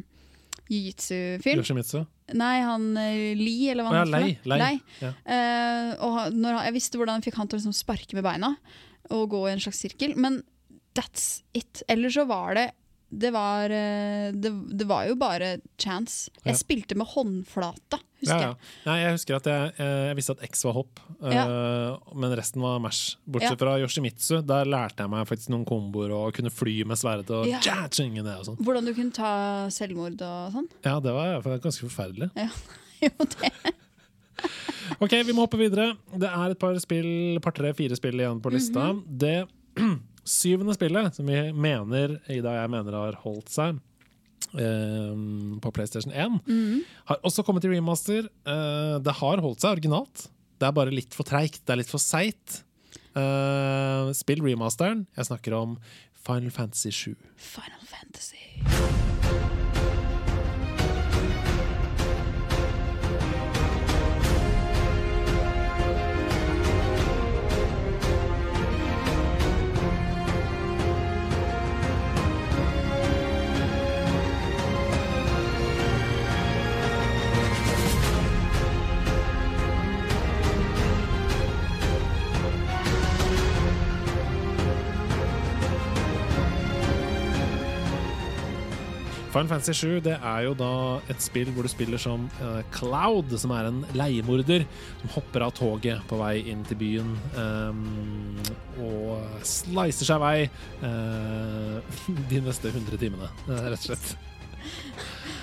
jiu-jitsu-fyren. 0.68 1.62
Yoshimitsu. 1.62 2.01
Nei, 2.36 2.57
han 2.64 2.91
Li, 3.39 3.70
eller 3.70 3.86
hva 3.86 3.93
han 3.95 4.01
heter. 4.03 4.12
Lei. 4.16 4.34
lei. 4.49 4.59
Lei. 4.64 4.72
Ja. 5.05 5.12
Uh, 5.22 5.93
og 6.05 6.18
han- 6.18 6.41
når 6.43 6.59
han, 6.59 6.66
jeg 6.68 6.76
visste 6.80 7.01
hvordan 7.01 7.20
jeg 7.20 7.30
fikk 7.30 7.39
han 7.41 7.49
til 7.49 7.57
å 7.57 7.62
liksom 7.62 7.76
sparke 7.78 8.18
med 8.18 8.26
beina 8.26 8.57
og 9.14 9.30
gå 9.32 9.47
i 9.47 9.53
en 9.55 9.62
slags 9.62 9.80
sirkel, 9.84 10.16
men 10.20 10.43
that's 10.99 11.42
it. 11.55 11.82
Eller 11.88 12.11
så 12.11 12.26
var 12.28 12.59
det 12.59 12.70
det 13.11 13.30
var, 13.32 13.70
eh, 13.72 14.32
det, 14.36 14.51
det 14.76 14.84
var 14.84 15.07
jo 15.09 15.14
bare 15.16 15.59
chance. 15.80 16.30
Jeg 16.44 16.53
Ja. 16.53 16.59
spilte 16.59 16.94
med 16.94 17.07
håndflata, 17.09 17.99
husker 18.20 18.34
Ja, 18.34 18.40
ja. 18.40 18.55
Nei, 18.84 18.96
jeg 19.01 19.12
husker 19.14 19.36
at 19.36 19.44
jeg, 19.49 19.72
eh, 19.78 20.09
jeg 20.11 20.16
visste 20.18 20.34
at 20.36 20.42
X 20.44 20.64
var 20.64 20.74
hopp, 20.76 21.01
uh, 21.22 21.96
men 22.14 22.36
resten 22.36 22.61
var 22.61 22.78
mash. 22.78 23.16
Bortsett 23.26 23.57
Ja. 23.57 23.64
fra 23.64 23.78
Yoshimitsu. 23.80 24.42
Der 24.44 24.66
lærte 24.68 24.99
jeg 24.99 25.09
meg 25.11 25.26
faktisk 25.26 25.49
noen 25.49 25.64
komboer 25.64 26.12
og 26.12 26.34
kunne 26.34 26.51
fly 26.53 26.84
med 26.84 26.99
sverdet 26.99 27.30
og 27.30 27.46
Ja. 27.46 27.61
ja. 27.64 27.88
det 27.88 28.38
og 28.38 28.44
sånt. 28.44 28.61
Hvordan 28.61 28.84
du 28.84 28.92
kunne 28.92 29.12
ta 29.12 29.68
selvmord 29.70 30.20
og 30.20 30.53
sånn. 30.53 30.68
Ja, 30.84 31.01
det 31.01 31.12
var 31.12 31.40
hvert 31.40 31.44
fall 31.44 31.61
ganske 31.61 31.88
forferdelig. 31.88 32.30
Jo, 33.01 33.11
det. 33.18 33.53
Ok, 35.01 35.11
vi 35.24 35.32
må 35.32 35.46
hoppe 35.46 35.59
videre. 35.59 35.96
Det 36.16 36.28
er 36.28 36.51
et 36.51 36.59
par 36.59 36.74
spill, 36.78 37.38
par 37.40 37.53
tre, 37.53 37.72
fire 37.72 37.94
spill 37.94 38.14
igjen 38.18 38.40
på 38.42 38.51
lista. 38.51 38.92
Mhm. 38.92 39.18
Det 39.18 39.46
syvende 40.28 40.76
spillet, 40.76 41.16
som 41.16 41.28
vi 41.28 41.40
mener, 41.52 42.18
Ida 42.30 42.52
og 42.52 42.60
jeg 42.60 42.72
mener 42.74 42.98
har 42.98 43.20
holdt 43.24 43.52
seg 43.52 43.78
eh, 44.54 45.14
på 45.64 45.74
PlayStation 45.74 46.14
1, 46.14 46.40
mm. 46.46 46.78
har 47.10 47.22
også 47.26 47.44
kommet 47.46 47.66
i 47.66 47.72
remaster. 47.72 48.28
Eh, 48.28 48.96
det 49.04 49.18
har 49.20 49.44
holdt 49.44 49.64
seg 49.64 49.78
originalt. 49.78 50.28
Det 50.58 50.68
er 50.68 50.74
bare 50.74 50.94
litt 50.94 51.14
for 51.14 51.28
treigt. 51.28 51.62
Det 51.64 51.74
er 51.74 51.82
litt 51.82 51.92
for 51.92 52.02
seigt. 52.02 52.62
Eh, 53.18 54.14
spill 54.18 54.44
remasteren. 54.44 55.06
Jeg 55.16 55.30
snakker 55.30 55.56
om 55.58 55.76
Final 56.28 56.50
Fantasy 56.54 56.90
7. 56.90 57.14
Final 57.36 57.86
Fantasy. 57.86 59.47
Final 89.39 89.53
Fantasy 89.53 89.74
7 89.86 90.01
det 90.03 90.16
er 90.16 90.41
jo 90.49 90.55
da 90.59 90.68
et 91.12 91.20
spill 91.22 91.53
hvor 91.55 91.62
du 91.62 91.70
spiller 91.70 92.01
som 92.03 92.24
uh, 92.41 92.59
Cloud, 92.74 93.30
som 93.39 93.53
er 93.55 93.68
en 93.68 93.76
leiemorder 93.95 94.64
som 94.99 95.12
hopper 95.14 95.45
av 95.47 95.53
toget 95.55 96.03
på 96.11 96.18
vei 96.18 96.41
inn 96.51 96.64
til 96.66 96.80
byen 96.80 97.12
um, 97.36 97.84
og 98.82 99.39
slicer 99.47 100.11
seg 100.11 100.18
vei 100.24 100.49
uh, 100.82 101.78
de 102.32 102.43
neste 102.49 102.72
100 102.74 102.99
timene, 102.99 103.30
eh, 103.47 103.62
rett 103.70 103.78
og 103.78 103.86
slett. 103.93 104.11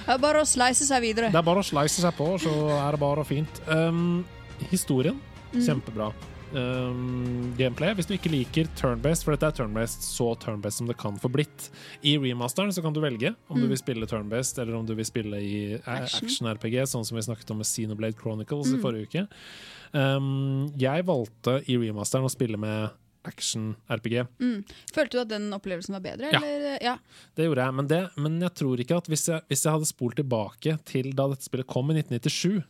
Det 0.04 0.18
er 0.18 0.24
bare 0.28 0.44
å 0.44 0.50
slice 0.50 0.90
seg 0.92 1.06
videre. 1.06 1.32
Det 1.32 1.40
er 1.40 1.48
bare 1.54 1.64
å 1.64 1.70
slice 1.72 2.04
seg 2.04 2.20
på, 2.20 2.34
så 2.44 2.52
er 2.76 2.98
det 2.98 3.04
bare 3.06 3.24
fint. 3.32 3.64
Um, 3.72 4.26
historien, 4.74 5.24
kjempebra. 5.56 6.12
Um, 6.56 7.54
gameplay, 7.58 7.92
hvis 7.98 8.08
du 8.08 8.14
ikke 8.16 8.32
liker 8.32 8.70
turn-based, 8.80 9.26
for 9.26 9.36
dette 9.36 9.50
er 9.50 9.56
turn-based 9.58 10.06
så 10.08 10.30
turn-based 10.40 10.80
som 10.80 10.88
det 10.88 10.96
kan 11.02 11.18
få 11.20 11.28
blitt. 11.34 11.70
I 12.00 12.16
remasteren 12.22 12.72
så 12.72 12.84
kan 12.86 12.96
du 12.96 13.02
velge 13.04 13.34
om 13.52 13.60
du 13.60 13.68
vil 13.68 13.80
spille 13.80 14.08
turn-based, 14.08 14.62
eller 14.64 14.78
om 14.78 14.86
du 14.88 14.94
vil 14.96 15.08
spille 15.08 15.42
i 15.44 15.56
eh, 15.76 15.90
Action. 15.98 16.30
action-RPG, 16.30 16.78
sånn 16.88 17.04
som 17.08 17.20
vi 17.20 17.26
snakket 17.28 17.52
om 17.52 17.60
med 17.60 17.68
Xenoblade 17.68 18.16
Chronicles 18.22 18.72
i 18.72 18.80
forrige 18.84 19.10
uke. 19.10 19.26
Um, 19.92 20.70
jeg 20.80 21.04
valgte 21.08 21.58
i 21.68 21.76
remasteren 21.82 22.28
å 22.28 22.32
spille 22.32 22.60
med 22.62 22.94
action-RPG. 23.26 24.16
Følte 24.94 25.18
du 25.18 25.22
at 25.24 25.34
den 25.34 25.50
opplevelsen 25.58 25.98
var 25.98 26.06
bedre? 26.06 26.30
Ja. 26.32 26.40
Eller? 26.40 26.78
ja. 26.84 26.94
Det 27.36 27.50
gjorde 27.50 27.66
jeg, 27.68 27.78
men, 27.82 27.90
det, 27.92 28.00
men 28.22 28.38
jeg 28.46 28.56
tror 28.62 28.84
ikke 28.84 29.02
at 29.02 29.10
hvis 29.12 29.28
jeg, 29.32 29.44
hvis 29.52 29.66
jeg 29.66 29.76
hadde 29.76 29.90
spolt 29.90 30.20
tilbake 30.22 30.78
til 30.88 31.12
da 31.18 31.28
dette 31.34 31.48
spillet 31.50 31.68
kom 31.68 31.92
i 31.92 31.98
1997, 32.00 32.64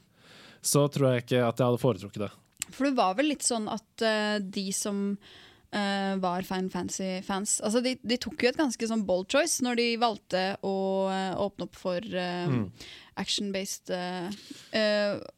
så 0.66 0.88
tror 0.90 1.12
jeg 1.12 1.26
ikke 1.28 1.44
at 1.46 1.62
jeg 1.62 1.70
hadde 1.70 1.84
foretrukket 1.84 2.26
det. 2.26 2.32
For 2.72 2.88
det 2.90 2.96
var 2.98 3.16
vel 3.20 3.30
litt 3.34 3.44
sånn 3.46 3.68
at 3.72 4.02
uh, 4.06 4.38
de 4.42 4.64
som 4.76 5.02
uh, 5.18 6.14
var 6.24 6.42
Fine 6.48 6.70
Fancy-fans 6.74 7.60
altså 7.66 7.82
de, 7.86 7.96
de 8.02 8.18
tok 8.18 8.42
jo 8.46 8.50
et 8.52 8.58
ganske 8.60 8.88
sånn 8.90 9.04
bold 9.08 9.28
choice 9.32 9.62
når 9.66 9.76
de 9.82 9.88
valgte 10.02 10.44
å 10.66 10.76
uh, 11.12 11.34
åpne 11.46 11.68
opp 11.70 11.76
for 11.80 12.02
Mm. 12.06 12.70
action-based 13.16 13.90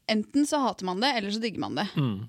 Enten 0.09 0.47
så 0.49 0.59
hater 0.63 0.85
man 0.87 0.99
det, 1.03 1.11
eller 1.19 1.31
så 1.31 1.39
digger 1.43 1.59
man 1.61 1.75
det. 1.77 1.85
Mm. 1.95 2.25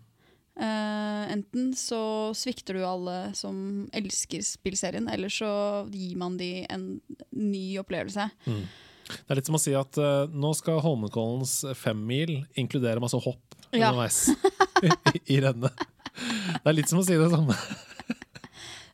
Enten 1.33 1.71
så 1.79 2.35
svikter 2.37 2.75
du 2.77 2.83
alle 2.85 3.31
som 3.39 3.87
elsker 3.97 4.43
spillserien, 4.45 5.09
eller 5.09 5.31
så 5.33 5.49
gir 5.93 6.17
man 6.21 6.37
de 6.41 6.67
en 6.69 7.01
ny 7.31 7.79
opplevelse. 7.81 8.29
Det 8.45 9.31
er 9.31 9.39
litt 9.41 9.49
som 9.49 9.57
å 9.57 9.63
si 9.63 9.73
at 9.79 9.97
nå 10.35 10.51
skal 10.59 10.83
Holmenkollens 10.85 11.61
femmil 11.79 12.43
inkludere 12.59 13.01
masse 13.01 13.17
hopp 13.25 13.57
Ja. 13.73 13.91
underveis 13.93 14.29
i, 14.87 15.39
i. 15.39 15.41
Det 15.41 16.65
er 16.67 16.77
litt 16.77 16.91
som 16.91 17.01
å 17.03 17.07
si 17.07 17.19
det 17.19 17.31
samme. 17.33 17.57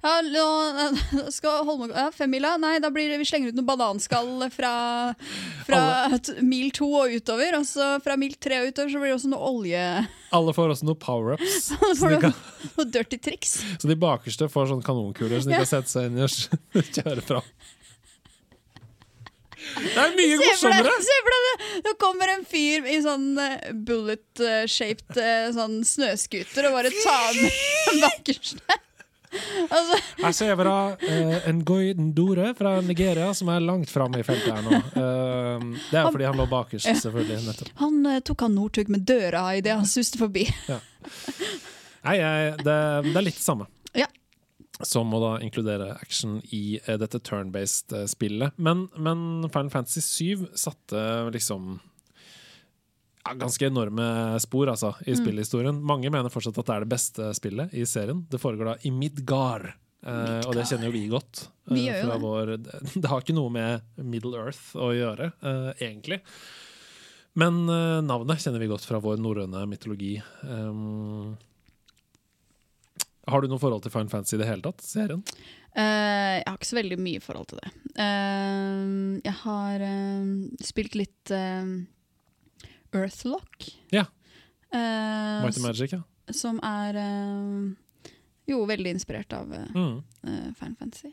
Ja, 0.04 0.18
nå 0.20 1.22
skal 1.32 1.62
holde 1.64 1.86
ja, 1.94 2.10
femmila? 2.12 2.58
Nei, 2.60 2.74
da 2.84 2.90
blir 2.92 3.08
det, 3.08 3.16
vi 3.22 3.24
slenger 3.24 3.54
ut 3.54 3.56
noen 3.56 3.68
bananskall 3.70 4.44
fra, 4.52 4.72
fra 5.64 5.80
mil 6.44 6.68
to 6.76 6.90
og 6.98 7.14
utover. 7.14 7.56
Og 7.56 7.64
så 7.68 7.94
fra 8.04 8.18
mil 8.20 8.34
tre 8.36 8.60
og 8.60 8.68
utover 8.68 8.92
så 8.92 9.00
blir 9.00 9.14
det 9.14 9.16
også 9.16 9.30
noe 9.32 9.48
olje. 9.48 9.84
Alle 10.36 10.54
får 10.56 10.74
også 10.74 10.90
noen 10.90 11.00
power-ups. 11.00 11.70
Så 11.80 11.94
Så, 11.96 12.10
noe 12.20 12.86
dirty 12.90 13.16
triks. 13.22 13.56
så 13.80 13.88
de 13.88 13.96
bakerste 13.96 14.48
får 14.52 14.68
sånne 14.74 14.84
kanonkuler 14.84 15.40
som 15.40 15.52
de 15.54 15.62
kan 15.62 15.70
sette 15.72 15.92
seg 15.94 16.10
inn 16.10 16.20
i 16.20 16.26
og 16.26 16.92
kjøre 16.98 17.24
fra. 17.24 17.40
Det 19.74 20.00
er 20.00 20.14
mye 20.16 20.38
morsommere! 20.40 20.94
se 21.04 21.18
for 21.26 21.34
deg 21.34 21.44
det! 21.48 21.68
Nå 21.86 21.94
kommer 22.00 22.32
en 22.34 22.46
fyr 22.48 22.88
i 22.90 22.98
sånn 23.04 23.26
eh, 23.42 23.68
bullet-shaped 23.88 25.20
eh, 25.20 25.50
sånn 25.56 25.80
snøscooter 25.88 26.70
og 26.70 26.78
bare 26.78 26.92
tar 27.02 27.30
med 27.38 27.60
den 27.90 28.02
bakerste. 28.04 28.80
Altså, 29.68 29.98
Her 30.20 30.34
ser 30.36 30.54
vi 30.58 30.66
da 30.68 30.76
eh, 31.08 31.48
en 31.50 31.62
Goiden 31.66 32.12
Dore 32.14 32.52
fra 32.54 32.76
Nigeria 32.86 33.32
som 33.34 33.50
er 33.50 33.64
langt 33.64 33.90
framme 33.90 34.20
i 34.22 34.26
feltet 34.26 34.52
her 34.54 34.62
nå. 34.62 34.78
Uh, 34.94 35.74
det 35.90 35.98
er 35.98 36.04
jo 36.06 36.12
fordi 36.14 36.28
han 36.28 36.38
lå 36.38 36.46
bakerst, 36.50 36.90
selvfølgelig. 37.02 37.40
nettopp. 37.48 37.72
han 37.82 38.00
uh, 38.06 38.20
tok 38.24 38.46
han 38.46 38.54
Northug 38.54 38.92
med 38.94 39.06
døra 39.08 39.48
idet 39.58 39.74
han 39.74 39.88
suste 39.90 40.20
forbi. 40.20 40.46
Nei, 42.04 42.18
jeg, 42.20 42.54
det, 42.62 42.76
det 43.10 43.16
er 43.16 43.26
litt 43.26 43.40
det 43.40 43.46
samme. 43.46 43.66
Som 44.82 45.06
må 45.12 45.20
da 45.22 45.36
inkludere 45.44 45.92
action 46.00 46.40
i 46.50 46.80
eh, 46.84 46.96
dette 46.98 47.20
turn-based 47.22 47.92
eh, 47.94 48.06
spillet. 48.10 48.56
Men, 48.56 48.88
men 48.96 49.44
Final 49.54 49.70
Fantasy 49.70 50.02
7 50.02 50.48
satte 50.58 51.04
liksom 51.34 51.76
ja, 53.24 53.36
ganske 53.38 53.66
enorme 53.70 54.08
spor 54.42 54.68
altså, 54.72 54.90
i 55.06 55.14
spillhistorien. 55.16 55.78
Mange 55.86 56.10
mener 56.12 56.32
fortsatt 56.34 56.58
at 56.60 56.66
det 56.68 56.74
er 56.74 56.84
det 56.84 56.90
beste 56.92 57.30
spillet 57.38 57.72
i 57.72 57.86
serien. 57.88 58.24
Det 58.28 58.40
foregår 58.42 58.72
da 58.72 58.76
i 58.82 58.90
Midgard. 58.92 59.70
Eh, 60.04 60.42
og 60.44 60.52
det 60.58 60.66
kjenner 60.68 60.90
jo 60.90 60.92
vi 60.98 61.06
godt. 61.08 61.46
eh, 61.70 61.72
Vi 61.78 61.86
gjør 61.86 62.02
jo 62.02 62.10
det. 62.10 62.18
Vår, 62.26 62.52
det 63.00 63.08
har 63.14 63.22
ikke 63.24 63.38
noe 63.38 63.54
med 63.54 64.04
Middle 64.04 64.36
Earth 64.42 64.74
å 64.76 64.90
gjøre, 64.92 65.30
eh, 65.40 65.70
egentlig. 65.86 66.20
Men 67.40 67.62
eh, 67.72 68.02
navnet 68.04 68.42
kjenner 68.44 68.60
vi 68.60 68.68
godt 68.74 68.84
fra 68.86 69.00
vår 69.02 69.22
norrøne 69.22 69.64
mytologi. 69.70 70.18
Um, 70.42 71.32
har 73.30 73.40
du 73.44 73.48
noe 73.48 73.60
forhold 73.62 73.84
til 73.84 73.92
Fine 73.94 74.10
Fantasy 74.12 74.36
i 74.36 74.40
det 74.42 74.48
hele 74.48 74.64
tatt? 74.64 74.82
Serien? 74.84 75.22
Uh, 75.74 76.38
jeg 76.38 76.46
har 76.46 76.58
ikke 76.58 76.68
så 76.70 76.78
veldig 76.78 76.98
mye 77.02 77.22
forhold 77.24 77.48
til 77.50 77.60
det. 77.62 77.70
Uh, 77.96 79.16
jeg 79.24 79.36
har 79.40 79.84
uh, 79.84 80.28
spilt 80.62 80.98
litt 80.98 81.32
Earthlock. 82.94 83.70
Ja. 83.90 84.04
Eh, 84.70 85.40
Mighty 85.42 85.62
Magic, 85.64 85.92
ja. 85.96 86.02
som 86.34 86.60
er 86.62 86.96
jo 88.46 88.60
veldig 88.70 88.92
inspirert 88.94 89.32
av 89.34 89.50
Mm. 89.50 89.96
Final 90.22 90.76
Fantasy. 90.78 91.10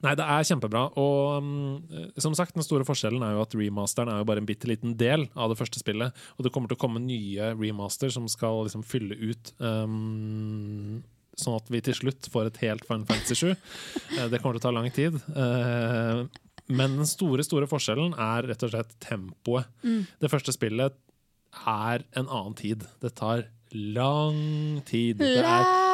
Nei, 0.00 0.14
det 0.16 0.24
er 0.24 0.46
kjempebra. 0.48 0.86
Og 1.00 1.44
um, 1.44 2.10
som 2.20 2.34
sagt, 2.36 2.56
den 2.56 2.64
store 2.64 2.86
forskjellen 2.88 3.22
er 3.26 3.36
jo 3.36 3.44
at 3.44 3.56
remasteren 3.58 4.12
er 4.12 4.22
jo 4.22 4.28
bare 4.30 4.40
en 4.40 4.48
bitte 4.48 4.70
liten 4.70 4.96
del 5.00 5.26
av 5.36 5.52
det 5.52 5.58
første 5.60 5.82
spillet. 5.82 6.16
Og 6.38 6.46
det 6.46 6.52
kommer 6.54 6.70
til 6.70 6.78
å 6.78 6.82
komme 6.82 7.02
nye 7.04 7.52
remaster 7.52 8.12
som 8.14 8.28
skal 8.30 8.64
liksom 8.66 8.84
fylle 8.86 9.18
ut 9.20 9.54
um, 9.60 11.00
Sånn 11.40 11.56
at 11.56 11.68
vi 11.72 11.78
til 11.80 11.94
slutt 11.96 12.26
får 12.28 12.50
et 12.50 12.58
helt 12.66 12.84
Final 12.84 13.06
Fantasy 13.08 13.36
7. 13.38 13.52
Eh, 14.18 14.26
det 14.28 14.40
kommer 14.42 14.56
til 14.58 14.60
å 14.60 14.66
ta 14.66 14.72
lang 14.74 14.88
tid. 14.92 15.14
Eh, 15.30 16.24
men 16.74 16.96
den 16.98 17.08
store, 17.08 17.44
store 17.46 17.68
forskjellen 17.70 18.12
er 18.18 18.48
rett 18.50 18.64
og 18.66 18.72
slett 18.72 18.96
tempoet. 19.02 19.70
Mm. 19.86 20.02
Det 20.20 20.30
første 20.32 20.54
spillet 20.54 20.98
er 21.70 22.04
en 22.18 22.26
annen 22.26 22.56
tid. 22.58 22.84
Det 23.02 23.14
tar 23.18 23.46
lang 23.72 24.82
tid. 24.90 25.22
Det 25.22 25.38
er 25.46 25.89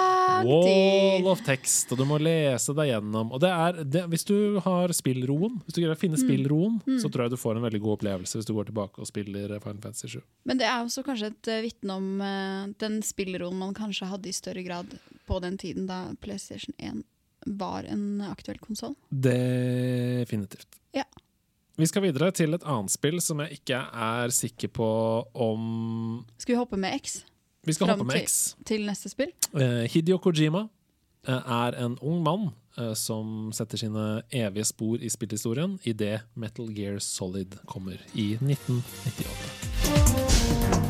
Wall 0.47 1.27
of 1.31 1.41
text, 1.47 1.91
og 1.93 1.99
du 2.01 2.05
må 2.09 2.19
lese 2.23 2.75
deg 2.77 2.91
gjennom. 2.93 3.33
Og 3.35 3.41
det 3.43 3.51
er, 3.53 3.81
det, 3.85 4.03
hvis 4.13 4.25
du 4.29 4.37
har 4.65 4.93
spillroen, 4.97 5.59
hvis 5.65 5.75
du 5.77 5.81
greier 5.83 5.95
å 5.95 5.97
Mm. 5.97 6.03
finne 6.03 6.21
spillroen, 6.21 6.77
så 7.01 7.11
tror 7.11 7.27
jeg 7.27 7.31
du 7.35 7.41
får 7.41 7.57
en 7.57 7.67
veldig 7.67 7.81
god 7.85 7.97
opplevelse 7.99 8.39
hvis 8.41 8.47
du 8.49 8.55
går 8.57 8.69
tilbake 8.71 9.01
og 9.03 9.07
spiller 9.09 9.57
Final 9.63 9.83
Fantasy 9.83 10.09
7. 10.17 10.21
Men 10.45 10.59
det 10.61 10.67
er 10.69 10.85
også 10.85 11.05
kanskje 11.07 11.33
et 11.33 11.51
uh, 11.53 11.61
vitne 11.65 11.97
om 11.97 12.09
uh, 12.21 12.67
den 12.83 13.01
spillroen 13.07 13.57
man 13.59 13.75
kanskje 13.75 14.09
hadde 14.11 14.29
i 14.29 14.37
større 14.37 14.63
grad 14.67 14.97
på 15.27 15.41
den 15.43 15.57
tiden 15.59 15.87
da 15.89 16.05
PlayStation 16.23 16.75
1 16.79 17.05
var 17.47 17.85
en 17.87 18.21
aktuell 18.27 18.59
konsoll. 18.59 18.97
Definitivt. 19.11 20.67
Ja. 20.97 21.05
Vi 21.77 21.87
skal 21.87 22.03
videre 22.07 22.31
til 22.33 22.55
et 22.57 22.65
annet 22.65 22.91
spill 22.95 23.21
som 23.21 23.43
jeg 23.45 23.59
ikke 23.61 23.79
er 23.93 24.33
sikker 24.33 24.71
på 24.73 24.87
om 25.35 26.25
Skal 26.41 26.55
vi 26.55 26.59
hoppe 26.59 26.79
med 26.81 26.97
X 27.03 27.19
Vi 27.67 27.73
skal 27.75 27.87
Fram 27.91 27.99
hoppe 27.99 28.07
med 28.13 28.21
til- 28.21 28.29
X. 28.29 28.55
til 28.67 28.87
neste 28.87 29.09
spill? 29.11 29.33
Eh, 29.55 29.91
Hideo 29.91 30.19
Kojima 30.23 30.69
eh, 31.29 31.35
er 31.35 31.75
en 31.85 31.99
ung 32.01 32.23
mann 32.23 32.51
eh, 32.79 32.95
som 32.95 33.51
setter 33.53 33.77
sine 33.79 34.23
evige 34.33 34.65
spor 34.65 34.97
i 35.03 35.09
spillhistorien 35.11 35.79
idet 35.85 36.21
Metal 36.37 36.67
Gear 36.77 36.99
Solid 37.03 37.57
kommer 37.67 37.97
i 38.15 38.37
1998. 38.41 40.86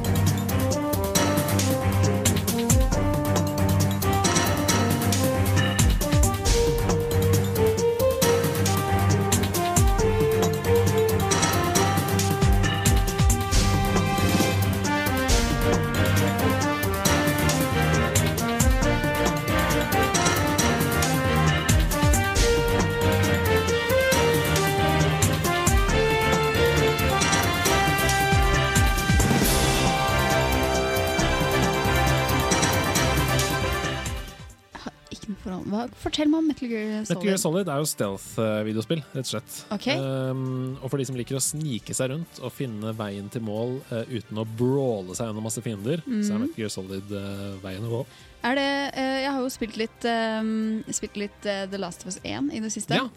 forhold. 35.46 35.66
Hva? 35.72 35.84
Fortell 36.02 36.28
meg 36.32 36.42
om 36.42 36.48
Metal 36.50 36.68
Gear 36.68 36.84
Solid. 36.90 37.08
Metal 37.14 37.26
Gear 37.30 37.40
Solid 37.42 37.70
er 37.72 37.80
jo 37.82 37.88
stealth-videospill, 37.92 39.02
rett 39.14 39.24
og 39.24 39.30
slett. 39.30 39.56
Okay. 39.78 39.96
Um, 39.96 40.76
og 40.82 40.90
for 40.92 40.98
de 41.00 41.06
som 41.08 41.16
liker 41.18 41.38
å 41.38 41.42
snike 41.42 41.94
seg 41.96 42.10
rundt 42.12 42.40
og 42.42 42.52
finne 42.54 42.92
veien 42.98 43.30
til 43.32 43.44
mål 43.46 43.78
uh, 43.92 44.02
uten 44.10 44.42
å 44.42 44.46
brawle 44.58 45.14
seg 45.16 45.30
gjennom 45.30 45.46
masse 45.46 45.62
fiender, 45.64 46.02
så 46.04 46.34
er 46.34 46.36
Mhm. 46.36 46.42
Metal 46.46 46.56
Gear 46.60 46.72
Solid 46.76 47.12
uh, 47.14 47.56
veien 47.64 47.86
å 47.86 47.92
gå. 47.96 48.02
Er 48.46 48.54
det, 48.54 48.66
uh, 48.94 49.16
jeg 49.24 49.30
har 49.34 49.40
jo 49.42 49.48
spilt 49.50 49.76
litt, 49.80 50.04
eh, 50.06 50.92
spilt 50.94 51.16
litt 51.18 51.40
The 51.42 51.78
Last 51.80 52.04
of 52.04 52.12
Us 52.12 52.20
1 52.22 52.52
i 52.54 52.60
det 52.62 52.70
siste. 52.70 52.94
Ja. 52.94 53.08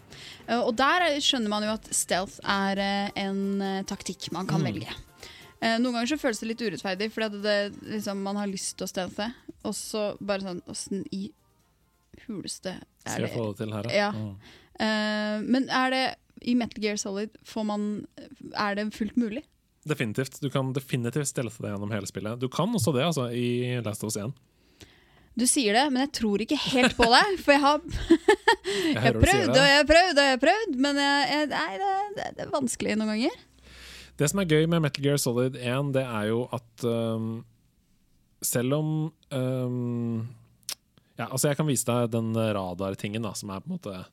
Og 0.64 0.74
der 0.76 1.04
er- 1.06 1.20
skjønner 1.22 1.48
man 1.52 1.62
jo 1.62 1.74
at 1.76 1.86
stealth 1.94 2.40
er 2.42 3.10
en 3.14 3.84
taktikk 3.86 4.32
man 4.32 4.46
kan 4.50 4.60
Mm. 4.60 4.66
velge. 4.72 4.88
Noen 5.62 5.92
ganger 5.92 6.06
så 6.08 6.18
føles 6.18 6.40
det 6.40 6.48
litt 6.48 6.62
urettferdig, 6.64 7.10
fordi 7.12 7.26
at 7.26 7.42
det, 7.42 7.74
liksom, 7.92 8.22
man 8.24 8.36
har 8.36 8.46
lyst 8.48 8.76
til 8.78 8.86
å 8.86 8.90
stealthe, 8.90 9.32
og 9.62 9.74
så 9.76 10.16
bare 10.18 10.40
sånn 10.40 10.62
Åssen 10.66 11.04
i 11.12 11.30
huleste 12.30 12.76
er 13.06 13.26
det 13.26 13.30
her, 13.34 13.90
Ja. 13.94 14.10
Mm. 14.14 14.34
uh, 14.80 15.46
Men 15.46 15.68
er 15.68 15.94
det 15.94 16.04
i 16.42 16.54
Metal 16.56 16.82
Gear 16.82 16.96
Solid 16.96 17.34
får 17.44 17.64
man, 17.68 17.88
Er 18.56 18.74
det 18.78 18.94
fullt 18.96 19.16
mulig? 19.20 19.42
Definitivt. 19.88 20.40
Du 20.40 20.50
kan 20.52 20.72
definitivt 20.76 21.28
stelle 21.28 21.50
deg 21.50 21.72
gjennom 21.72 21.92
hele 21.92 22.08
spillet. 22.08 22.40
Du 22.40 22.48
kan 22.52 22.68
også 22.76 22.92
det, 22.92 23.04
altså, 23.04 23.30
i 23.32 23.80
Last 23.84 24.04
of 24.04 24.12
Us 24.12 24.16
1. 24.20 24.32
Du 25.40 25.46
sier 25.48 25.76
det, 25.76 25.86
men 25.92 26.02
jeg 26.04 26.12
tror 26.18 26.42
ikke 26.42 26.58
helt 26.58 26.96
på 26.98 27.06
deg. 27.08 27.38
For 27.40 27.54
jeg 27.54 27.62
har 27.64 27.80
Jeg 28.90 29.00
har 29.02 29.16
prøvd 29.16 29.54
og 29.56 29.64
jeg 29.66 29.78
har 29.78 29.86
prøvd 29.88 30.18
og 30.18 30.26
jeg 30.26 30.34
har 30.34 30.42
prøvd, 30.42 30.74
men 30.84 30.98
jeg, 31.00 31.22
jeg, 31.30 31.46
nei, 31.50 31.70
det, 31.80 31.94
det, 32.16 32.26
det 32.36 32.44
er 32.44 32.52
vanskelig 32.52 32.96
noen 33.00 33.14
ganger. 33.14 33.38
Det 34.20 34.28
som 34.30 34.42
er 34.42 34.50
gøy 34.50 34.66
med 34.68 34.82
Metal 34.84 35.04
Gear 35.06 35.16
Solid 35.22 35.56
1, 35.56 35.94
det 35.96 36.02
er 36.04 36.26
jo 36.28 36.42
at 36.52 36.84
um, 36.84 37.30
selv 38.44 38.76
om 38.76 38.90
um, 39.32 40.28
Ja, 41.20 41.26
altså 41.28 41.50
jeg 41.50 41.58
kan 41.60 41.68
vise 41.68 41.84
deg 41.88 42.10
den 42.14 42.30
radartingen, 42.34 43.22
da, 43.26 43.34
som 43.36 43.50
er 43.52 43.60
på 43.60 43.68
en 43.74 43.76
måte 43.78 44.04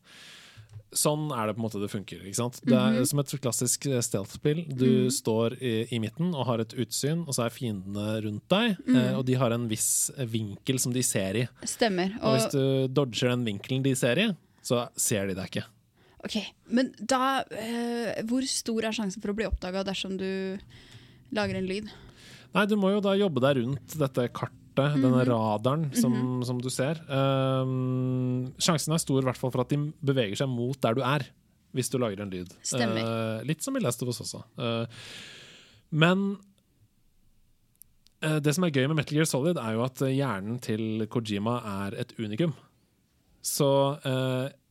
Sånn 0.98 1.26
er 1.36 1.50
det 1.50 1.58
på 1.58 1.60
en 1.60 1.66
måte 1.66 1.82
det 1.82 1.90
funker. 1.92 2.22
ikke 2.24 2.38
sant? 2.38 2.62
Det 2.64 2.72
er 2.74 2.94
Mhm. 2.96 3.06
som 3.10 3.20
et 3.20 3.32
klassisk 3.44 3.88
stealth-spill. 4.02 4.62
Du 4.74 4.86
Mhm. 4.86 5.12
står 5.12 5.58
i, 5.62 5.86
i 5.92 6.00
midten 6.00 6.34
og 6.34 6.46
har 6.48 6.62
et 6.64 6.70
utsyn, 6.80 7.28
og 7.28 7.34
så 7.36 7.44
er 7.46 7.50
fiendene 7.52 8.22
rundt 8.24 8.48
deg. 8.48 8.78
Mm. 8.88 8.96
eh, 8.96 9.18
og 9.18 9.26
de 9.26 9.34
har 9.36 9.52
en 9.52 9.68
viss 9.68 10.10
vinkel 10.18 10.80
som 10.80 10.94
de 10.94 11.04
ser 11.04 11.36
i. 11.36 11.48
Stemmer. 11.66 12.16
Og 12.24 12.38
hvis 12.40 12.52
du 12.52 12.88
dodger 12.88 13.30
den 13.36 13.44
vinkelen 13.44 13.84
de 13.84 13.94
ser 13.96 14.16
i, 14.18 14.30
så 14.64 14.88
ser 14.96 15.28
de 15.28 15.36
deg 15.36 15.52
ikke. 15.52 15.66
ok, 16.24 16.46
Men 16.72 16.94
da 17.06 17.44
eh, 17.52 18.22
Hvor 18.24 18.42
stor 18.48 18.80
er 18.86 18.92
sjansen 18.96 19.22
for 19.22 19.34
å 19.34 19.36
bli 19.36 19.46
oppdaga 19.46 19.84
dersom 19.84 20.18
du 20.18 20.58
lager 21.34 21.56
en 21.58 21.68
lyd? 21.68 21.92
Nei, 22.56 22.66
du 22.66 22.78
må 22.78 22.92
jo 22.96 23.02
da 23.02 23.10
jobbe 23.14 23.42
deg 23.42 23.58
rundt 23.62 23.98
dette 24.00 24.30
kartet, 24.32 24.56
denne 24.78 25.24
radaren 25.28 25.88
som, 25.98 26.14
som 26.46 26.60
du 26.62 26.70
ser. 26.74 27.00
Um, 27.10 28.52
sjansen 28.62 28.96
er 28.96 29.02
stor 29.02 29.22
i 29.22 29.28
hvert 29.28 29.40
fall 29.40 29.54
for 29.54 29.64
at 29.64 29.74
de 29.74 29.80
beveger 30.06 30.38
seg 30.40 30.52
mot 30.52 30.78
der 30.84 30.98
du 30.98 31.02
er, 31.06 31.26
hvis 31.76 31.92
du 31.94 31.98
lager 32.02 32.22
en 32.24 32.34
lyd. 32.34 32.54
Uh, 32.74 33.42
litt 33.48 33.66
som 33.66 33.78
i 33.78 33.84
Last 33.84 34.04
of 34.04 34.12
Us 34.14 34.22
også. 34.26 34.44
Uh, 34.60 34.86
men 35.90 36.30
uh, 38.24 38.38
det 38.44 38.54
som 38.56 38.68
er 38.68 38.76
gøy 38.76 38.86
med 38.88 39.00
Metal 39.00 39.20
Gear 39.20 39.30
Solid, 39.30 39.60
er 39.62 39.76
jo 39.78 39.84
at 39.88 40.06
hjernen 40.06 40.62
til 40.64 41.08
Kojima 41.12 41.60
er 41.82 42.00
et 42.06 42.16
unikum. 42.20 42.56
så 43.42 43.72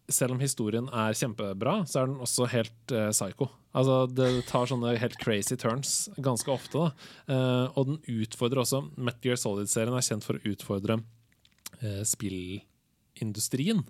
selv 0.07 0.37
om 0.37 0.39
historien 0.39 0.87
er 0.95 1.17
kjempebra, 1.19 1.81
så 1.89 2.03
er 2.03 2.11
den 2.11 2.21
også 2.23 2.47
helt 2.53 2.93
psycho. 3.11 3.49
Altså, 3.77 3.97
det 4.09 4.29
tar 4.49 4.67
sånne 4.71 4.95
helt 4.99 5.19
crazy 5.21 5.57
turns 5.61 6.09
ganske 6.17 6.49
ofte. 6.55 6.81
Da. 6.87 7.35
Eh, 7.35 7.67
og 7.77 7.91
den 7.91 7.99
utfordrer 8.23 8.63
også 8.63 8.81
Metal 8.97 9.21
Gear 9.29 9.37
Solid-serien 9.41 9.97
er 9.99 10.07
kjent 10.07 10.25
for 10.25 10.39
å 10.39 10.53
utfordre 10.55 10.97
eh, 11.83 12.01
spillindustrien. 12.09 13.83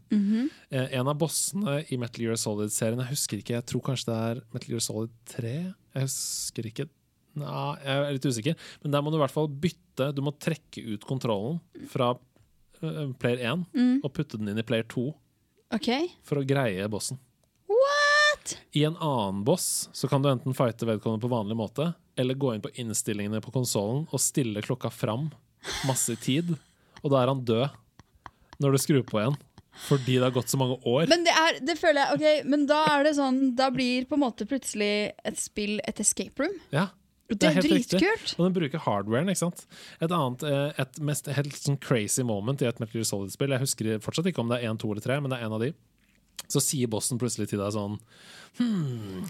eh, 0.71 0.89
en 0.99 1.09
av 1.13 1.19
bossene 1.21 1.79
i 1.93 1.99
Metal 2.03 2.25
Gear 2.25 2.37
Solid-serien, 2.41 2.99
jeg 3.05 3.13
husker 3.15 3.43
ikke, 3.43 3.57
jeg 3.61 3.67
tror 3.71 3.85
kanskje 3.91 4.11
det 4.11 4.19
er 4.31 4.43
Metal 4.55 4.75
Gear 4.75 4.85
Solid 4.85 5.15
3? 5.37 5.55
Jeg 5.97 6.03
husker 6.09 6.71
ikke. 6.73 6.89
Nei, 7.37 7.77
jeg 7.85 8.01
er 8.09 8.13
litt 8.17 8.27
usikker. 8.31 8.57
Men 8.83 8.95
der 8.95 9.03
må 9.05 9.11
du 9.13 9.19
i 9.19 9.23
hvert 9.23 9.35
fall 9.35 9.49
bytte. 9.49 10.11
Du 10.17 10.23
må 10.25 10.33
trekke 10.41 10.83
ut 10.95 11.05
kontrollen 11.05 11.61
fra 11.93 12.15
player 13.21 13.41
1 13.53 13.67
Mm. 13.73 14.01
og 14.05 14.13
putte 14.13 14.37
den 14.39 14.49
inn 14.53 14.59
i 14.61 14.65
player 14.67 14.85
2 14.89 15.07
okay. 15.75 16.09
for 16.25 16.41
å 16.41 16.47
greie 16.47 16.85
bossen. 16.93 17.19
I 18.77 18.85
en 18.89 18.97
annen 19.03 19.43
boss 19.47 19.89
så 19.97 20.09
kan 20.11 20.23
du 20.25 20.29
enten 20.31 20.55
fighte 20.57 20.87
vedkommende 20.89 21.23
på 21.25 21.31
vanlig 21.33 21.57
måte, 21.59 21.91
eller 22.17 22.39
gå 22.39 22.55
inn 22.55 22.63
på 22.65 22.73
innstillingene 22.81 23.41
på 23.45 23.53
konsollen 23.55 24.05
og 24.11 24.23
stille 24.23 24.63
klokka 24.65 24.91
fram 24.93 25.29
masse 25.89 26.15
tid, 26.23 26.55
og 27.03 27.11
da 27.13 27.23
er 27.25 27.33
han 27.33 27.43
død 27.49 27.69
når 28.63 28.73
du 28.77 28.79
skrur 28.81 29.03
på 29.09 29.21
igjen. 29.23 29.37
Fordi 29.87 30.15
det 30.17 30.23
har 30.25 30.33
gått 30.33 30.49
så 30.49 30.57
mange 30.57 30.79
år. 30.89 31.05
Men 31.11 31.27
det, 31.27 31.33
er, 31.37 31.59
det 31.69 31.75
føler 31.77 32.01
jeg, 32.01 32.17
ok, 32.17 32.47
men 32.49 32.63
da 32.71 32.79
er 32.95 33.03
det 33.05 33.11
sånn 33.19 33.41
Da 33.59 33.67
blir 33.75 34.07
på 34.09 34.17
en 34.17 34.23
måte 34.23 34.47
plutselig 34.49 35.11
et 35.21 35.37
spill 35.37 35.75
et 35.85 36.01
escape 36.01 36.41
room. 36.41 36.55
ja, 36.73 36.87
Det, 37.29 37.43
er 37.43 37.51
er, 37.51 37.59
helt 37.59 37.69
riktig. 37.75 37.99
dritkult! 38.01 38.33
Og 38.39 38.47
den 38.47 38.55
bruker 38.57 38.81
hardwaren. 38.87 39.29
ikke 39.29 39.43
sant? 39.43 39.67
Et 40.01 40.09
annet, 40.09 40.47
eh, 40.49 40.81
et 40.81 41.03
mest 41.05 41.29
helt 41.29 41.59
sånn 41.61 41.77
crazy 41.77 42.25
moment 42.25 42.65
i 42.65 42.71
et 42.71 42.81
Metal 42.81 42.97
Gear 43.03 43.11
Solid-spill, 43.11 43.53
jeg 43.53 43.65
husker 43.67 44.01
fortsatt 44.01 44.31
ikke 44.33 44.41
om 44.47 44.49
det 44.55 44.63
er 44.63 44.71
én, 44.71 44.81
to 44.81 44.89
eller 44.95 45.05
tre, 45.05 45.21
men 45.21 45.35
det 45.35 45.43
er 45.43 45.51
en 45.51 45.59
av 45.59 45.61
de, 45.67 45.75
så 46.47 46.63
sier 46.63 46.91
bossen 46.93 47.19
plutselig 47.19 47.51
til 47.53 47.63
deg 47.63 47.73
sånn 47.75 47.99
Hm, 48.57 49.27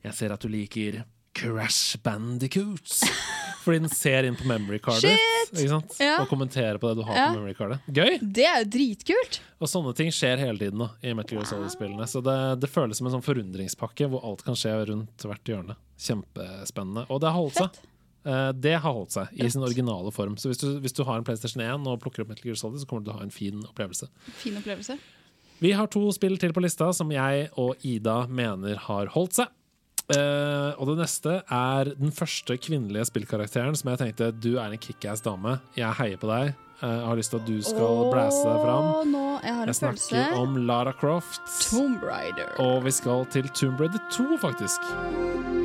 jeg 0.00 0.14
ser 0.16 0.32
at 0.32 0.40
du 0.40 0.48
liker 0.48 1.02
Crash 1.36 1.98
Bandicoots. 2.04 3.02
Fordi 3.62 3.78
den 3.84 3.92
ser 3.92 4.26
inn 4.26 4.34
på 4.36 4.46
memory 4.48 4.80
cardet 4.82 5.12
sant? 5.54 5.92
Ja. 6.00 6.16
og 6.22 6.26
kommenterer 6.30 6.80
på 6.82 6.88
det 6.90 6.98
du 6.98 7.04
har 7.06 7.14
Ja. 7.18 7.26
på 7.30 7.36
memory 7.38 7.54
cardet. 7.54 7.78
Gøy! 7.94 8.16
Det 8.20 8.46
er 8.48 8.64
jo 8.64 8.70
dritkult! 8.74 9.38
Og 9.62 9.70
sånne 9.70 9.92
ting 9.96 10.10
skjer 10.14 10.40
hele 10.42 10.58
tiden 10.58 10.82
da, 10.82 10.88
i 11.04 11.12
Metal 11.14 11.38
Gear 11.38 11.46
Solid-spillene. 11.46 12.08
Så 12.10 12.24
det, 12.24 12.36
det 12.64 12.70
føles 12.72 12.98
som 12.98 13.06
en 13.06 13.14
sånn 13.18 13.24
forundringspakke 13.26 14.08
hvor 14.10 14.24
alt 14.26 14.42
kan 14.46 14.58
skje 14.58 14.74
rundt 14.90 15.26
hvert 15.28 15.52
hjørne. 15.52 15.76
Kjempespennende. 16.02 17.06
Og 17.08 17.22
det 17.22 17.30
har 17.30 17.38
holdt 17.38 17.60
seg. 17.60 17.80
Uh, 18.26 18.50
det 18.54 18.74
har 18.78 18.94
holdt 18.94 19.14
seg 19.14 19.30
i 19.38 19.48
sin 19.50 19.62
originale 19.66 20.10
form. 20.14 20.36
Så 20.38 20.50
hvis 20.50 20.60
du, 20.62 20.68
hvis 20.82 20.94
du 20.96 21.04
har 21.06 21.18
en 21.20 21.26
PlayStation 21.26 21.62
1 21.62 21.86
og 21.90 22.00
plukker 22.02 22.24
opp 22.24 22.32
Metal 22.34 22.50
Gear 22.50 22.58
Solid, 22.58 22.82
så 22.82 22.88
kommer 22.90 23.04
du 23.04 23.10
til 23.10 23.14
å 23.16 23.20
ha 23.20 23.26
en 23.28 23.34
fin 23.34 23.62
opplevelse. 23.68 24.10
Fin 24.42 24.58
opplevelse. 24.58 24.98
Vi 25.62 25.70
har 25.78 25.86
to 25.92 26.08
spill 26.14 26.34
til 26.42 26.52
på 26.54 26.62
lista 26.64 26.88
som 26.96 27.10
jeg 27.14 27.46
og 27.60 27.78
Ida 27.86 28.24
mener 28.26 28.80
har 28.88 29.10
holdt 29.14 29.38
seg. 29.38 29.52
Uh, 30.12 30.74
og 30.82 30.88
det 30.90 30.96
neste 30.98 31.36
er 31.46 31.92
den 31.94 32.10
første 32.12 32.56
kvinnelige 32.60 33.06
spillkarakteren 33.08 33.76
som 33.78 33.92
jeg 33.92 34.00
tenkte 34.02 34.32
du 34.42 34.56
er 34.58 34.74
en 34.74 34.82
kickass 34.82 35.22
dame. 35.24 35.54
Jeg 35.78 35.94
heier 36.00 36.18
på 36.20 36.28
deg. 36.32 36.52
Uh, 36.82 36.88
Jeg 36.90 37.06
har 37.06 37.20
lyst 37.20 37.30
til 37.30 37.38
at 37.38 37.46
du 37.46 37.62
skal 37.62 38.02
blæse 38.10 38.42
deg 38.42 38.60
fram. 38.66 38.90
Nå, 39.14 39.24
jeg 39.46 39.54
Jeg 39.70 39.78
følelse. 39.78 40.08
snakker 40.10 40.42
om 40.42 40.58
Lara 40.66 40.92
Croft. 40.98 41.40
Tomb 41.70 42.02
Raider. 42.02 42.50
Og 42.66 42.82
vi 42.84 42.90
skal 42.90 43.24
til 43.30 43.48
Tomb 43.54 43.78
Raider 43.80 44.02
2, 44.10 44.36
faktisk. 44.42 45.61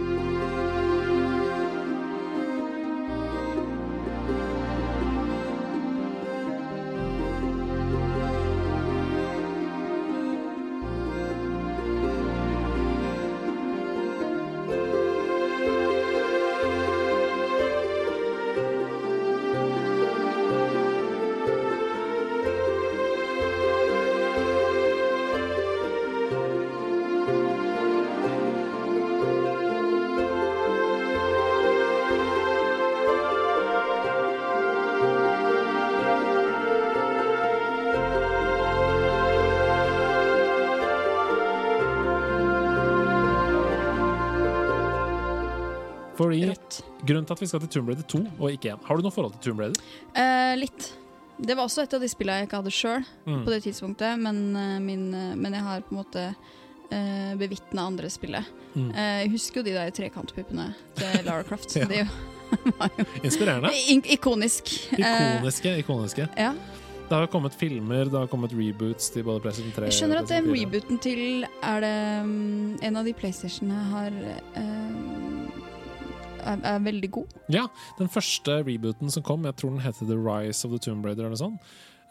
Fordi 46.18 46.42
Rødt. 46.50 46.80
Grunnen 47.06 47.26
til 47.30 47.34
at 47.38 47.42
vi 47.44 47.48
skal 47.52 47.60
til 47.66 47.70
Tomb 47.78 47.90
Raider 47.92 48.08
2 48.10 48.22
og 48.40 48.48
ikke 48.52 48.72
1 48.74 48.86
Har 48.88 48.98
du 48.98 49.06
noe 49.06 49.14
forhold 49.14 49.36
til 49.38 49.52
Tomb 49.52 49.60
Raider? 49.62 49.82
Eh, 50.18 50.56
litt. 50.58 50.88
Det 51.38 51.54
var 51.56 51.68
også 51.70 51.84
et 51.86 51.94
av 51.94 52.02
de 52.02 52.08
spillene 52.10 52.40
jeg 52.42 52.48
ikke 52.50 52.58
hadde 52.64 52.74
sjøl 52.74 53.04
Mm. 53.28 53.44
på 53.46 53.52
det 53.54 53.60
tidspunktet, 53.68 54.18
men, 54.20 54.40
eh, 54.58 54.80
min, 54.82 55.04
eh, 55.14 55.36
men 55.36 55.54
jeg 55.54 55.62
har 55.62 55.82
på 55.86 55.94
en 55.94 56.00
måte 56.04 56.24
uh, 56.90 57.36
bevitna 57.38 57.84
andre 57.86 58.08
spillet. 58.10 58.46
Mm. 58.74 58.90
Eh, 58.96 59.18
jeg 59.26 59.32
husker 59.34 59.60
jo 59.60 59.64
de 59.68 59.74
der 59.76 59.90
trekantpuppene 59.92 60.70
til 60.96 61.24
Lara 61.28 61.44
Croft. 61.44 61.76
Ja. 61.76 61.86
Det 61.86 62.00
er 62.00 62.08
jo 62.08 62.88
Inspirerende. 63.28 63.70
In 63.92 64.02
ikonisk. 64.08 64.72
Eh, 64.96 65.36
Ikoniske. 65.38 65.78
ikoniske. 65.84 66.28
ja. 66.38 66.54
Det 67.08 67.16
har 67.16 67.22
jo 67.24 67.28
kommet 67.32 67.54
filmer, 67.56 68.04
det 68.12 68.12
har 68.20 68.28
kommet 68.28 68.52
reboots 68.52 69.10
til 69.14 69.24
både 69.24 69.40
PlayStation 69.40 69.72
3 69.72 69.86
Jeg 69.88 69.94
skjønner 69.96 70.18
at 70.20 70.28
den 70.28 70.44
PlayStation 70.44 70.56
4. 70.56 70.66
rebooten 70.66 70.98
til 71.00 71.46
Er 71.64 71.80
det 71.86 72.24
um, 72.24 72.78
en 72.84 72.98
av 73.00 73.06
de 73.08 73.14
PlayStationene 73.16 73.84
har 73.94 74.12
um, 74.58 75.17
er, 76.54 76.64
er 76.76 76.88
veldig 76.88 77.12
god. 77.20 77.36
Ja, 77.54 77.68
den 78.00 78.12
første 78.12 78.62
rebooten 78.64 79.14
som 79.14 79.26
kom, 79.26 79.46
jeg 79.48 79.60
tror 79.60 79.76
den 79.76 79.86
heter 79.86 80.10
The 80.10 80.18
Rise 80.18 80.66
of 80.68 80.74
the 80.76 80.82
Tomb 80.82 81.06
Raider, 81.06 81.28
eller 81.28 81.40
sånn, 81.40 81.58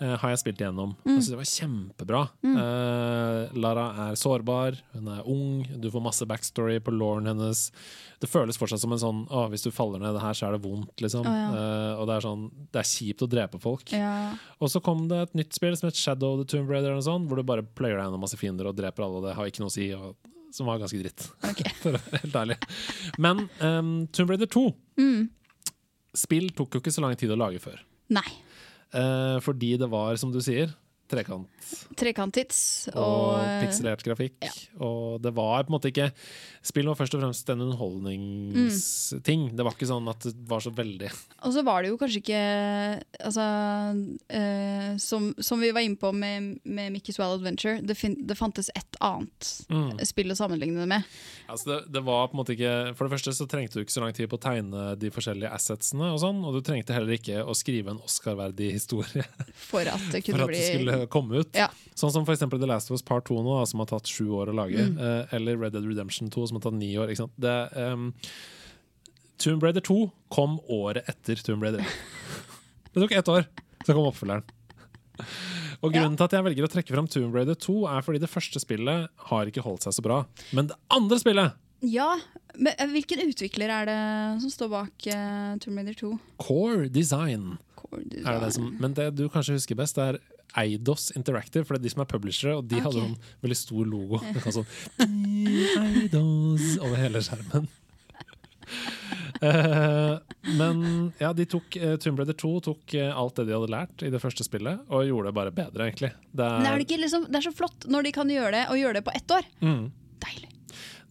eh, 0.00 0.14
har 0.20 0.32
jeg 0.32 0.42
spilt 0.42 0.62
igjennom. 0.62 0.94
Mm. 1.02 1.10
Jeg 1.10 1.16
synes 1.16 1.30
det 1.32 1.38
var 1.40 1.50
kjempebra. 1.52 2.22
Eh, 2.50 3.56
Lara 3.56 3.86
er 4.06 4.18
sårbar, 4.20 4.78
hun 4.94 5.08
er 5.12 5.30
ung, 5.32 5.64
du 5.80 5.88
får 5.92 6.04
masse 6.04 6.28
backstory 6.28 6.78
på 6.84 6.94
lauren 6.94 7.28
hennes. 7.30 7.66
Det 8.20 8.30
føles 8.30 8.58
fortsatt 8.60 8.80
som 8.82 8.94
en 8.96 9.02
sånn 9.02 9.24
å, 9.28 9.46
hvis 9.52 9.66
du 9.66 9.72
faller 9.74 10.00
ned 10.02 10.20
her, 10.22 10.36
så 10.36 10.48
er 10.48 10.56
det 10.56 10.62
vondt, 10.64 10.94
liksom. 11.04 11.26
Oh, 11.28 11.40
ja. 11.40 11.48
uh, 11.52 11.92
og 12.00 12.06
det 12.08 12.14
er 12.16 12.24
sånn 12.24 12.46
Det 12.72 12.80
er 12.80 12.88
kjipt 12.88 13.24
å 13.26 13.28
drepe 13.28 13.60
folk. 13.60 13.92
Ja. 13.92 14.32
Og 14.60 14.72
så 14.72 14.80
kom 14.84 15.04
det 15.10 15.26
et 15.26 15.36
nytt 15.42 15.56
spill 15.56 15.76
som 15.76 15.90
het 15.90 16.00
Shadow 16.00 16.36
of 16.36 16.44
the 16.44 16.48
Tomb 16.56 16.70
Raider, 16.72 16.96
sånt, 17.04 17.28
hvor 17.28 17.40
du 17.40 17.46
bare 17.46 17.66
pløyer 17.66 17.98
deg 17.98 18.06
gjennom 18.06 18.24
masse 18.24 18.40
fiender 18.40 18.70
og 18.70 18.78
dreper 18.78 19.04
alle, 19.04 19.20
og 19.20 19.28
det 19.28 19.36
har 19.36 19.50
ikke 19.50 19.64
noe 19.64 19.72
å 19.72 19.76
si. 19.76 19.90
Og, 19.96 20.32
som 20.56 20.68
var 20.70 20.80
ganske 20.82 20.98
dritt, 21.02 21.26
Okay. 21.52 21.70
for 21.82 21.92
å 21.92 22.00
være 22.00 22.22
helt 22.24 22.38
ærlig. 22.42 22.56
Men 23.22 23.44
um, 23.60 23.94
Tomb 24.16 24.32
Raider 24.32 24.48
2 24.52 24.66
Mm. 24.96 25.26
Spill 26.16 26.46
tok 26.56 26.72
jo 26.72 26.80
ikke 26.80 26.92
så 26.94 27.02
lang 27.04 27.12
tid 27.20 27.28
å 27.34 27.36
lage 27.36 27.60
før. 27.60 27.82
Nei. 28.16 28.24
Uh, 28.96 29.36
fordi 29.44 29.74
det 29.76 29.88
var, 29.92 30.16
som 30.16 30.30
du 30.32 30.38
sier, 30.40 30.70
trekant 31.10 31.48
Trekanttids 31.98 32.58
og, 32.92 33.00
og, 33.02 33.40
eh, 33.40 33.64
pikselert 33.64 34.02
grafikk. 34.06 34.36
ja. 34.44 34.52
Og 34.84 35.22
det 35.22 35.32
var 35.34 35.64
på 35.64 35.72
en 35.72 35.76
måte 35.78 35.90
ikke 35.90 36.10
Spill 36.66 36.88
var 36.90 36.96
først 36.98 37.14
og 37.14 37.20
fremst 37.22 37.50
en 37.52 37.62
underholdningsting. 37.62 39.42
Mm. 39.46 39.52
Det 39.54 39.64
var 39.66 39.74
ikke 39.76 39.86
sånn 39.86 40.10
at 40.10 40.24
det 40.26 40.46
var 40.50 40.62
så 40.64 40.72
veldig 40.74 41.10
Og 41.46 41.54
så 41.54 41.62
var 41.66 41.82
det 41.84 41.92
jo 41.92 41.98
kanskje 42.00 42.22
ikke 42.24 42.40
Altså 43.28 43.44
eh, 44.34 44.96
som, 45.02 45.28
som 45.38 45.62
vi 45.62 45.70
var 45.74 45.86
inne 45.86 45.98
på 46.00 46.10
med, 46.14 46.56
med 46.64 46.94
Mickey's 46.94 47.20
Wild 47.20 47.38
Adventure, 47.38 47.78
det, 47.82 47.94
fin 47.98 48.16
det 48.26 48.38
fantes 48.38 48.70
ett 48.74 48.98
annet 49.04 49.50
mm. 49.70 50.02
spill 50.06 50.34
å 50.34 50.38
sammenligne 50.38 50.82
det 50.82 50.88
med. 50.90 51.06
altså 51.46 51.70
det, 51.70 51.78
det 51.94 52.02
var 52.06 52.30
på 52.30 52.36
en 52.36 52.40
måte 52.42 52.54
ikke 52.56 52.74
For 52.96 53.06
det 53.06 53.14
første 53.16 53.34
så 53.36 53.46
trengte 53.50 53.78
du 53.78 53.84
ikke 53.84 53.96
så 53.96 54.02
lang 54.02 54.14
tid 54.16 54.30
på 54.30 54.38
å 54.38 54.42
tegne 54.42 54.86
de 54.98 55.10
forskjellige 55.14 55.52
assetsene, 55.54 56.10
og 56.14 56.20
sånn, 56.22 56.42
og 56.46 56.56
du 56.56 56.62
trengte 56.66 56.96
heller 56.96 57.16
ikke 57.18 57.42
å 57.44 57.54
skrive 57.56 57.94
en 57.94 58.02
Oscar-verdig 58.02 58.72
historie 58.74 59.26
For 59.68 59.86
at 59.86 60.10
det 60.12 60.22
for 60.24 60.32
kunne 60.32 60.48
at 60.48 60.52
bli 60.52 60.62
komme 61.12 61.42
ut. 61.42 61.50
Ja. 61.56 61.68
Sånn 61.98 62.12
som 62.14 62.26
for 62.26 62.34
eksempel 62.34 62.60
The 62.62 62.68
Last 62.70 62.90
of 62.90 62.96
Us 62.98 63.04
Part 63.06 63.28
2 63.30 63.38
nå, 63.46 63.56
som 63.70 63.82
har 63.82 63.90
tatt 63.92 64.10
sju 64.10 64.26
år 64.40 64.52
å 64.52 64.56
lage. 64.56 64.88
Mm. 64.90 64.98
eh, 64.98 65.34
eller 65.38 65.60
Red 65.60 65.76
Dead 65.76 65.86
Redemption 65.86 66.30
2, 66.32 66.46
som 66.50 66.58
har 66.58 66.66
tatt 66.68 66.78
ni 66.78 66.92
år. 67.00 67.12
Ikke 67.12 67.24
sant? 67.24 67.36
Det, 67.40 67.56
um, 67.76 68.10
Tomb 69.42 69.62
Raider 69.62 69.84
2 69.84 69.98
kom 70.32 70.58
året 70.72 71.08
etter 71.12 71.40
Tomb 71.44 71.64
Raider 71.66 71.84
1. 71.84 71.96
det 72.94 73.02
tok 73.04 73.12
ett 73.12 73.28
år, 73.32 73.46
så 73.84 73.92
kom 73.92 74.08
oppfølgeren. 74.08 74.46
Og 75.84 75.92
Grunnen 75.92 76.16
til 76.16 76.24
at 76.26 76.34
jeg 76.36 76.44
velger 76.46 76.66
å 76.66 76.70
trekke 76.72 76.94
fram 76.94 77.08
Tomb 77.12 77.36
Raider 77.36 77.56
2, 77.60 77.76
er 77.92 78.04
fordi 78.04 78.22
det 78.22 78.32
første 78.32 78.60
spillet 78.62 79.12
har 79.30 79.50
ikke 79.50 79.64
holdt 79.64 79.84
seg 79.86 79.96
så 79.98 80.04
bra. 80.04 80.22
Men 80.56 80.70
det 80.72 80.78
andre 80.92 81.20
spillet, 81.20 81.62
Ja, 81.84 82.14
men 82.56 82.72
eh, 82.80 82.88
hvilken 82.88 83.20
utvikler 83.26 83.68
er 83.72 83.88
det 83.88 84.00
som 84.44 84.52
står 84.52 84.70
bak 84.72 85.08
uh, 85.12 85.52
Tomb 85.60 85.76
Raider 85.76 85.96
2? 86.00 86.10
Core 86.40 86.88
Design, 86.92 87.58
Core 87.76 88.00
er 88.00 88.06
det 88.08 88.16
Design. 88.16 88.40
det 88.46 88.52
som, 88.56 88.70
men 88.80 88.96
det 88.96 89.10
du 89.18 89.26
kanskje 89.32 89.58
husker 89.58 89.76
best, 89.78 90.00
er 90.00 90.16
Eidos 90.56 91.10
Interactive, 91.16 91.64
for 91.66 91.74
det 91.76 91.82
er 91.82 91.88
de 91.88 91.94
som 91.94 92.02
er 92.04 92.10
publishere, 92.10 92.56
og 92.56 92.68
de 92.68 92.80
hadde 92.80 92.96
Ok. 92.96 93.02
sånn 93.02 93.16
veldig 93.42 93.56
stor 93.58 93.84
logo. 93.86 94.20
Sånn 94.56 94.66
Eidos 95.82 96.78
over 96.80 96.96
hele 96.96 97.20
skjermen. 97.24 97.66
uh, 99.42 100.18
men 100.58 101.12
ja, 101.20 101.32
de 101.36 101.44
tok, 101.50 101.76
uh, 101.82 101.96
Tomb 102.02 102.18
Raider 102.20 102.36
2 102.38 102.52
tok 102.66 102.96
uh, 102.98 103.10
alt 103.20 103.36
det 103.38 103.46
de 103.50 103.54
hadde 103.56 103.70
lært 103.72 104.04
i 104.06 104.10
det 104.12 104.20
første 104.22 104.46
spillet, 104.46 104.80
og 104.88 105.06
gjorde 105.08 105.30
det 105.30 105.36
bare 105.38 105.54
bedre, 105.54 105.90
egentlig. 105.90 106.12
Det 106.32 106.46
er, 106.46 106.66
er 106.72 106.82
det, 106.82 106.98
liksom, 107.04 107.28
det 107.30 107.40
er 107.40 107.46
så 107.48 107.54
flott 107.56 107.86
når 107.92 108.08
de 108.08 108.14
kan 108.16 108.32
gjøre 108.32 108.52
det, 108.56 108.64
og 108.72 108.80
gjøre 108.80 108.98
det 109.00 109.04
på 109.06 109.14
ett 109.16 109.36
år. 109.38 109.48
mm, 109.62 109.86
Deilig. 110.26 110.50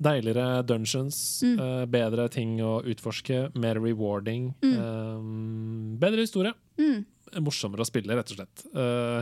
deiligere 0.09 0.63
dungeons, 0.67 1.19
Mm. 1.45 1.59
bedre 1.91 2.27
ting 2.29 2.57
å 2.61 2.81
utforske, 2.83 3.51
mer 3.55 3.75
rewarding. 3.79 4.53
um, 4.63 5.95
bedre 6.01 6.25
historie. 6.25 6.53
Mm. 6.79 7.05
Morsommere 7.43 7.83
å 7.83 7.87
spille, 7.87 8.15
rett 8.17 8.31
og 8.33 8.39
slett. 8.39 8.65
Uh, 8.75 9.21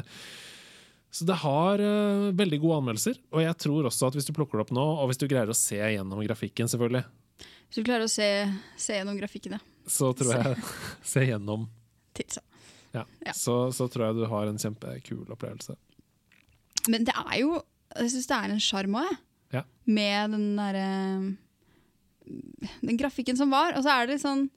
så 1.13 1.27
det 1.29 1.35
har 1.43 1.81
uh, 1.81 2.29
veldig 2.33 2.59
gode 2.63 2.79
anmeldelser, 2.81 3.19
og 3.33 3.43
jeg 3.43 3.57
tror 3.61 3.89
også 3.89 4.09
at 4.09 4.17
hvis 4.17 4.27
du 4.29 4.33
plukker 4.35 4.57
det 4.59 4.65
opp 4.65 4.73
nå, 4.75 4.85
og 5.01 5.11
hvis 5.11 5.21
du 5.21 5.27
greier 5.29 5.49
å 5.51 5.57
se 5.57 5.77
gjennom 5.77 6.23
grafikken, 6.25 6.69
selvfølgelig, 6.71 7.03
Hvis 7.67 7.79
du 7.79 7.85
klarer 7.87 8.05
å 8.05 8.11
se, 8.11 8.29
se 8.77 8.97
gjennom 8.99 9.17
grafikkene. 9.17 9.59
så 9.87 10.11
tror 10.13 10.35
jeg 10.35 10.57
Se 11.13 11.23
gjennom. 11.25 11.67
Tidsa. 12.13 12.41
Ja. 12.93 13.05
Ja. 13.25 13.33
Så, 13.33 13.71
så 13.73 13.87
tror 13.89 14.07
jeg 14.07 14.21
du 14.21 14.25
har 14.29 14.49
en 14.49 14.59
kjempekul 14.61 15.25
opplevelse. 15.33 15.73
Men 16.91 17.05
det 17.07 17.15
er 17.15 17.37
jo 17.39 17.61
Jeg 17.95 18.11
syns 18.13 18.27
det 18.29 18.37
er 18.37 18.51
en 18.53 18.61
sjarm 18.61 18.97
òg, 18.99 19.07
jeg. 19.07 19.17
Ja. 19.53 19.63
Med 19.85 20.33
den 20.33 20.45
derre 20.57 20.85
Den 22.81 22.97
grafikken 22.97 23.37
som 23.37 23.53
var. 23.53 23.75
Og 23.77 23.85
så 23.85 23.93
er 23.93 24.05
det 24.05 24.15
litt 24.17 24.25
sånn 24.25 24.47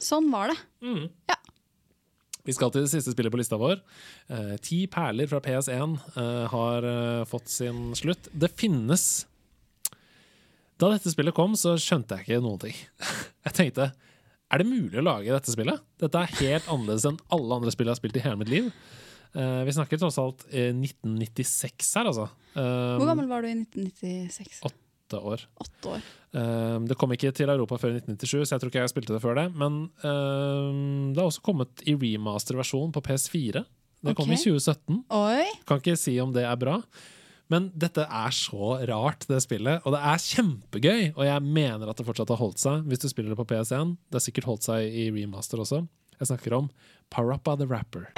Sånn 0.00 0.30
var 0.32 0.48
det. 0.48 0.56
Ja. 1.28 1.36
Vi 2.50 2.56
skal 2.56 2.72
til 2.74 2.82
det 2.82 2.90
siste 2.90 3.14
spillet 3.14 3.30
på 3.30 3.38
lista 3.38 3.58
vår. 3.60 3.78
Eh, 4.34 4.54
Ti 4.66 4.82
perler 4.90 5.30
fra 5.30 5.38
PS1 5.44 5.96
eh, 6.18 6.44
har 6.50 6.86
eh, 6.90 7.24
fått 7.30 7.50
sin 7.52 7.90
slutt. 7.98 8.26
Det 8.34 8.50
finnes 8.58 9.04
Da 10.80 10.88
dette 10.90 11.12
spillet 11.12 11.36
kom, 11.36 11.54
så 11.60 11.76
skjønte 11.78 12.18
jeg 12.18 12.26
ikke 12.26 12.42
noen 12.42 12.62
ting. 12.66 12.78
Jeg 13.46 13.56
tenkte 13.56 13.92
er 14.50 14.62
det 14.64 14.66
mulig 14.66 14.98
å 14.98 15.04
lage 15.06 15.30
dette 15.30 15.52
spillet? 15.54 15.78
Dette 16.02 16.24
er 16.24 16.32
helt 16.40 16.66
annerledes 16.72 17.06
enn 17.06 17.20
alle 17.30 17.58
andre 17.60 17.70
spill 17.70 17.86
jeg 17.86 17.94
har 17.94 18.00
spilt 18.00 18.16
i 18.18 18.22
hele 18.24 18.40
mitt 18.40 18.50
liv. 18.50 18.70
Uh, 19.30 19.62
vi 19.62 19.74
snakker 19.76 20.00
tross 20.00 20.18
alt 20.18 20.42
eh, 20.50 20.72
1996 20.74 21.92
her, 22.00 22.08
altså. 22.10 22.24
Um, 22.56 22.96
Hvor 22.98 23.06
gammel 23.12 23.28
var 23.30 23.46
du 23.46 23.50
i 23.52 23.54
1996? 23.54 24.64
Åtte 25.10 25.18
år. 25.26 25.40
Åtte 25.58 25.88
år. 25.88 26.02
Um, 26.30 26.86
det 26.86 26.94
kom 26.94 27.10
ikke 27.10 27.32
til 27.34 27.50
Europa 27.50 27.80
før 27.82 27.96
i 27.96 27.98
1997, 27.98 28.46
så 28.46 28.54
jeg 28.54 28.62
tror 28.62 28.70
ikke 28.70 28.82
jeg 28.84 28.92
spilte 28.92 29.14
det 29.16 29.22
før 29.24 29.38
det. 29.40 29.46
Men 29.58 29.80
um, 30.06 31.10
det 31.10 31.18
har 31.18 31.26
også 31.26 31.42
kommet 31.42 31.82
i 31.82 31.96
remaster-versjon 31.98 32.92
på 32.94 33.02
PS4. 33.08 33.64
Det 34.06 34.14
kom 34.16 34.30
i 34.30 34.38
2017. 34.38 35.02
Oi! 35.10 35.48
Kan 35.66 35.82
ikke 35.82 35.98
si 35.98 36.14
om 36.22 36.30
det 36.36 36.46
er 36.46 36.60
bra. 36.60 36.78
Men 37.50 37.66
dette 37.74 38.04
er 38.06 38.30
så 38.34 38.76
rart, 38.86 39.26
det 39.26 39.42
spillet. 39.42 39.82
Og 39.82 39.96
det 39.96 40.04
er 40.12 40.22
kjempegøy, 40.22 41.02
og 41.16 41.24
jeg 41.26 41.46
mener 41.58 41.90
at 41.90 41.98
det 41.98 42.06
fortsatt 42.06 42.30
har 42.30 42.38
holdt 42.38 42.62
seg 42.62 42.86
hvis 42.86 43.02
du 43.02 43.10
spiller 43.10 43.34
det 43.34 43.40
på 43.42 43.48
PS1. 43.50 43.96
Det 44.06 44.20
har 44.20 44.26
sikkert 44.28 44.52
holdt 44.52 44.70
seg 44.70 44.86
i 44.86 45.10
remaster 45.10 45.66
også. 45.66 45.82
Jeg 46.20 46.30
snakker 46.30 46.60
om 46.62 46.70
Parappa 47.10 47.58
the 47.58 47.66
Rapper. 47.66 48.12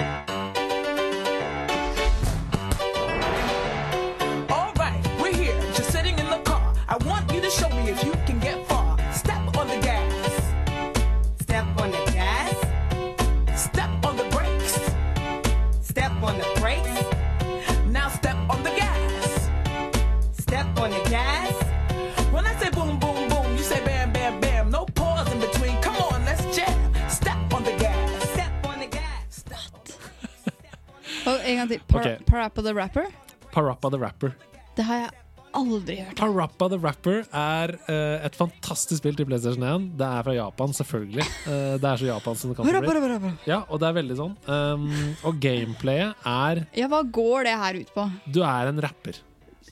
Til. 31.73 31.83
Par 31.89 32.05
okay. 32.05 32.23
Parappa 32.29 32.63
the 32.65 32.73
Rapper. 32.77 33.09
Parappa 33.53 33.91
the 33.93 33.99
Rapper. 34.01 34.33
Det 34.77 34.85
har 34.87 35.03
jeg 35.03 35.11
aldri 35.53 35.97
hørt. 36.01 36.15
Parappa 36.17 36.69
the 36.73 36.79
Rapper 36.81 37.19
er 37.29 37.75
uh, 37.87 38.25
et 38.25 38.37
fantastisk 38.37 39.01
spill 39.03 39.17
til 39.17 39.27
PlayStation 39.29 39.65
1. 39.67 39.89
Det 39.99 40.07
er 40.07 40.25
fra 40.27 40.35
Japan, 40.37 40.73
selvfølgelig. 40.79 41.27
Uh, 41.45 41.75
det 41.81 41.89
er 41.91 42.01
så 42.01 42.09
Japan 42.09 42.39
som 42.39 42.53
det 42.53 42.57
kan 42.57 42.65
bli. 42.69 43.33
Ja, 43.49 43.61
og 43.67 43.81
det 43.83 43.89
er 43.89 43.99
veldig 43.99 44.17
sånn. 44.19 44.33
Um, 44.47 44.89
og 45.27 45.37
gameplayet 45.43 46.25
er 46.33 46.65
Ja, 46.77 46.89
hva 46.91 47.03
går 47.05 47.49
det 47.49 47.59
her 47.65 47.79
ut 47.83 47.93
på? 47.93 48.07
Du 48.33 48.41
er 48.47 48.73
en 48.73 48.81
rapper. 48.87 49.21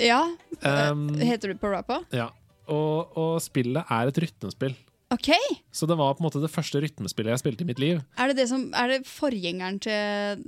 Ja, 0.01 0.23
Um, 0.61 1.07
heter 1.17 1.49
du 1.49 1.57
Parappa? 1.57 2.03
Ja. 2.13 2.27
Og, 2.69 3.17
og 3.17 3.39
spillet 3.41 3.87
er 3.89 4.09
et 4.11 4.19
rytmespill. 4.21 4.75
OK! 5.11 5.29
Så 5.75 5.87
det 5.89 5.97
var 5.99 6.15
på 6.15 6.23
en 6.23 6.27
måte 6.29 6.41
det 6.43 6.51
første 6.51 6.79
rytmespillet 6.83 7.33
jeg 7.33 7.41
spilte 7.41 7.65
i 7.65 7.67
mitt 7.67 7.81
liv. 7.83 7.99
Er 8.15 8.31
det, 8.31 8.37
det 8.39 8.47
som, 8.51 8.69
er 8.77 8.93
det 8.93 8.99
forgjengeren 9.09 9.79
til 9.83 10.45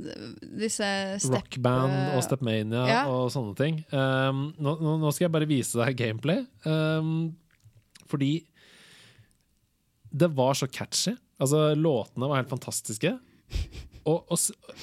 disse 0.62 0.88
step... 1.20 1.36
Rockband 1.36 2.16
og 2.16 2.24
Stepmania 2.24 2.86
ja. 2.88 3.02
og 3.12 3.28
sånne 3.34 3.58
ting. 3.60 3.82
Um, 3.92 4.46
nå 4.64 4.78
nå 4.80 5.12
skal 5.12 5.28
jeg 5.28 5.36
bare 5.36 5.50
vise 5.50 5.80
deg 5.80 6.00
gameplay. 6.00 6.46
Um, 6.64 7.34
fordi 8.08 8.38
det 10.14 10.30
var 10.38 10.56
så 10.56 10.70
catchy. 10.70 11.18
Altså, 11.42 11.74
låtene 11.76 12.30
var 12.30 12.44
helt 12.44 12.54
fantastiske. 12.54 13.18
Og, 14.10 14.34
og 14.34 14.40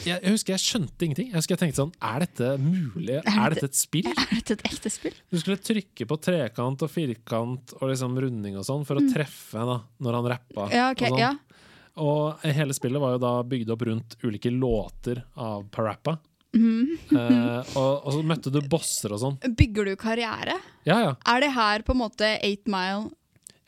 jeg, 0.07 0.17
husker 0.25 0.55
jeg 0.55 0.63
skjønte 0.63 1.05
ingenting. 1.05 1.29
Jeg 1.31 1.37
husker 1.37 1.57
jeg 1.57 1.63
tenkte 1.65 1.83
sånn 1.83 1.93
Er 2.01 2.25
dette 2.25 2.55
mulig? 2.63 3.19
Er 3.21 3.55
dette 3.55 3.69
et 3.69 3.77
spill? 3.77 4.09
Er 4.15 4.33
dette 4.33 4.57
et 4.57 4.65
ekte 4.71 4.93
spill? 4.93 5.19
Du 5.29 5.37
skulle 5.41 5.61
trykke 5.61 6.09
på 6.09 6.19
trekant 6.25 6.87
og 6.87 6.93
firkant 6.93 7.77
og 7.81 7.93
liksom 7.93 8.17
runding 8.25 8.57
og 8.61 8.67
sånn 8.67 8.87
for 8.89 9.01
å 9.01 9.05
treffe 9.11 9.67
da, 9.69 9.77
når 10.01 10.19
han 10.19 10.33
rappa. 10.35 10.67
Mm. 10.71 10.75
Ja, 10.79 10.89
okay, 10.95 11.13
og, 11.13 11.19
sånn. 11.19 11.23
ja. 11.27 11.71
og 12.07 12.49
hele 12.61 12.77
spillet 12.77 13.05
var 13.05 13.17
jo 13.17 13.23
da 13.27 13.37
bygd 13.53 13.77
opp 13.77 13.87
rundt 13.91 14.19
ulike 14.25 14.53
låter 14.55 15.25
av 15.37 15.69
Parappa. 15.75 16.17
Mm. 16.57 16.97
Uh, 17.13 17.61
og, 17.79 17.93
og 18.03 18.11
så 18.17 18.23
møtte 18.27 18.51
du 18.51 18.59
bosser 18.67 19.13
og 19.15 19.23
sånn. 19.23 19.39
Bygger 19.59 19.93
du 19.93 19.97
karriere? 20.01 20.57
Ja, 20.89 20.99
ja. 21.05 21.13
Er 21.29 21.45
det 21.45 21.53
her 21.55 21.85
på 21.87 21.95
en 21.95 22.03
måte 22.03 22.33
Eight 22.41 22.67
Mile 22.71 23.11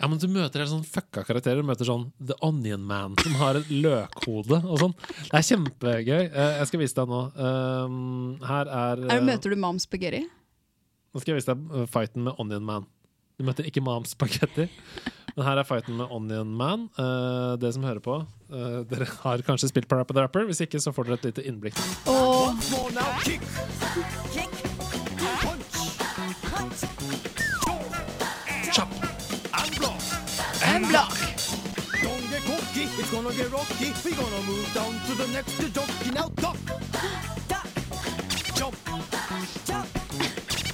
ja, 0.03 0.09
men 0.11 0.19
du 0.19 0.27
møter 0.27 0.65
helt 0.65 0.73
sånn 0.73 0.83
fucka 0.83 1.23
karakterer. 1.23 1.63
Du 1.63 1.69
møter 1.69 1.87
sånn 1.87 2.09
The 2.19 2.35
Onion 2.43 2.83
Man, 2.83 3.15
som 3.23 3.37
har 3.39 3.61
et 3.61 3.69
løkhode 3.71 4.59
og 4.67 4.81
sånn. 4.83 4.97
Det 5.29 5.37
er 5.39 5.47
kjempegøy. 5.47 6.23
Eh, 6.27 6.57
jeg 6.59 6.71
skal 6.73 6.83
vise 6.83 6.99
deg 6.99 7.13
nå. 7.13 7.21
Um, 7.39 8.01
her 8.43 8.67
er, 8.67 9.05
er, 9.07 9.15
eh, 9.15 9.23
Møter 9.23 9.55
du 9.55 9.61
Mam 9.63 9.79
Spaghetti? 9.83 10.25
Nå 11.13 11.23
skal 11.23 11.35
jeg 11.35 11.39
vise 11.39 11.55
deg 11.55 11.79
eh, 11.79 11.87
fighten 11.93 12.27
med 12.27 12.43
Onion 12.43 12.67
Man. 12.67 12.91
Du 13.39 13.47
møter 13.47 13.67
ikke 13.69 13.83
Mom 13.85 14.05
Spaghetti. 14.09 14.69
Men 15.37 15.47
her 15.47 15.63
er 15.63 15.67
fighten 15.71 15.97
med 15.97 16.11
Onion 16.13 16.51
Man. 16.59 16.89
Eh, 16.99 17.55
det 17.63 17.71
som 17.77 17.87
hører 17.87 18.03
på, 18.05 18.19
eh, 18.53 18.79
dere 18.91 19.07
har 19.23 19.47
kanskje 19.47 19.71
spilt 19.71 19.89
Parappa 19.91 20.19
the 20.19 20.27
Rapper. 20.27 20.51
Hvis 20.51 20.65
ikke, 20.67 20.83
så 20.83 20.93
får 20.93 21.09
dere 21.09 21.21
et 21.21 21.31
lite 21.31 21.47
innblikk. 21.47 21.79
Og 22.11 22.59
gonna 33.13 33.33
get 33.37 33.51
rocky. 33.53 33.89
We 34.05 34.11
gonna 34.17 34.43
move 34.51 34.67
down 34.75 34.93
to 35.07 35.13
the 35.21 35.27
next 35.37 35.59
jockey 35.77 36.11
now. 36.19 36.29
Duck, 36.45 36.57
duck, 37.53 37.69
jump, 38.59 38.77
jump, 39.69 39.89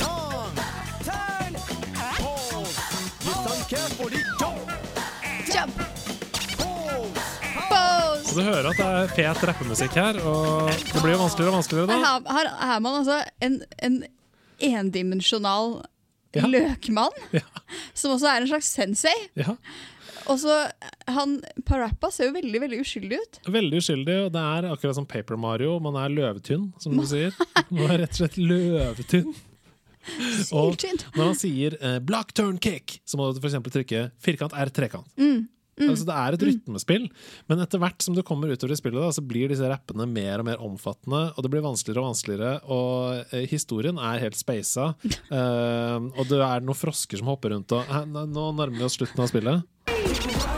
turn, 0.00 0.30
turn, 1.08 1.52
pause. 1.94 2.78
Listen 3.26 3.60
carefully, 3.72 4.22
jump, 4.40 4.60
Jump! 5.52 5.74
pause. 7.68 8.34
Du 8.34 8.42
hører 8.42 8.68
at 8.70 8.76
det 8.78 8.86
er 8.86 9.12
fet 9.16 9.44
rappemusikk 9.50 9.94
her, 9.98 10.18
og 10.22 10.70
det 10.70 11.02
blir 11.02 11.14
jo 11.16 11.20
vanskeligere 11.24 11.52
og 11.52 11.58
vanskeligere 11.58 11.98
Her, 11.98 12.22
da. 12.22 12.38
her 12.38 12.46
er 12.76 12.80
man 12.84 12.98
altså 13.02 13.18
en, 13.42 13.60
en 13.82 14.02
endimensjonal 14.60 15.80
Ja. 16.36 16.44
løkmann, 16.46 17.14
Ja. 17.32 17.40
som 17.96 18.12
også 18.12 18.28
er 18.28 18.42
en 18.42 18.48
slags 18.50 18.66
sensei. 18.76 19.14
Ja. 19.34 19.54
Og 20.28 20.36
så 20.42 20.54
han 21.08 21.38
Parappa 21.68 22.10
ser 22.12 22.28
jo 22.28 22.36
veldig 22.36 22.60
veldig 22.66 22.80
uskyldig 22.84 23.18
ut. 23.20 23.38
Veldig 23.48 23.80
uskyldig, 23.82 24.16
og 24.26 24.32
det 24.34 24.42
er 24.44 24.68
akkurat 24.70 24.98
som 24.98 25.06
Paper 25.08 25.38
Mario. 25.40 25.78
Man 25.82 25.96
er 26.00 26.12
løvetynn, 26.12 26.68
som 26.82 26.96
du 26.96 27.04
sier. 27.12 27.36
Man 27.70 27.88
er 27.94 28.04
rett 28.04 28.16
og 28.16 28.20
slett 28.22 28.40
løvetynn. 28.40 29.30
Og 30.56 30.76
når 31.16 31.22
han 31.22 31.36
sier 31.36 31.74
eh, 31.84 31.98
'block 32.00 32.32
turn 32.36 32.56
kick', 32.62 32.98
så 33.04 33.18
må 33.20 33.28
du 33.32 33.40
f.eks. 33.42 33.58
trykke 33.74 34.06
firkant 34.24 34.54
er 34.56 34.70
trekant. 34.72 35.08
Mm, 35.20 35.48
Altså, 35.86 36.06
det 36.08 36.16
er 36.16 36.36
et 36.36 36.44
rytmespill, 36.48 37.06
men 37.50 37.62
etter 37.64 37.82
hvert 37.82 38.04
som 38.04 38.16
du 38.16 38.22
kommer 38.26 38.50
utover 38.52 38.74
i 38.74 38.80
spillet, 38.80 39.00
da, 39.00 39.12
så 39.14 39.24
blir 39.24 39.52
disse 39.52 39.68
rappene 39.70 40.08
mer 40.10 40.42
og 40.42 40.48
mer 40.50 40.64
omfattende, 40.64 41.22
og 41.34 41.44
det 41.44 41.52
blir 41.54 41.64
vanskeligere 41.64 42.02
og 42.02 42.10
vanskeligere. 42.12 42.52
Og 42.74 43.34
eh, 43.36 43.48
historien 43.50 44.00
er 44.02 44.22
helt 44.24 44.38
speisa, 44.38 44.92
eh, 45.38 45.96
og 45.98 46.22
det 46.30 46.42
er 46.42 46.64
noen 46.66 46.78
frosker 46.78 47.20
som 47.20 47.32
hopper 47.32 47.54
rundt. 47.54 47.74
Og, 47.76 47.98
nå 48.18 48.50
nærmer 48.52 48.78
vi 48.78 48.86
oss 48.88 48.98
slutten 48.98 49.24
av 49.24 49.32
spillet. 49.32 50.57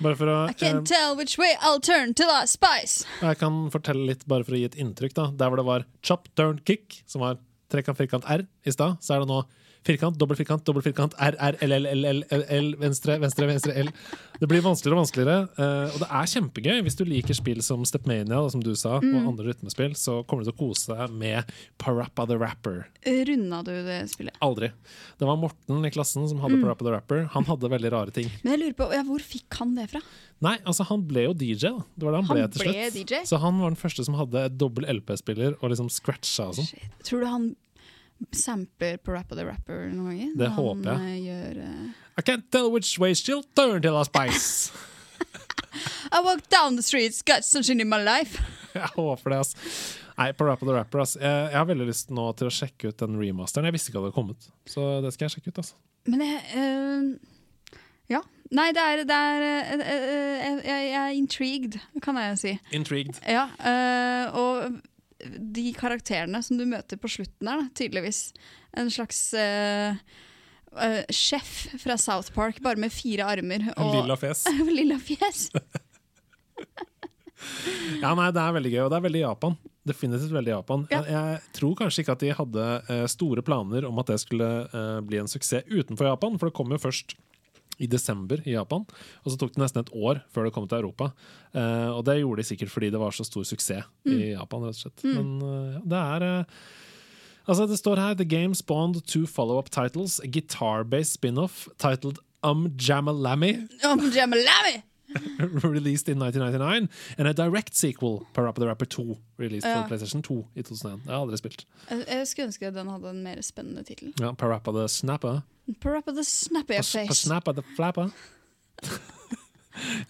Bare 0.00 0.16
for 0.16 0.32
å 0.32 0.36
I 0.48 0.54
can 0.56 0.80
eh, 0.80 0.86
tell 0.88 1.14
which 1.16 1.36
way 1.36 1.52
I'll 1.60 1.80
turn 1.80 2.14
till 2.16 2.30
I 2.32 2.46
spice. 2.48 3.04
Jeg 3.20 3.36
kan 3.40 3.66
fortelle 3.72 4.06
litt, 4.08 4.24
bare 4.30 4.46
for 4.46 4.56
å 4.56 4.60
gi 4.60 4.68
et 4.70 4.78
inntrykk. 4.80 5.14
da 5.18 5.26
Der 5.36 5.52
hvor 5.52 5.60
det 5.60 5.66
var 5.68 5.84
chop, 6.02 6.30
turn, 6.40 6.60
kick, 6.64 7.02
som 7.06 7.20
var 7.24 7.36
trekant, 7.70 7.98
firkant, 8.00 8.24
R 8.24 8.46
i 8.64 8.72
stad, 8.74 8.96
så 9.04 9.14
er 9.14 9.24
det 9.24 9.30
nå 9.30 9.42
firkant, 9.86 10.16
dobbel 10.20 10.36
firkant, 10.36 10.64
dobbel 10.64 10.82
firkant, 10.84 11.14
R, 11.18 11.34
R, 11.40 11.56
L, 11.64 11.72
L, 11.72 11.86
L, 11.86 12.04
L, 12.04 12.22
L, 12.30 12.42
L, 12.56 12.68
venstre, 12.80 13.16
venstre, 13.22 13.46
venstre, 13.48 13.72
L. 13.80 13.88
Det 14.40 14.48
blir 14.48 14.62
vanskeligere 14.64 14.96
og 14.98 15.02
vanskeligere, 15.04 15.38
Uh, 15.60 15.88
og 15.92 15.98
det 16.00 16.08
er 16.08 16.28
kjempegøy. 16.32 16.78
Hvis 16.84 16.96
du 16.96 17.04
liker 17.04 17.34
spill 17.36 17.60
som 17.62 17.82
Stepmania, 17.84 18.24
da, 18.28 18.48
som 18.52 18.60
du 18.64 18.74
sa, 18.74 18.98
Mm. 19.00 19.14
og 19.16 19.28
andre 19.32 19.50
rytmespill, 19.52 19.92
så 19.96 20.24
kommer 20.26 20.44
du 20.44 20.50
til 20.50 20.56
å 20.56 20.60
kose 20.68 20.86
deg 20.96 21.10
med 21.12 21.44
Parappa 21.78 22.26
the 22.26 22.36
Rapper. 22.38 22.86
Runda 23.06 23.62
du 23.64 23.72
det 23.84 23.98
spillet? 24.12 24.32
Aldri. 24.40 24.70
Det 25.18 25.26
var 25.28 25.36
Morten 25.36 25.84
i 25.84 25.90
klassen 25.90 26.28
som 26.28 26.38
Mm. 26.38 26.42
hadde 26.44 26.62
Parappa 26.62 26.84
the 26.84 26.92
Rapper. 26.92 27.24
Han 27.32 27.44
hadde 27.44 27.68
veldig 27.70 27.92
rare 27.92 28.10
ting. 28.10 28.30
Men 28.44 28.58
jeg 28.58 28.60
lurer 28.60 28.74
på, 28.76 28.92
ja, 28.92 29.02
Hvor 29.02 29.20
fikk 29.20 29.52
han 29.58 29.74
det 29.74 29.90
fra? 29.90 30.00
Nei, 30.40 30.56
altså 30.64 30.86
han 30.88 31.02
ble 31.06 31.24
jo 31.26 31.34
DJ, 31.34 31.68
da. 31.68 31.84
Det 31.98 32.04
var 32.06 32.12
det 32.12 32.16
han, 32.16 32.24
Han 32.26 32.36
ble 32.36 32.48
til 32.48 32.72
ble. 32.72 32.90
DJ? 32.90 33.14
Så 33.28 33.38
han 33.40 33.58
var 33.60 33.68
den 33.70 33.76
første 33.76 34.04
som 34.04 34.14
hadde 34.14 34.56
dobbel 34.56 34.84
LP-spiller 34.88 35.56
og 35.62 35.70
liksom 35.70 35.90
scratcha 35.90 36.48
og 36.48 36.54
sånn. 36.54 36.70
Tror 37.04 37.20
du 37.20 37.26
han 37.26 37.56
sampler 38.32 38.96
på 38.96 39.12
Rap 39.12 39.32
of 39.32 39.38
the 39.38 39.46
Rapper 39.46 39.88
noen 39.92 40.12
ganger? 40.12 40.32
Det 40.38 40.48
håper 40.56 40.90
jeg. 40.90 40.98
Han, 40.98 41.08
eh, 41.08 41.20
gjør, 41.24 41.60
uh, 41.64 41.90
I 42.18 42.22
can't 42.22 42.50
tell 42.52 42.70
which 42.72 42.98
way 42.98 43.14
she'll 43.14 43.44
turn 43.56 43.82
till 43.82 43.96
I 43.96 44.04
spice. 44.04 44.72
I 46.12 46.20
walk 46.22 46.48
down 46.48 46.76
the 46.76 46.82
streets, 46.82 47.22
got 47.22 47.44
sunshine 47.44 47.80
in 47.80 47.88
my 47.88 48.02
life. 48.02 48.40
Jeg 48.74 48.88
håper 48.94 49.30
det, 49.30 49.38
ass. 49.38 49.54
Nei, 50.18 50.32
på 50.32 50.44
Rap 50.44 50.62
of 50.62 50.68
the 50.68 50.74
Rapper, 50.74 51.02
ass. 51.02 51.16
Jeg, 51.16 51.46
jeg 51.50 51.58
har 51.58 51.66
veldig 51.66 51.86
lyst 51.88 52.12
nå 52.14 52.26
til 52.38 52.50
å 52.50 52.52
sjekke 52.54 52.90
ut 52.90 53.02
den 53.02 53.16
remasteren. 53.18 53.66
Jeg 53.70 53.74
visste 53.74 53.90
ikke 53.90 53.98
at 53.98 54.04
det 54.04 54.10
hadde 54.10 54.18
kommet, 54.18 54.50
så 54.68 54.90
det 55.04 55.14
skal 55.14 55.26
jeg 55.26 55.36
sjekke 55.36 55.54
ut, 55.54 55.62
ass. 55.62 55.72
Men 56.10 56.26
jeg 56.26 56.42
uh, 56.54 57.08
Ja. 58.12 58.20
Nei, 58.50 58.68
det 58.74 58.82
er, 58.82 59.02
det 59.06 59.16
er 59.16 59.44
uh, 59.46 59.82
eh, 59.94 60.46
jeg, 60.66 60.86
jeg 60.90 61.00
er 61.00 61.16
intrigued, 61.16 61.80
kan 62.02 62.18
jeg 62.18 62.38
si. 62.40 62.54
Intrigued. 62.74 63.20
Ja, 63.30 63.46
eh, 63.62 64.34
og 64.34 64.80
de 65.24 65.70
karakterene 65.76 66.40
som 66.44 66.58
du 66.60 66.66
møter 66.68 67.00
på 67.00 67.10
slutten 67.10 67.50
her, 67.50 67.66
tydeligvis 67.76 68.30
En 68.78 68.90
slags 68.92 69.18
eh, 69.34 69.98
uh, 70.76 71.02
sjef 71.10 71.70
fra 71.82 71.96
South 71.98 72.30
Park, 72.34 72.60
bare 72.62 72.80
med 72.80 72.94
fire 72.94 73.26
armer 73.26 73.66
og 73.76 73.96
Lilla 73.96 74.16
fjes. 74.20 74.44
lilla 74.78 75.00
fjes. 75.02 75.48
Ja, 78.02 78.10
nei, 78.12 78.26
det 78.36 78.40
er 78.42 78.52
veldig 78.52 78.70
gøy, 78.74 78.80
og 78.84 78.90
det 78.92 78.96
er 78.98 79.04
veldig 79.06 79.20
Japan. 79.22 79.54
Definitivt 79.88 80.34
veldig 80.34 80.50
Japan. 80.52 80.82
Ja. 80.92 80.98
Jeg, 81.00 81.14
jeg 81.14 81.54
tror 81.56 81.78
kanskje 81.78 82.02
ikke 82.02 82.12
at 82.12 82.20
de 82.20 82.34
hadde 82.36 82.66
uh, 82.90 83.04
store 83.08 83.44
planer 83.46 83.86
om 83.88 83.96
at 84.02 84.10
det 84.12 84.18
skulle 84.20 84.48
bli 85.08 85.22
en 85.22 85.30
suksess 85.30 85.64
utenfor 85.72 86.10
Japan, 86.10 86.36
for 86.36 86.50
det 86.50 86.56
kom 86.58 86.74
jo 86.74 86.78
først 86.82 87.16
i 87.80 87.88
desember 87.90 88.42
i 88.44 88.54
Japan, 88.54 88.84
og 89.24 89.32
så 89.32 89.38
tok 89.40 89.54
det 89.54 89.62
nesten 89.62 89.82
et 89.82 89.94
år 89.96 90.20
før 90.30 90.46
det 90.46 90.52
kom 90.56 90.68
til 90.68 90.82
Europa. 90.82 91.10
Uh, 91.54 91.90
og 91.96 92.04
det 92.08 92.20
gjorde 92.20 92.42
de 92.42 92.50
sikkert 92.52 92.72
fordi 92.74 92.92
det 92.92 93.00
var 93.00 93.16
så 93.16 93.26
stor 93.26 93.46
suksess 93.48 93.88
i 94.06 94.34
Japan, 94.34 94.68
rett 94.68 94.78
og 94.78 94.84
slett. 94.84 95.06
Men 95.08 95.32
uh, 95.40 95.80
det 95.88 96.04
er 96.04 96.28
uh, 96.28 96.62
Altså, 97.50 97.64
det 97.66 97.80
står 97.80 97.98
her 97.98 98.14
The 98.14 98.24
game 98.28 98.54
spawned 98.54 99.00
two 99.06 99.26
follow-up 99.26 99.70
titles, 99.70 100.20
a 100.20 100.28
guitar-based 100.28 101.16
spin-off 101.18 101.66
titled 101.78 102.20
Um 102.44 102.68
Jamalami. 102.78 103.66
Um 103.84 104.00
Jamalami! 104.14 104.82
released 105.64 106.08
in 106.08 106.18
1999, 106.18 106.88
and 107.18 107.28
a 107.28 107.32
direct 107.34 107.74
sequel, 107.74 108.26
Parappa 108.34 108.60
the 108.60 108.66
Rapper 108.66 108.86
2, 108.86 109.16
released 109.38 109.66
Ja. 109.68 109.82
for 109.82 109.88
PlayStation 109.88 110.22
2 110.22 110.46
i 110.54 110.62
2001. 110.62 111.00
Det 111.04 111.10
har 111.10 111.16
jeg 111.16 111.22
aldri 111.26 111.36
spilt. 111.42 111.64
Jeg, 111.90 112.04
jeg 112.08 112.26
skulle 112.30 112.48
ønske 112.50 112.72
den 112.74 112.88
hadde 112.94 113.10
en 113.14 113.22
mer 113.24 113.40
spennende 113.42 113.84
tittel. 113.84 114.12
Ja, 114.20 114.32
Parappa 114.32 114.72
the 114.72 114.88
Snapper. 114.88 115.42
Parappa 115.80 116.12
the 116.14 116.24
Snapper 116.24 116.74
your 116.80 116.82
Face. 116.82 117.24
Snapper 117.26 117.52
the 117.52 117.62
Flapper. 117.76 118.10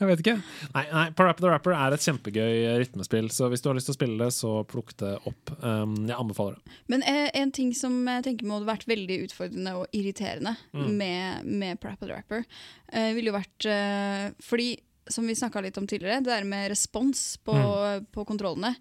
jeg 0.01 0.09
vet 0.09 0.21
ikke. 0.23 0.35
Nei, 0.75 0.83
nei, 0.89 1.03
Parappa 1.17 1.43
the 1.45 1.51
Rapper 1.53 1.75
er 1.77 1.95
et 1.95 2.03
kjempegøy 2.03 2.63
rytmespill, 2.81 3.29
så 3.35 3.51
hvis 3.53 3.63
du 3.63 3.69
har 3.71 3.77
lyst 3.77 3.91
til 3.91 3.95
å 3.95 3.99
spille 3.99 4.17
det, 4.25 4.31
så 4.35 4.53
plukk 4.71 4.95
det 5.03 5.13
opp. 5.29 5.53
Um, 5.63 5.95
jeg 6.09 6.17
anbefaler 6.17 6.57
det. 6.59 6.77
Men 6.91 7.05
eh, 7.07 7.29
en 7.39 7.53
ting 7.55 7.71
som 7.77 7.99
jeg 8.09 8.25
tenker 8.27 8.49
må 8.49 8.59
ha 8.59 8.67
vært 8.73 8.87
veldig 8.91 9.21
utfordrende 9.29 9.77
og 9.83 9.87
irriterende 9.97 10.57
Mm. 10.75 10.87
med, 10.97 11.45
med 11.61 11.81
Parappa 11.83 12.07
the 12.09 12.15
Rapper, 12.15 12.45
eh, 12.93 13.11
ville 13.17 13.31
jo 13.31 13.37
vært 13.37 13.67
eh, 13.69 14.31
Fordi, 14.43 14.71
som 15.09 15.27
vi 15.27 15.35
snakka 15.35 15.63
litt 15.65 15.79
om 15.81 15.87
tidligere, 15.87 16.21
det 16.23 16.31
der 16.33 16.45
med 16.45 16.71
respons 16.71 17.37
på, 17.45 17.55
Mm. 17.55 18.07
på 18.13 18.25
kontrollene 18.29 18.75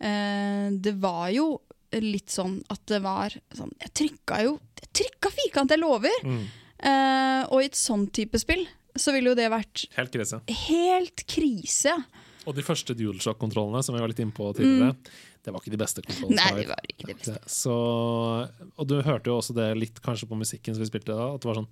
eh, 0.00 0.70
Det 0.72 0.94
var 1.00 1.28
jo 1.30 1.60
litt 1.92 2.28
sånn 2.28 2.58
at 2.70 2.80
det 2.90 2.98
var 3.04 3.30
sånn 3.54 3.70
Jeg 3.80 3.92
trykka 3.94 4.42
jo 4.44 4.56
Jeg 4.82 4.88
trykka 4.92 5.30
firkant, 5.30 5.70
jeg 5.70 5.80
lover! 5.80 6.16
Mm. 6.24 6.42
Eh, 6.80 7.42
og 7.50 7.62
i 7.62 7.66
et 7.70 7.78
sånn 7.78 8.08
type 8.12 8.38
spill 8.38 8.66
så 8.96 9.12
ville 9.12 9.28
jo 9.30 9.36
det 9.36 9.50
vært 9.52 9.86
Helt 9.96 10.10
krise. 10.12 10.40
helt 10.68 11.22
krise. 11.28 11.92
Og 12.46 12.54
de 12.56 12.62
første 12.64 12.94
DualShock-kontrollene, 12.96 13.82
som 13.84 13.94
vi 13.94 14.00
var 14.00 14.08
litt 14.08 14.20
inne 14.24 14.32
på 14.32 14.46
tidligere, 14.56 14.94
det 15.44 15.52
var 15.52 15.60
ikke 15.60 15.74
de 15.74 15.80
beste 15.82 16.00
kontrollene. 16.02 16.40
Mm. 16.40 16.40
Nei, 16.40 16.62
det 16.62 16.68
var 16.70 16.80
ikke 16.88 17.06
de 17.10 17.14
beste. 17.18 17.36
Så, 17.46 17.74
og 18.78 18.86
du 18.88 18.94
hørte 19.04 19.28
jo 19.28 19.36
også 19.36 19.52
det 19.56 19.66
litt 19.76 20.00
kanskje 20.04 20.28
på 20.30 20.38
musikken 20.40 20.74
som 20.76 20.80
vi 20.84 20.88
spilte 20.88 21.12
da, 21.12 21.26
at 21.34 21.42
det 21.44 21.50
var 21.50 21.58
sånn 21.60 21.68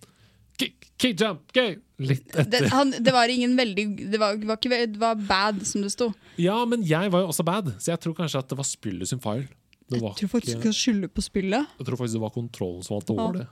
Kick, 0.61 0.87
kick 1.03 1.19
jump, 1.21 1.41
gøy! 1.57 1.77
Litt 2.05 2.25
Det, 2.35 2.43
etter. 2.47 2.69
han, 2.75 2.91
det 3.07 3.13
var 3.15 3.31
ingen 3.31 3.53
veldig 3.59 3.85
Det 4.11 4.19
var, 4.19 4.37
var, 4.47 4.57
ikke, 4.59 4.81
det 4.91 4.99
var 4.99 5.15
bad, 5.29 5.61
som 5.67 5.83
det 5.83 5.91
sto. 5.95 6.09
Ja, 6.43 6.57
men 6.67 6.83
jeg 6.87 7.11
var 7.15 7.23
jo 7.25 7.31
også 7.33 7.45
bad, 7.47 7.73
så 7.83 7.93
jeg 7.95 8.01
tror 8.03 8.17
kanskje 8.19 8.43
at 8.43 8.51
det 8.51 8.59
var 8.59 8.67
spillet 8.69 9.11
sin 9.11 9.21
feil. 9.23 9.45
Det 9.91 10.01
var 10.01 10.15
Jeg 10.15 10.25
tror 10.25 10.33
faktisk 10.37 10.57
ikke, 10.57 10.73
skal 10.73 10.77
skylder 10.81 11.11
på 11.15 11.23
spillet. 11.27 11.67
jeg 11.79 11.87
tror 11.87 11.99
faktisk 12.01 12.17
det 12.19 12.23
var 12.25 12.35
kontrollen 12.35 12.83
som 12.87 12.97
var 12.99 13.07
dårlig. 13.11 13.47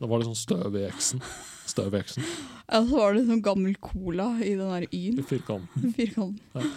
Det 0.00 0.08
var 0.10 0.20
det 0.22 0.26
sånn 0.28 0.38
støv 0.38 0.76
i 0.80 0.84
X-en. 0.90 1.22
Støv 1.66 1.94
i 1.96 2.00
X-en. 2.02 2.24
Ja, 2.68 2.80
så 2.84 2.98
var 2.98 3.14
det 3.16 3.24
sånn 3.28 3.42
gammel 3.44 3.74
cola 3.82 4.28
i 4.44 4.52
den 4.58 4.68
der 4.70 4.86
Y-en. 4.90 5.22
firkanten. 5.28 5.92
Firkanten. 5.98 6.72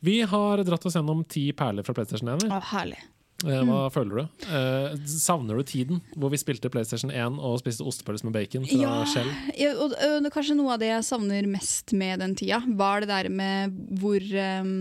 Vi 0.00 0.20
har 0.30 0.62
dratt 0.64 0.84
oss 0.86 0.94
gjennom 0.94 1.24
ti 1.26 1.48
perler 1.58 1.82
fra 1.86 1.94
PlayStation 1.96 2.28
1. 2.36 2.44
vi. 2.46 2.50
Å, 2.54 2.60
herlig. 2.72 3.00
Eh, 3.46 3.60
Hva 3.68 3.84
føler 3.94 4.18
du? 4.18 4.44
Eh, 4.50 4.94
savner 5.06 5.60
du 5.60 5.62
tiden 5.68 6.00
hvor 6.18 6.32
vi 6.32 6.40
spilte 6.40 6.70
PlayStation 6.74 7.12
1 7.14 7.36
og 7.38 7.60
spiste 7.60 7.84
ostepølse 7.86 8.26
med 8.26 8.34
bacon 8.34 8.64
fra 8.66 8.78
Ja, 8.82 8.94
Shell? 9.06 9.28
ja, 9.54 9.74
og, 9.78 9.94
og 9.94 10.26
kanskje 10.34 10.56
noe 10.58 10.74
av 10.74 10.80
det 10.82 10.88
jeg 10.90 11.06
savner 11.06 11.46
mest 11.46 11.94
med 11.94 12.18
den 12.24 12.34
tida, 12.38 12.58
var 12.80 13.04
det 13.06 13.12
der 13.12 13.30
med 13.30 13.76
hvor 14.02 14.18
um, 14.18 14.74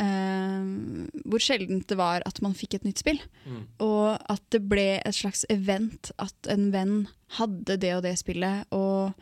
ehm, 0.00 1.04
Hvor 1.28 1.44
sjeldent 1.44 1.86
det 1.92 2.00
var 2.00 2.24
at 2.26 2.40
man 2.44 2.56
fikk 2.56 2.78
et 2.78 2.88
nytt 2.88 3.04
spill. 3.04 3.20
Mm. 3.44 3.62
Og 3.84 4.16
at 4.32 4.42
det 4.54 4.64
ble 4.68 4.88
et 5.04 5.16
slags 5.16 5.44
event, 5.52 6.12
at 6.18 6.48
en 6.48 6.70
venn 6.74 6.96
hadde 7.38 7.76
det 7.80 7.92
og 7.98 8.04
det 8.06 8.16
spillet. 8.20 8.64
Og 8.74 9.12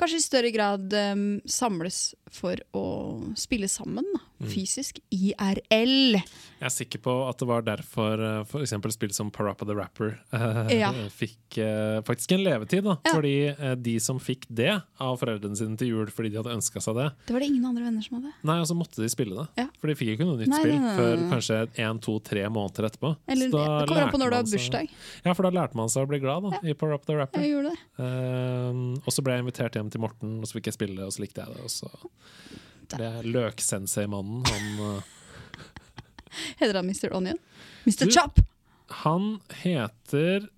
kanskje 0.00 0.18
i 0.22 0.24
større 0.24 0.50
grad 0.54 0.94
um, 1.12 1.26
samles 1.46 2.12
for 2.32 2.62
å 2.78 2.86
spille 3.38 3.66
sammen, 3.70 4.06
da, 4.14 4.22
Mm. 4.22 4.31
Fysisk. 4.50 4.98
IRL. 5.12 6.16
Jeg 6.16 6.66
er 6.68 6.72
sikker 6.72 7.00
på 7.02 7.12
at 7.28 7.38
det 7.42 7.46
var 7.48 7.64
derfor 7.66 8.20
f.eks. 8.42 8.50
for 8.52 8.64
eksempel 8.64 8.92
spill 8.94 9.12
som 9.14 9.30
Parappa 9.34 9.66
the 9.68 9.74
Rapper 9.76 10.14
eh, 10.32 10.72
Ja. 10.78 10.90
fikk 11.22 11.58
eh, 11.62 12.00
faktisk 12.06 12.32
en 12.36 12.44
levetid. 12.44 12.84
Da. 12.86 12.96
Ja. 13.06 13.14
Fordi 13.16 13.34
eh, 13.52 13.74
de 13.78 13.96
som 14.00 14.20
fikk 14.22 14.46
det 14.48 14.70
av 15.02 15.16
foreldrene 15.20 15.58
sine 15.58 15.76
til 15.80 15.92
jul 15.92 16.10
fordi 16.12 16.30
de 16.32 16.40
hadde 16.40 16.54
ønska 16.54 16.80
seg 16.82 16.96
det, 16.98 17.08
Det 17.28 17.34
var 17.36 17.44
det 17.44 17.50
ingen 17.52 17.66
andre 17.70 17.86
venner 17.88 18.02
som 18.06 18.18
hadde. 18.20 18.32
Nei, 18.48 18.58
og 18.62 18.68
så 18.70 18.76
måtte 18.78 19.02
de 19.02 19.10
spille 19.12 19.36
det. 19.38 19.46
Ja. 19.64 19.68
For 19.80 19.90
de 19.92 19.96
fikk 19.98 20.12
jo 20.12 20.16
ikke 20.18 20.28
noe 20.30 20.40
nytt 20.40 20.52
Nei, 20.52 20.60
spill 20.62 20.74
nei, 20.76 20.84
nei, 20.86 20.96
før 20.98 21.24
kanskje 21.34 21.60
én, 21.86 22.02
to, 22.02 22.18
tre 22.24 22.46
måneder 22.52 22.88
etterpå. 22.90 23.14
Eller 23.32 23.50
Så 23.52 23.62
det 23.62 23.88
kommer 23.90 24.06
an 24.08 24.14
på 24.14 24.22
når 24.22 24.32
du 24.34 24.38
har 24.38 24.46
seg- 24.46 24.58
bursdag. 24.58 24.96
Ja, 25.26 25.34
for 25.38 25.48
da 25.48 25.54
lærte 25.58 25.78
man 25.78 25.92
seg 25.92 26.06
å 26.06 26.10
bli 26.12 26.22
glad 26.22 26.48
da, 26.48 26.62
i 26.66 26.74
Parappa 26.78 27.10
the 27.10 27.18
Rapper. 27.20 27.42
Jeg 27.44 27.54
gjorde 27.56 27.74
det. 27.74 27.80
Eh, 28.06 28.82
og 29.02 29.10
så 29.14 29.24
ble 29.24 29.36
jeg 29.38 29.44
invitert 29.46 29.78
hjem 29.78 29.90
til 29.92 30.02
Morten, 30.04 30.38
og 30.42 30.48
så 30.48 30.58
fikk 30.58 30.70
jeg 30.70 30.78
spille, 30.78 31.06
og 31.06 31.12
så 31.14 31.24
likte 31.24 31.42
jeg 31.44 31.54
det. 31.56 31.64
Og 31.66 31.72
så 31.72 31.90
ble 32.96 33.08
er 33.18 33.22
løksensei-mannen. 33.34 34.42
Han, 34.48 34.64
eh, 34.88 35.02
Heter 36.60 36.74
han 36.80 36.86
Mr. 36.88 37.12
Onion? 37.16 37.38
Mr. 37.86 38.04
Du- 38.06 38.10
Chop! 38.14 38.40
han 39.02 39.38
heter 39.62 40.48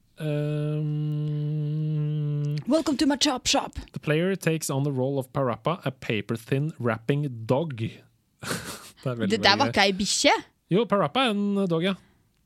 um, 1.24 2.56
Welcome 2.66 2.96
to 2.98 3.06
my 3.06 3.16
chop 3.16 3.46
shop! 3.46 3.78
The 3.92 3.98
player 4.00 4.34
takes 4.36 4.70
on 4.70 4.82
the 4.84 4.90
role 4.92 5.18
of 5.18 5.32
Parappa, 5.32 5.80
a 5.84 5.90
paper-thin 5.90 6.72
rapping 6.78 7.28
dog. 7.46 7.76
det 9.04 9.14
veldig, 9.18 9.30
Det 9.30 9.42
der 9.44 9.56
var 9.60 9.66
ikke 9.70 9.84
ei 9.88 9.92
bikkje? 9.96 10.32
Jo, 10.72 10.84
Parappa 10.90 11.28
er 11.28 11.30
en 11.34 11.66
dog, 11.70 11.82
ja. 11.84 11.94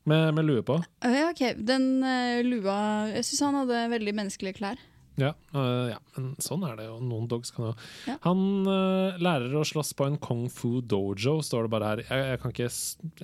Med, 0.09 0.33
med 0.33 0.45
lue 0.47 0.61
på. 0.65 0.77
Uh, 1.05 1.11
Ja, 1.13 1.29
ok. 1.29 1.41
Den 1.57 2.03
uh, 2.03 2.39
lua 2.45 2.77
Jeg 3.13 3.25
syns 3.27 3.41
han 3.45 3.57
hadde 3.63 3.81
veldig 3.91 4.13
menneskelige 4.17 4.57
klær. 4.57 4.77
Ja, 5.19 5.33
øh, 5.53 5.89
ja, 5.91 5.97
men 6.15 6.29
sånn 6.43 6.63
er 6.67 6.77
det 6.79 6.87
jo. 6.87 6.97
Noen 7.03 7.27
dogs 7.31 7.51
kan 7.55 7.69
jo 7.69 7.73
Ja. 8.07 8.15
Han 8.25 8.41
øh, 8.67 9.19
lærer 9.21 9.55
å 9.59 9.65
slåss 9.67 9.93
på 9.99 10.07
en 10.07 10.17
kung 10.21 10.47
fu 10.53 10.79
dojo, 10.81 11.39
står 11.45 11.67
det 11.67 11.73
bare 11.75 11.91
her. 11.91 12.03
Jeg, 12.07 12.29
jeg, 12.31 12.41
kan 12.43 12.55
ikke, 12.55 12.69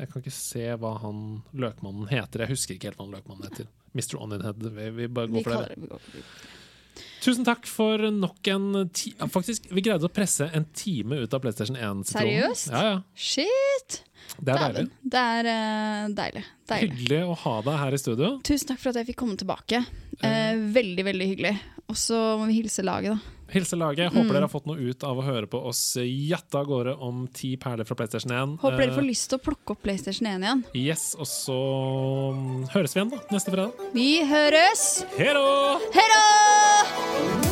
jeg 0.02 0.12
kan 0.12 0.24
ikke 0.26 0.36
se 0.36 0.66
hva 0.82 0.94
han 1.06 1.24
løkmannen 1.66 2.12
heter. 2.12 2.46
Jeg 2.46 2.56
husker 2.56 2.78
ikke 2.78 2.92
helt 2.92 3.00
hva 3.02 3.08
han 3.08 3.18
løkmannen 3.18 3.50
heter. 3.50 3.72
Mr. 3.96 4.20
Onionhead. 4.20 4.68
Vi, 4.76 4.90
vi 5.00 5.08
bare 5.08 5.32
går 5.32 5.40
vi 5.40 5.48
for 5.48 5.64
det. 5.64 6.22
Tusen 7.26 7.46
takk 7.48 7.66
for 7.66 8.02
nok 8.14 8.50
en 8.54 8.66
ti 8.94 9.16
Faktisk, 9.34 9.70
vi 9.74 9.82
greide 9.86 10.06
å 10.06 10.14
presse 10.14 10.46
en 10.54 10.68
time 10.78 11.24
ut 11.24 11.34
av 11.34 11.42
PlayStation 11.42 11.78
1. 11.78 12.04
-sitronen. 12.06 12.12
Seriøst? 12.12 12.68
Ja, 12.72 12.84
ja. 12.92 12.98
Shit! 13.16 14.04
Det 14.38 14.54
er 14.54 14.62
deilig. 14.62 14.86
Det 15.02 15.22
er 15.22 15.48
uh, 15.50 16.14
deilig. 16.18 16.44
deilig. 16.70 16.92
Hyggelig 16.92 17.22
å 17.26 17.38
ha 17.46 17.56
deg 17.66 17.80
her 17.82 17.96
i 17.96 18.02
studio. 18.02 18.30
Tusen 18.46 18.72
takk 18.72 18.82
for 18.82 18.92
at 18.92 19.00
jeg 19.00 19.10
fikk 19.12 19.20
komme 19.22 19.38
tilbake. 19.40 19.82
Uh, 20.22 20.54
veldig, 20.76 21.06
veldig 21.10 21.30
hyggelig. 21.34 21.56
Og 21.90 21.98
så 22.00 22.20
må 22.40 22.50
vi 22.50 22.60
hilse 22.60 22.86
laget, 22.86 23.16
da. 23.16 23.35
Hilse 23.56 23.78
laget. 23.80 24.12
Mm. 24.12 24.18
Håper 24.20 24.36
dere 24.36 24.48
har 24.50 24.52
fått 24.52 24.68
noe 24.70 24.90
ut 24.90 25.06
av 25.08 25.22
å 25.22 25.26
høre 25.26 25.48
på 25.52 25.62
oss 25.70 25.84
jatte 26.04 26.60
av 26.60 26.68
gårde 26.70 26.98
om 27.00 27.24
ti 27.32 27.54
perler 27.62 27.88
fra 27.88 27.96
PlayStation 28.00 28.34
1. 28.36 28.58
Håper 28.66 28.84
dere 28.84 28.96
får 28.98 29.06
Eh, 29.06 29.10
lyst 29.14 29.30
til 29.32 29.40
å 29.40 29.44
plukke 29.46 29.76
opp 29.76 29.84
PlayStation 29.86 30.28
1 30.28 30.44
igjen. 30.44 30.66
Yes, 30.76 31.08
og 31.20 31.28
så 31.30 31.56
mm, 32.36 32.68
høres 32.76 32.96
vi 32.96 33.02
igjen 33.02 33.16
da, 33.16 33.24
neste 33.32 33.56
fredag. 33.56 33.88
Vi 33.96 34.10
høres! 34.28 34.86
Hei 35.16 35.32
da! 35.40 37.45